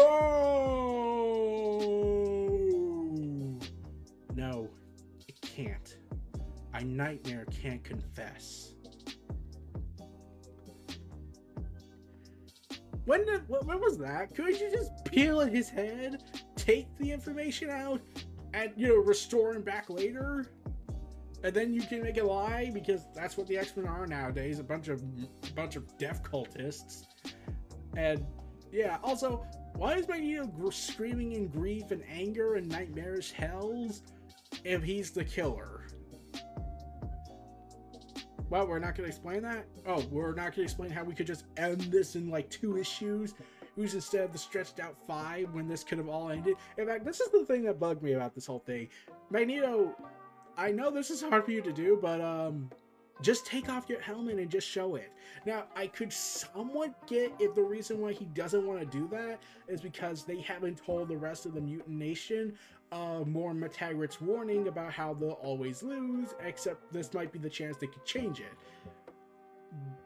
No, 4.36 4.70
it 5.28 5.42
can't. 5.42 5.98
A 6.76 6.84
nightmare 6.84 7.46
can't 7.46 7.84
confess. 7.84 8.76
When 13.06 13.26
did, 13.26 13.48
when 13.48 13.80
was 13.80 13.98
that? 14.00 14.36
Could 14.36 14.60
you 14.60 14.70
just 14.70 14.92
peel 15.06 15.40
at 15.40 15.52
his 15.52 15.70
head, 15.70 16.22
take 16.68 16.88
the 16.98 17.12
information 17.12 17.70
out, 17.70 18.02
and 18.54 18.72
you 18.76 18.90
know 18.90 18.98
restore 18.98 19.54
him 19.54 19.64
back 19.64 19.90
later? 19.90 20.46
and 21.44 21.54
then 21.54 21.74
you 21.74 21.82
can 21.82 22.02
make 22.02 22.18
it 22.18 22.26
lie 22.26 22.72
because 22.74 23.06
that's 23.14 23.38
what 23.38 23.48
the 23.48 23.58
X-Men 23.58 23.88
are 23.88 24.08
nowadays—a 24.08 24.64
bunch 24.64 24.88
of 24.88 25.04
bunch 25.56 25.76
of 25.76 25.98
deaf 25.98 26.24
cultists. 26.24 27.06
And 27.96 28.26
yeah, 28.72 28.98
also, 29.04 29.46
why 29.76 29.96
is 29.96 30.08
Magneto 30.08 30.70
screaming 30.72 31.34
in 31.34 31.48
grief 31.48 31.92
and 31.92 32.04
anger 32.10 32.56
and 32.56 32.68
nightmarish 32.68 33.32
hells 33.32 34.02
if 34.64 34.84
he's 34.84 35.12
the 35.12 35.24
killer? 35.24 35.86
Well, 38.50 38.66
we're 38.66 38.80
not 38.80 38.96
going 38.96 39.10
to 39.10 39.16
explain 39.16 39.42
that? 39.44 39.66
Oh, 39.86 40.04
we're 40.10 40.34
not 40.34 40.44
going 40.44 40.54
to 40.54 40.62
explain 40.64 40.90
how 40.90 41.04
we 41.04 41.14
could 41.14 41.28
just 41.28 41.46
end 41.58 41.82
this 41.82 42.16
in 42.16 42.30
like 42.30 42.50
two 42.50 42.78
issues? 42.78 43.34
Who's 43.78 43.94
instead 43.94 44.26
of 44.26 44.32
the 44.34 44.40
stretched 44.40 44.80
out 44.80 44.96
five 45.06 45.54
when 45.54 45.68
this 45.68 45.84
could 45.84 46.00
have 46.00 46.10
all 46.10 46.32
ended? 46.32 46.56
In 46.80 46.88
fact, 46.88 47.06
this 47.06 47.20
is 47.20 47.30
the 47.30 47.46
thing 47.46 47.62
that 47.64 47.80
bugged 47.80 48.02
me 48.02 48.14
about 48.14 48.34
this 48.34 48.48
whole 48.48 48.64
thing. 48.66 48.90
Magneto, 49.30 49.96
I 50.58 50.72
know 50.72 50.90
this 50.90 51.12
is 51.12 51.22
hard 51.22 51.46
for 51.46 51.52
you 51.52 51.62
to 51.62 51.72
do, 51.72 52.00
but 52.02 52.20
um, 52.20 52.72
just 53.22 53.46
take 53.46 53.70
off 53.70 53.88
your 53.88 54.02
helmet 54.02 54.40
and 54.40 54.50
just 54.50 54.68
show 54.68 54.96
it. 54.96 55.12
Now, 55.46 55.66
I 55.76 55.86
could 55.86 56.12
somewhat 56.12 57.06
get 57.06 57.32
if 57.40 57.54
the 57.54 57.62
reason 57.62 58.02
why 58.02 58.14
he 58.14 58.26
doesn't 58.26 58.66
want 58.66 58.80
to 58.80 58.86
do 58.86 59.08
that 59.12 59.40
is 59.68 59.80
because 59.80 60.24
they 60.24 60.42
haven't 60.42 60.84
told 60.84 61.08
the 61.08 61.18
rest 61.18 61.46
of 61.46 61.54
the 61.54 61.62
mutant 61.62 62.00
nation 62.00 62.58
uh, 62.92 63.24
Moira 63.26 63.54
MacTaggert's 63.54 64.22
warning 64.22 64.68
about 64.68 64.92
how 64.92 65.14
they'll 65.14 65.32
always 65.32 65.84
lose, 65.84 66.30
except 66.44 66.92
this 66.92 67.14
might 67.14 67.32
be 67.32 67.40
the 67.40 67.50
chance 67.50 67.78
they 67.78 67.88
could 67.88 68.06
change 68.06 68.40
it. 68.40 68.54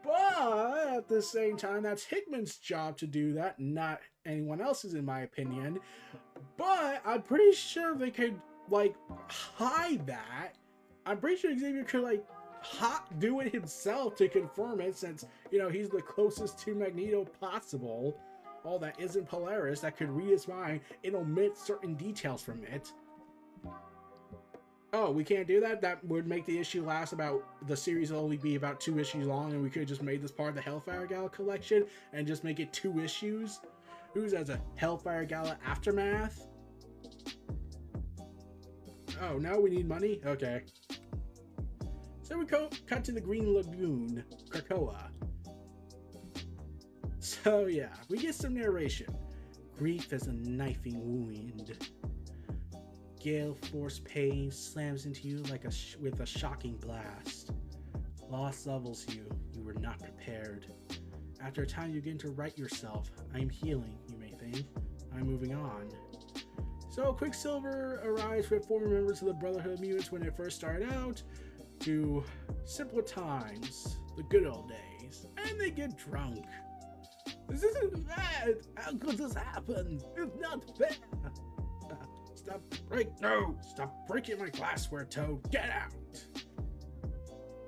But 0.02 0.88
at 0.88 1.08
the 1.08 1.22
same 1.22 1.56
time, 1.56 1.82
that's 1.82 2.04
Hickman's 2.04 2.56
job 2.56 2.96
to 2.98 3.06
do 3.06 3.32
that, 3.34 3.58
not 3.58 4.00
anyone 4.26 4.60
else's, 4.60 4.94
in 4.94 5.04
my 5.04 5.20
opinion. 5.20 5.78
But 6.56 7.02
I'm 7.04 7.22
pretty 7.22 7.52
sure 7.52 7.94
they 7.94 8.10
could, 8.10 8.40
like, 8.68 8.94
hide 9.28 10.06
that. 10.06 10.54
I'm 11.06 11.18
pretty 11.18 11.36
sure 11.36 11.56
Xavier 11.56 11.84
could, 11.84 12.02
like, 12.02 12.24
hot 12.60 13.18
do 13.18 13.40
it 13.40 13.52
himself 13.52 14.16
to 14.16 14.28
confirm 14.28 14.80
it 14.80 14.96
since, 14.96 15.24
you 15.50 15.58
know, 15.58 15.68
he's 15.68 15.88
the 15.88 16.02
closest 16.02 16.58
to 16.60 16.74
Magneto 16.74 17.24
possible. 17.40 18.18
All 18.64 18.78
that 18.78 19.00
isn't 19.00 19.26
Polaris 19.28 19.80
that 19.80 19.96
could 19.96 20.10
read 20.10 20.30
his 20.30 20.46
mind 20.46 20.80
and 21.02 21.16
omit 21.16 21.56
certain 21.56 21.94
details 21.94 22.42
from 22.42 22.62
it. 22.64 22.92
Oh, 24.94 25.10
we 25.10 25.24
can't 25.24 25.46
do 25.46 25.58
that? 25.60 25.80
That 25.80 26.04
would 26.04 26.26
make 26.26 26.44
the 26.44 26.58
issue 26.58 26.84
last 26.84 27.14
about, 27.14 27.42
the 27.66 27.76
series 27.76 28.12
only 28.12 28.36
be 28.36 28.56
about 28.56 28.78
two 28.78 28.98
issues 28.98 29.26
long 29.26 29.52
and 29.52 29.62
we 29.62 29.70
could 29.70 29.88
just 29.88 30.02
made 30.02 30.20
this 30.20 30.30
part 30.30 30.50
of 30.50 30.54
the 30.54 30.60
Hellfire 30.60 31.06
Gala 31.06 31.30
collection 31.30 31.86
and 32.12 32.26
just 32.26 32.44
make 32.44 32.60
it 32.60 32.72
two 32.74 33.00
issues? 33.00 33.60
Who's 34.12 34.34
as 34.34 34.50
a 34.50 34.60
Hellfire 34.76 35.24
Gala 35.24 35.56
Aftermath? 35.64 36.46
Oh, 39.22 39.38
now 39.38 39.58
we 39.58 39.70
need 39.70 39.88
money? 39.88 40.20
Okay. 40.26 40.62
So 42.22 42.36
we 42.36 42.44
go, 42.44 42.68
cut 42.86 43.02
to 43.04 43.12
the 43.12 43.20
Green 43.20 43.54
Lagoon, 43.54 44.22
Krakoa. 44.50 45.08
So 47.18 47.66
yeah, 47.66 47.94
we 48.10 48.18
get 48.18 48.34
some 48.34 48.54
narration. 48.54 49.14
Grief 49.78 50.12
is 50.12 50.26
a 50.26 50.32
knifing 50.32 51.00
wound. 51.00 51.91
Gale 53.22 53.56
force 53.70 54.00
pain 54.00 54.50
slams 54.50 55.06
into 55.06 55.28
you 55.28 55.44
like 55.44 55.64
a 55.64 55.70
sh- 55.70 55.94
with 56.00 56.18
a 56.18 56.26
shocking 56.26 56.76
blast. 56.78 57.52
Loss 58.28 58.66
levels 58.66 59.06
you. 59.08 59.24
You 59.54 59.62
were 59.62 59.74
not 59.74 60.00
prepared. 60.00 60.66
After 61.40 61.62
a 61.62 61.66
time, 61.66 61.90
you 61.90 62.00
begin 62.00 62.18
to 62.18 62.30
right 62.30 62.56
yourself. 62.58 63.12
I'm 63.32 63.48
healing, 63.48 63.96
you 64.10 64.18
may 64.18 64.30
think. 64.30 64.66
I'm 65.14 65.24
moving 65.24 65.54
on. 65.54 65.88
So, 66.90 67.12
Quicksilver 67.12 68.00
arrives 68.04 68.50
with 68.50 68.66
former 68.66 68.88
members 68.88 69.20
of 69.20 69.28
the 69.28 69.34
Brotherhood 69.34 69.74
of 69.74 69.80
Mutants 69.80 70.10
when 70.10 70.24
it 70.24 70.36
first 70.36 70.56
started 70.56 70.92
out 70.92 71.22
to 71.80 72.24
simpler 72.64 73.02
times, 73.02 73.98
the 74.16 74.24
good 74.24 74.46
old 74.46 74.68
days, 74.68 75.26
and 75.46 75.60
they 75.60 75.70
get 75.70 75.96
drunk. 75.96 76.44
This 77.48 77.62
isn't 77.62 78.04
bad. 78.08 78.56
How 78.76 78.96
could 78.96 79.16
this 79.16 79.34
happen? 79.34 80.00
It's 80.16 80.40
not 80.40 80.76
fair. 80.76 80.88
Stop 82.44 82.62
break 82.88 83.08
no! 83.20 83.56
Stop 83.60 84.06
breaking 84.08 84.38
my 84.38 84.48
glassware, 84.48 85.04
Toad. 85.04 85.48
Get 85.50 85.70
out! 85.70 85.92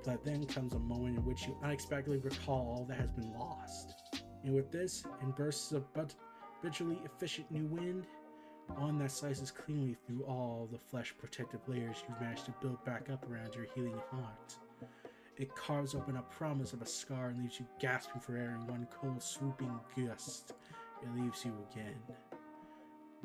But 0.04 0.24
then 0.24 0.44
comes 0.46 0.74
a 0.74 0.78
moment 0.78 1.18
in 1.18 1.24
which 1.24 1.46
you 1.46 1.56
unexpectedly 1.62 2.18
recall 2.18 2.76
all 2.76 2.84
that 2.88 2.98
has 2.98 3.12
been 3.12 3.32
lost. 3.32 3.94
And 4.42 4.54
with 4.54 4.70
this, 4.70 5.04
in 5.22 5.30
bursts 5.30 5.72
of 5.72 5.90
but 5.94 6.14
habitually 6.56 6.98
efficient 7.04 7.50
new 7.50 7.66
wind, 7.66 8.06
one 8.76 8.98
that 8.98 9.12
slices 9.12 9.50
cleanly 9.50 9.96
through 10.06 10.24
all 10.24 10.68
the 10.70 10.78
flesh 10.78 11.14
protective 11.18 11.60
layers 11.68 12.02
you've 12.08 12.20
managed 12.20 12.46
to 12.46 12.54
build 12.60 12.84
back 12.84 13.08
up 13.10 13.30
around 13.30 13.54
your 13.54 13.66
healing 13.74 14.00
heart. 14.10 14.56
It 15.36 15.54
carves 15.54 15.94
open 15.94 16.16
a 16.16 16.22
promise 16.22 16.72
of 16.72 16.82
a 16.82 16.86
scar 16.86 17.28
and 17.28 17.38
leaves 17.38 17.58
you 17.58 17.66
gasping 17.80 18.20
for 18.20 18.36
air 18.36 18.56
in 18.60 18.66
one 18.66 18.86
cold, 18.90 19.22
swooping 19.22 19.80
gust. 19.96 20.52
It 21.02 21.20
leaves 21.20 21.44
you 21.44 21.54
again. 21.70 22.00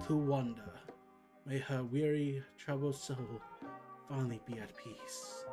To 0.07 0.15
wanda, 0.15 0.73
may 1.49 1.57
her 1.57 1.83
weary, 1.83 2.43
troubled 2.59 2.95
soul 2.95 3.41
finally 4.07 4.39
be 4.45 4.59
at 4.59 4.71
peace. 4.77 5.45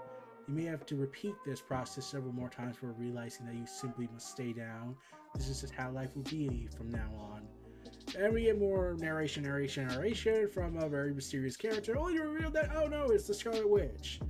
You 0.47 0.53
may 0.53 0.65
have 0.65 0.85
to 0.87 0.95
repeat 0.95 1.33
this 1.47 1.63
process 1.63 2.05
several 2.05 2.35
more 2.35 2.51
times 2.51 2.75
before 2.75 2.95
realizing 2.99 3.47
that 3.47 3.55
you 3.55 3.67
simply 3.67 4.07
must 4.13 4.31
stay 4.31 4.53
down. 4.53 4.95
This 5.35 5.49
is 5.49 5.63
just 5.63 5.73
how 5.73 5.91
life 5.91 6.15
will 6.15 6.23
be 6.25 6.69
from 6.77 6.91
now 6.91 7.11
on. 7.19 7.49
And 8.19 8.35
we 8.35 8.43
get 8.43 8.59
more 8.59 8.95
narration, 8.99 9.45
narration, 9.45 9.89
narration 9.89 10.51
from 10.51 10.77
a 10.77 10.87
very 10.87 11.15
mysterious 11.15 11.57
character, 11.57 11.97
only 11.97 12.19
to 12.19 12.25
reveal 12.25 12.51
that, 12.51 12.77
oh 12.77 12.89
no, 12.89 13.07
it's 13.07 13.27
the 13.27 13.33
Scarlet 13.33 13.69
Witch. 13.69 14.21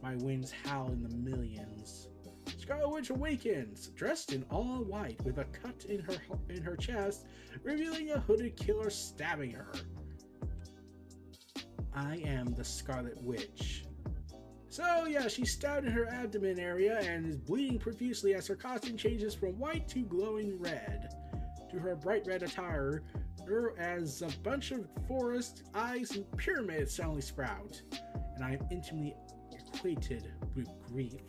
My 0.00 0.14
winds 0.16 0.52
howl 0.64 0.92
in 0.92 1.02
the 1.02 1.16
millions. 1.16 2.08
Scarlet 2.56 2.88
Witch 2.88 3.10
awakens, 3.10 3.88
dressed 3.96 4.32
in 4.32 4.44
all 4.48 4.84
white, 4.84 5.20
with 5.24 5.38
a 5.38 5.44
cut 5.46 5.86
in 5.88 5.98
her 6.00 6.16
in 6.48 6.62
her 6.62 6.76
chest, 6.76 7.26
revealing 7.64 8.12
a 8.12 8.20
hooded 8.20 8.56
killer 8.56 8.90
stabbing 8.90 9.50
her. 9.50 9.72
I 11.96 12.20
am 12.26 12.54
the 12.54 12.64
Scarlet 12.64 13.20
Witch. 13.22 13.86
So 14.68 15.06
yeah, 15.06 15.26
she's 15.28 15.52
stabbed 15.52 15.86
in 15.86 15.92
her 15.92 16.06
abdomen 16.06 16.60
area 16.60 16.98
and 17.00 17.26
is 17.26 17.38
bleeding 17.38 17.78
profusely 17.78 18.34
as 18.34 18.46
her 18.48 18.56
costume 18.56 18.98
changes 18.98 19.34
from 19.34 19.58
white 19.58 19.88
to 19.88 20.00
glowing 20.00 20.60
red. 20.60 21.08
To 21.70 21.78
her 21.78 21.96
bright 21.96 22.26
red 22.26 22.42
attire, 22.42 23.02
as 23.78 24.22
a 24.22 24.28
bunch 24.42 24.72
of 24.72 24.86
forest, 25.06 25.62
eyes, 25.74 26.10
and 26.16 26.30
pyramids 26.36 26.94
suddenly 26.96 27.20
sprout, 27.20 27.80
and 28.34 28.44
I 28.44 28.52
am 28.54 28.66
intimately 28.70 29.14
equated 29.52 30.32
with 30.54 30.68
grief. 30.88 31.20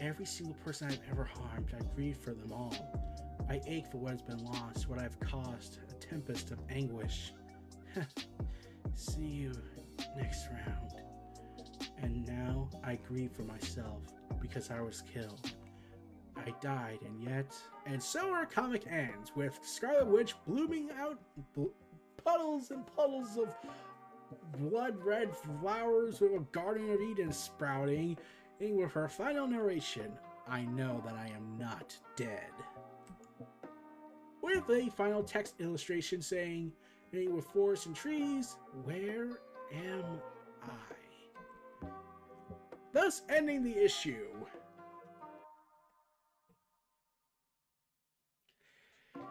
Every 0.00 0.26
single 0.26 0.56
person 0.64 0.88
I've 0.88 1.00
ever 1.10 1.24
harmed, 1.24 1.72
I 1.74 1.82
grieve 1.94 2.16
for 2.16 2.34
them 2.34 2.52
all. 2.52 2.74
I 3.48 3.60
ache 3.66 3.86
for 3.90 3.98
what 3.98 4.12
has 4.12 4.22
been 4.22 4.44
lost, 4.44 4.88
what 4.88 4.98
I've 4.98 5.18
caused, 5.20 5.78
a 5.88 5.94
tempest 5.94 6.50
of 6.50 6.58
anguish. 6.68 7.32
See 8.94 9.22
you 9.22 9.52
next 10.16 10.48
round. 10.48 10.92
And 12.00 12.26
now 12.26 12.68
I 12.84 12.96
grieve 12.96 13.32
for 13.32 13.42
myself 13.42 14.02
because 14.40 14.70
I 14.70 14.80
was 14.80 15.02
killed. 15.12 15.52
I 16.36 16.52
died, 16.60 16.98
and 17.04 17.22
yet. 17.22 17.54
And 17.86 18.02
so 18.02 18.30
our 18.32 18.46
comic 18.46 18.86
ends 18.86 19.32
with 19.34 19.58
Scarlet 19.62 20.06
Witch 20.06 20.34
blooming 20.46 20.90
out 20.98 21.18
bl- 21.54 21.66
puddles 22.24 22.70
and 22.70 22.84
puddles 22.96 23.36
of 23.36 23.54
blood 24.58 24.96
red 25.02 25.34
flowers 25.36 26.20
with 26.20 26.32
a 26.32 26.44
Garden 26.52 26.90
of 26.90 27.00
Eden 27.00 27.32
sprouting, 27.32 28.16
and 28.60 28.76
with 28.76 28.92
her 28.92 29.08
final 29.08 29.46
narration, 29.46 30.12
I 30.48 30.64
know 30.64 31.02
that 31.04 31.14
I 31.14 31.28
am 31.28 31.58
not 31.58 31.96
dead. 32.16 32.50
With 34.42 34.68
a 34.70 34.90
final 34.90 35.22
text 35.22 35.54
illustration 35.60 36.22
saying, 36.22 36.72
with 37.12 37.46
forests 37.46 37.86
and 37.86 37.96
trees, 37.96 38.56
where 38.84 39.28
am 39.72 40.20
I? 40.62 41.86
Thus 42.92 43.22
ending 43.28 43.62
the 43.62 43.76
issue. 43.76 44.28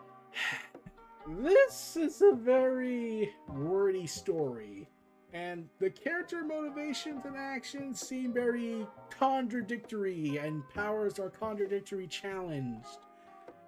This 1.30 1.98
is 1.98 2.22
a 2.22 2.32
very 2.34 3.34
wordy 3.50 4.08
story, 4.08 4.88
and 5.34 5.68
the 5.78 5.90
character 5.90 6.42
motivations 6.46 7.26
and 7.26 7.36
actions 7.36 8.00
seem 8.00 8.32
very 8.32 8.88
contradictory, 9.10 10.38
and 10.38 10.64
powers 10.70 11.20
are 11.20 11.30
contradictory 11.30 12.08
challenged 12.08 13.00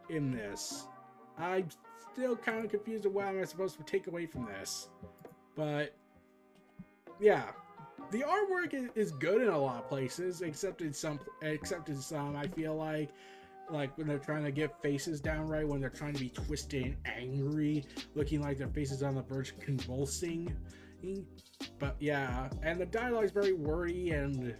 in 0.09 0.31
this. 0.31 0.87
I'm 1.37 1.67
still 2.13 2.35
kind 2.35 2.65
of 2.65 2.71
confused 2.71 3.05
of 3.05 3.13
what 3.13 3.27
am 3.27 3.41
I 3.41 3.45
supposed 3.45 3.77
to 3.77 3.83
take 3.83 4.07
away 4.07 4.25
from 4.25 4.45
this, 4.45 4.89
but 5.55 5.95
yeah, 7.19 7.51
the 8.11 8.21
artwork 8.21 8.89
is 8.95 9.11
good 9.11 9.41
in 9.41 9.49
a 9.49 9.57
lot 9.57 9.83
of 9.83 9.89
places, 9.89 10.41
except 10.41 10.81
in 10.81 10.93
some, 10.93 11.19
except 11.41 11.89
in 11.89 12.01
some. 12.01 12.35
I 12.35 12.47
feel 12.47 12.75
like 12.75 13.09
like 13.71 13.95
when 13.97 14.07
they're 14.07 14.17
trying 14.17 14.43
to 14.43 14.51
get 14.51 14.81
faces 14.81 15.21
down 15.21 15.47
right, 15.47 15.67
when 15.67 15.79
they're 15.79 15.89
trying 15.89 16.13
to 16.13 16.19
be 16.19 16.29
twisted 16.29 16.85
and 16.85 16.97
angry, 17.05 17.85
looking 18.15 18.41
like 18.41 18.57
their 18.57 18.67
faces 18.67 19.03
on 19.03 19.15
the 19.15 19.21
verge 19.21 19.53
convulsing. 19.59 20.55
But 21.77 21.95
yeah, 21.99 22.49
and 22.63 22.79
the 22.79 22.85
dialogue 22.85 23.25
is 23.25 23.31
very 23.31 23.53
wordy 23.53 24.11
and 24.11 24.55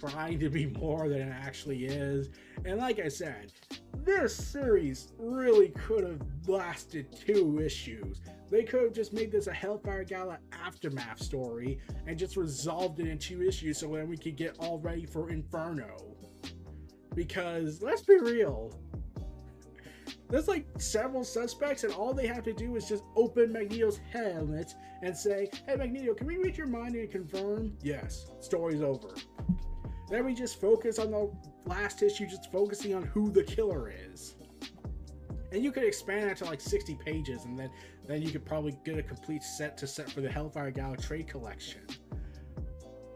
trying 0.00 0.38
to 0.40 0.48
be 0.48 0.66
more 0.66 1.08
than 1.08 1.20
it 1.20 1.32
actually 1.32 1.86
is. 1.86 2.30
And 2.64 2.78
like 2.78 2.98
I 2.98 3.08
said, 3.08 3.52
this 4.04 4.34
series 4.34 5.12
really 5.18 5.68
could 5.70 6.04
have 6.04 6.20
lasted 6.46 7.06
two 7.26 7.60
issues. 7.60 8.20
They 8.50 8.64
could 8.64 8.82
have 8.82 8.92
just 8.92 9.12
made 9.12 9.32
this 9.32 9.46
a 9.46 9.52
Hellfire 9.52 10.04
Gala 10.04 10.38
aftermath 10.52 11.22
story 11.22 11.78
and 12.06 12.18
just 12.18 12.36
resolved 12.36 13.00
it 13.00 13.06
in 13.06 13.18
two 13.18 13.42
issues 13.42 13.78
so 13.78 13.88
then 13.88 14.08
we 14.08 14.16
could 14.16 14.36
get 14.36 14.56
all 14.58 14.78
ready 14.78 15.06
for 15.06 15.30
Inferno. 15.30 15.96
Because 17.14 17.82
let's 17.82 18.02
be 18.02 18.18
real, 18.18 18.72
there's 20.32 20.48
like 20.48 20.64
several 20.78 21.24
suspects, 21.24 21.84
and 21.84 21.92
all 21.92 22.14
they 22.14 22.26
have 22.26 22.42
to 22.44 22.54
do 22.54 22.74
is 22.76 22.88
just 22.88 23.04
open 23.16 23.52
Magneto's 23.52 24.00
helmet 24.10 24.74
and 25.02 25.14
say, 25.14 25.50
Hey, 25.66 25.76
Magneto, 25.76 26.14
can 26.14 26.26
we 26.26 26.38
read 26.38 26.56
your 26.56 26.66
mind 26.66 26.94
and 26.94 27.10
confirm? 27.10 27.76
Yes, 27.82 28.30
story's 28.40 28.80
over. 28.80 29.08
Then 30.08 30.24
we 30.24 30.32
just 30.34 30.58
focus 30.58 30.98
on 30.98 31.10
the 31.10 31.30
last 31.66 32.02
issue, 32.02 32.26
just 32.26 32.50
focusing 32.50 32.94
on 32.94 33.02
who 33.02 33.30
the 33.30 33.44
killer 33.44 33.92
is. 34.10 34.36
And 35.52 35.62
you 35.62 35.70
could 35.70 35.84
expand 35.84 36.30
that 36.30 36.38
to 36.38 36.46
like 36.46 36.62
60 36.62 36.94
pages, 37.04 37.44
and 37.44 37.58
then, 37.58 37.70
then 38.08 38.22
you 38.22 38.30
could 38.30 38.46
probably 38.46 38.74
get 38.86 38.98
a 38.98 39.02
complete 39.02 39.42
set 39.42 39.76
to 39.78 39.86
set 39.86 40.10
for 40.10 40.22
the 40.22 40.30
Hellfire 40.30 40.70
Gala 40.70 40.96
trade 40.96 41.28
collection. 41.28 41.82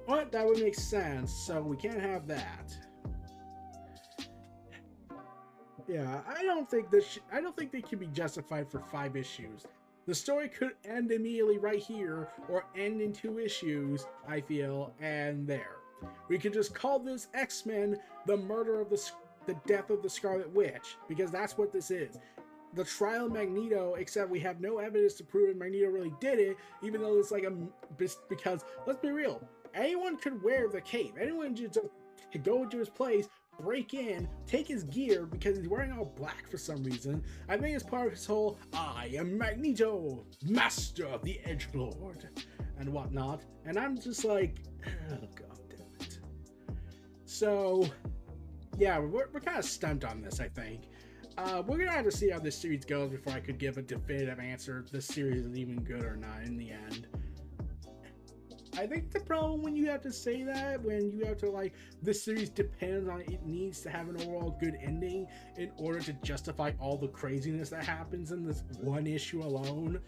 But 0.06 0.30
that 0.32 0.44
would 0.44 0.58
make 0.58 0.74
sense, 0.74 1.32
so 1.32 1.62
we 1.62 1.78
can't 1.78 2.00
have 2.00 2.26
that 2.26 2.76
yeah, 5.88 6.20
I 6.26 6.42
don't 6.42 6.68
think 6.68 6.90
this. 6.90 7.18
I 7.32 7.40
don't 7.40 7.56
think 7.56 7.72
they 7.72 7.82
can 7.82 7.98
be 7.98 8.08
justified 8.08 8.70
for 8.70 8.80
five 8.80 9.16
issues. 9.16 9.64
The 10.06 10.14
story 10.14 10.48
could 10.48 10.72
end 10.84 11.10
immediately 11.10 11.58
right 11.58 11.82
here, 11.82 12.28
or 12.48 12.64
end 12.76 13.00
in 13.00 13.12
two 13.12 13.38
issues. 13.38 14.06
I 14.28 14.40
feel, 14.40 14.92
and 15.00 15.46
there. 15.46 15.76
We 16.28 16.38
could 16.38 16.52
just 16.52 16.74
call 16.74 16.98
this 16.98 17.28
X 17.34 17.66
Men: 17.66 17.98
The 18.26 18.36
Murder 18.36 18.80
of 18.80 18.90
the 18.90 19.10
the 19.46 19.54
Death 19.66 19.90
of 19.90 20.02
the 20.02 20.10
Scarlet 20.10 20.52
Witch, 20.52 20.96
because 21.08 21.30
that's 21.30 21.56
what 21.56 21.72
this 21.72 21.90
is. 21.90 22.18
The 22.74 22.84
trial 22.84 23.26
of 23.26 23.32
Magneto, 23.32 23.94
except 23.94 24.28
we 24.28 24.40
have 24.40 24.60
no 24.60 24.78
evidence 24.78 25.14
to 25.14 25.24
prove 25.24 25.56
Magneto 25.56 25.88
really 25.88 26.12
did 26.20 26.38
it, 26.38 26.56
even 26.82 27.00
though 27.00 27.18
it's 27.18 27.30
like 27.30 27.44
a 27.44 27.52
because 28.28 28.64
let's 28.86 29.00
be 29.00 29.10
real, 29.10 29.40
anyone 29.74 30.16
could 30.16 30.42
wear 30.42 30.68
the 30.68 30.80
cape. 30.80 31.14
Anyone 31.18 31.54
just 31.54 31.78
could 32.32 32.44
go 32.44 32.64
into 32.64 32.78
his 32.78 32.88
place, 32.88 33.28
break 33.60 33.94
in, 33.94 34.28
take 34.46 34.68
his 34.68 34.84
gear 34.84 35.26
because 35.26 35.56
he's 35.58 35.68
wearing 35.68 35.92
all 35.92 36.12
black 36.16 36.48
for 36.50 36.58
some 36.58 36.82
reason. 36.84 37.22
I 37.48 37.56
think 37.56 37.74
it's 37.74 37.84
part 37.84 38.06
of 38.06 38.12
his 38.12 38.26
whole 38.26 38.58
I 38.72 39.10
am 39.16 39.36
Magneto, 39.38 40.24
master 40.42 41.06
of 41.06 41.22
the 41.22 41.40
Edge 41.44 41.68
Lord, 41.74 42.28
and 42.78 42.88
whatnot. 42.92 43.42
And 43.64 43.78
I'm 43.78 43.98
just 43.98 44.24
like, 44.24 44.58
oh, 44.86 45.28
god 45.34 45.58
damn 45.68 46.06
it. 46.06 46.18
So, 47.24 47.88
yeah, 48.78 48.98
we're, 48.98 49.28
we're 49.32 49.40
kind 49.40 49.58
of 49.58 49.64
stumped 49.64 50.04
on 50.04 50.20
this, 50.22 50.40
I 50.40 50.48
think. 50.48 50.82
uh, 51.38 51.62
we're 51.66 51.78
gonna 51.78 51.92
have 51.92 52.04
to 52.04 52.10
see 52.12 52.30
how 52.30 52.38
this 52.38 52.56
series 52.58 52.84
goes 52.84 53.10
before 53.10 53.34
I 53.34 53.40
could 53.40 53.58
give 53.58 53.78
a 53.78 53.82
definitive 53.82 54.38
answer 54.40 54.80
if 54.84 54.90
this 54.90 55.06
series 55.06 55.44
is 55.46 55.56
even 55.56 55.82
good 55.82 56.04
or 56.04 56.16
not 56.16 56.42
in 56.44 56.56
the 56.56 56.70
end. 56.70 57.06
I 58.78 58.86
think 58.86 59.10
the 59.10 59.20
problem 59.20 59.62
when 59.62 59.74
you 59.74 59.88
have 59.90 60.02
to 60.02 60.12
say 60.12 60.42
that, 60.42 60.82
when 60.82 61.10
you 61.10 61.24
have 61.24 61.38
to 61.38 61.50
like, 61.50 61.74
this 62.02 62.22
series 62.22 62.50
depends 62.50 63.08
on 63.08 63.22
it 63.22 63.44
needs 63.44 63.80
to 63.82 63.90
have 63.90 64.08
an 64.08 64.16
overall 64.20 64.56
good 64.60 64.76
ending 64.82 65.26
in 65.56 65.70
order 65.78 66.00
to 66.00 66.12
justify 66.14 66.72
all 66.78 66.98
the 66.98 67.08
craziness 67.08 67.70
that 67.70 67.84
happens 67.84 68.32
in 68.32 68.44
this 68.44 68.64
one 68.80 69.06
issue 69.06 69.42
alone. 69.42 70.00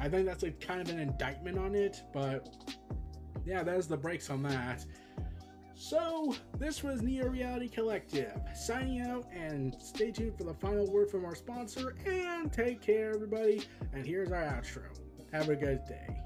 I 0.00 0.08
think 0.08 0.26
that's 0.26 0.44
a 0.44 0.50
kind 0.50 0.80
of 0.80 0.88
an 0.88 0.98
indictment 0.98 1.58
on 1.58 1.74
it, 1.74 2.02
but 2.12 2.48
yeah, 3.44 3.62
that's 3.62 3.86
the 3.86 3.96
breaks 3.96 4.30
on 4.30 4.42
that. 4.44 4.84
So, 5.78 6.34
this 6.58 6.82
was 6.82 7.02
Neo 7.02 7.28
Reality 7.28 7.68
Collective 7.68 8.40
signing 8.54 9.02
out 9.02 9.26
and 9.34 9.76
stay 9.78 10.10
tuned 10.10 10.38
for 10.38 10.44
the 10.44 10.54
final 10.54 10.90
word 10.90 11.10
from 11.10 11.26
our 11.26 11.34
sponsor 11.34 11.94
and 12.06 12.50
take 12.50 12.80
care, 12.80 13.12
everybody. 13.14 13.62
And 13.92 14.06
here's 14.06 14.32
our 14.32 14.42
outro. 14.42 14.84
Have 15.32 15.50
a 15.50 15.56
good 15.56 15.84
day. 15.84 16.25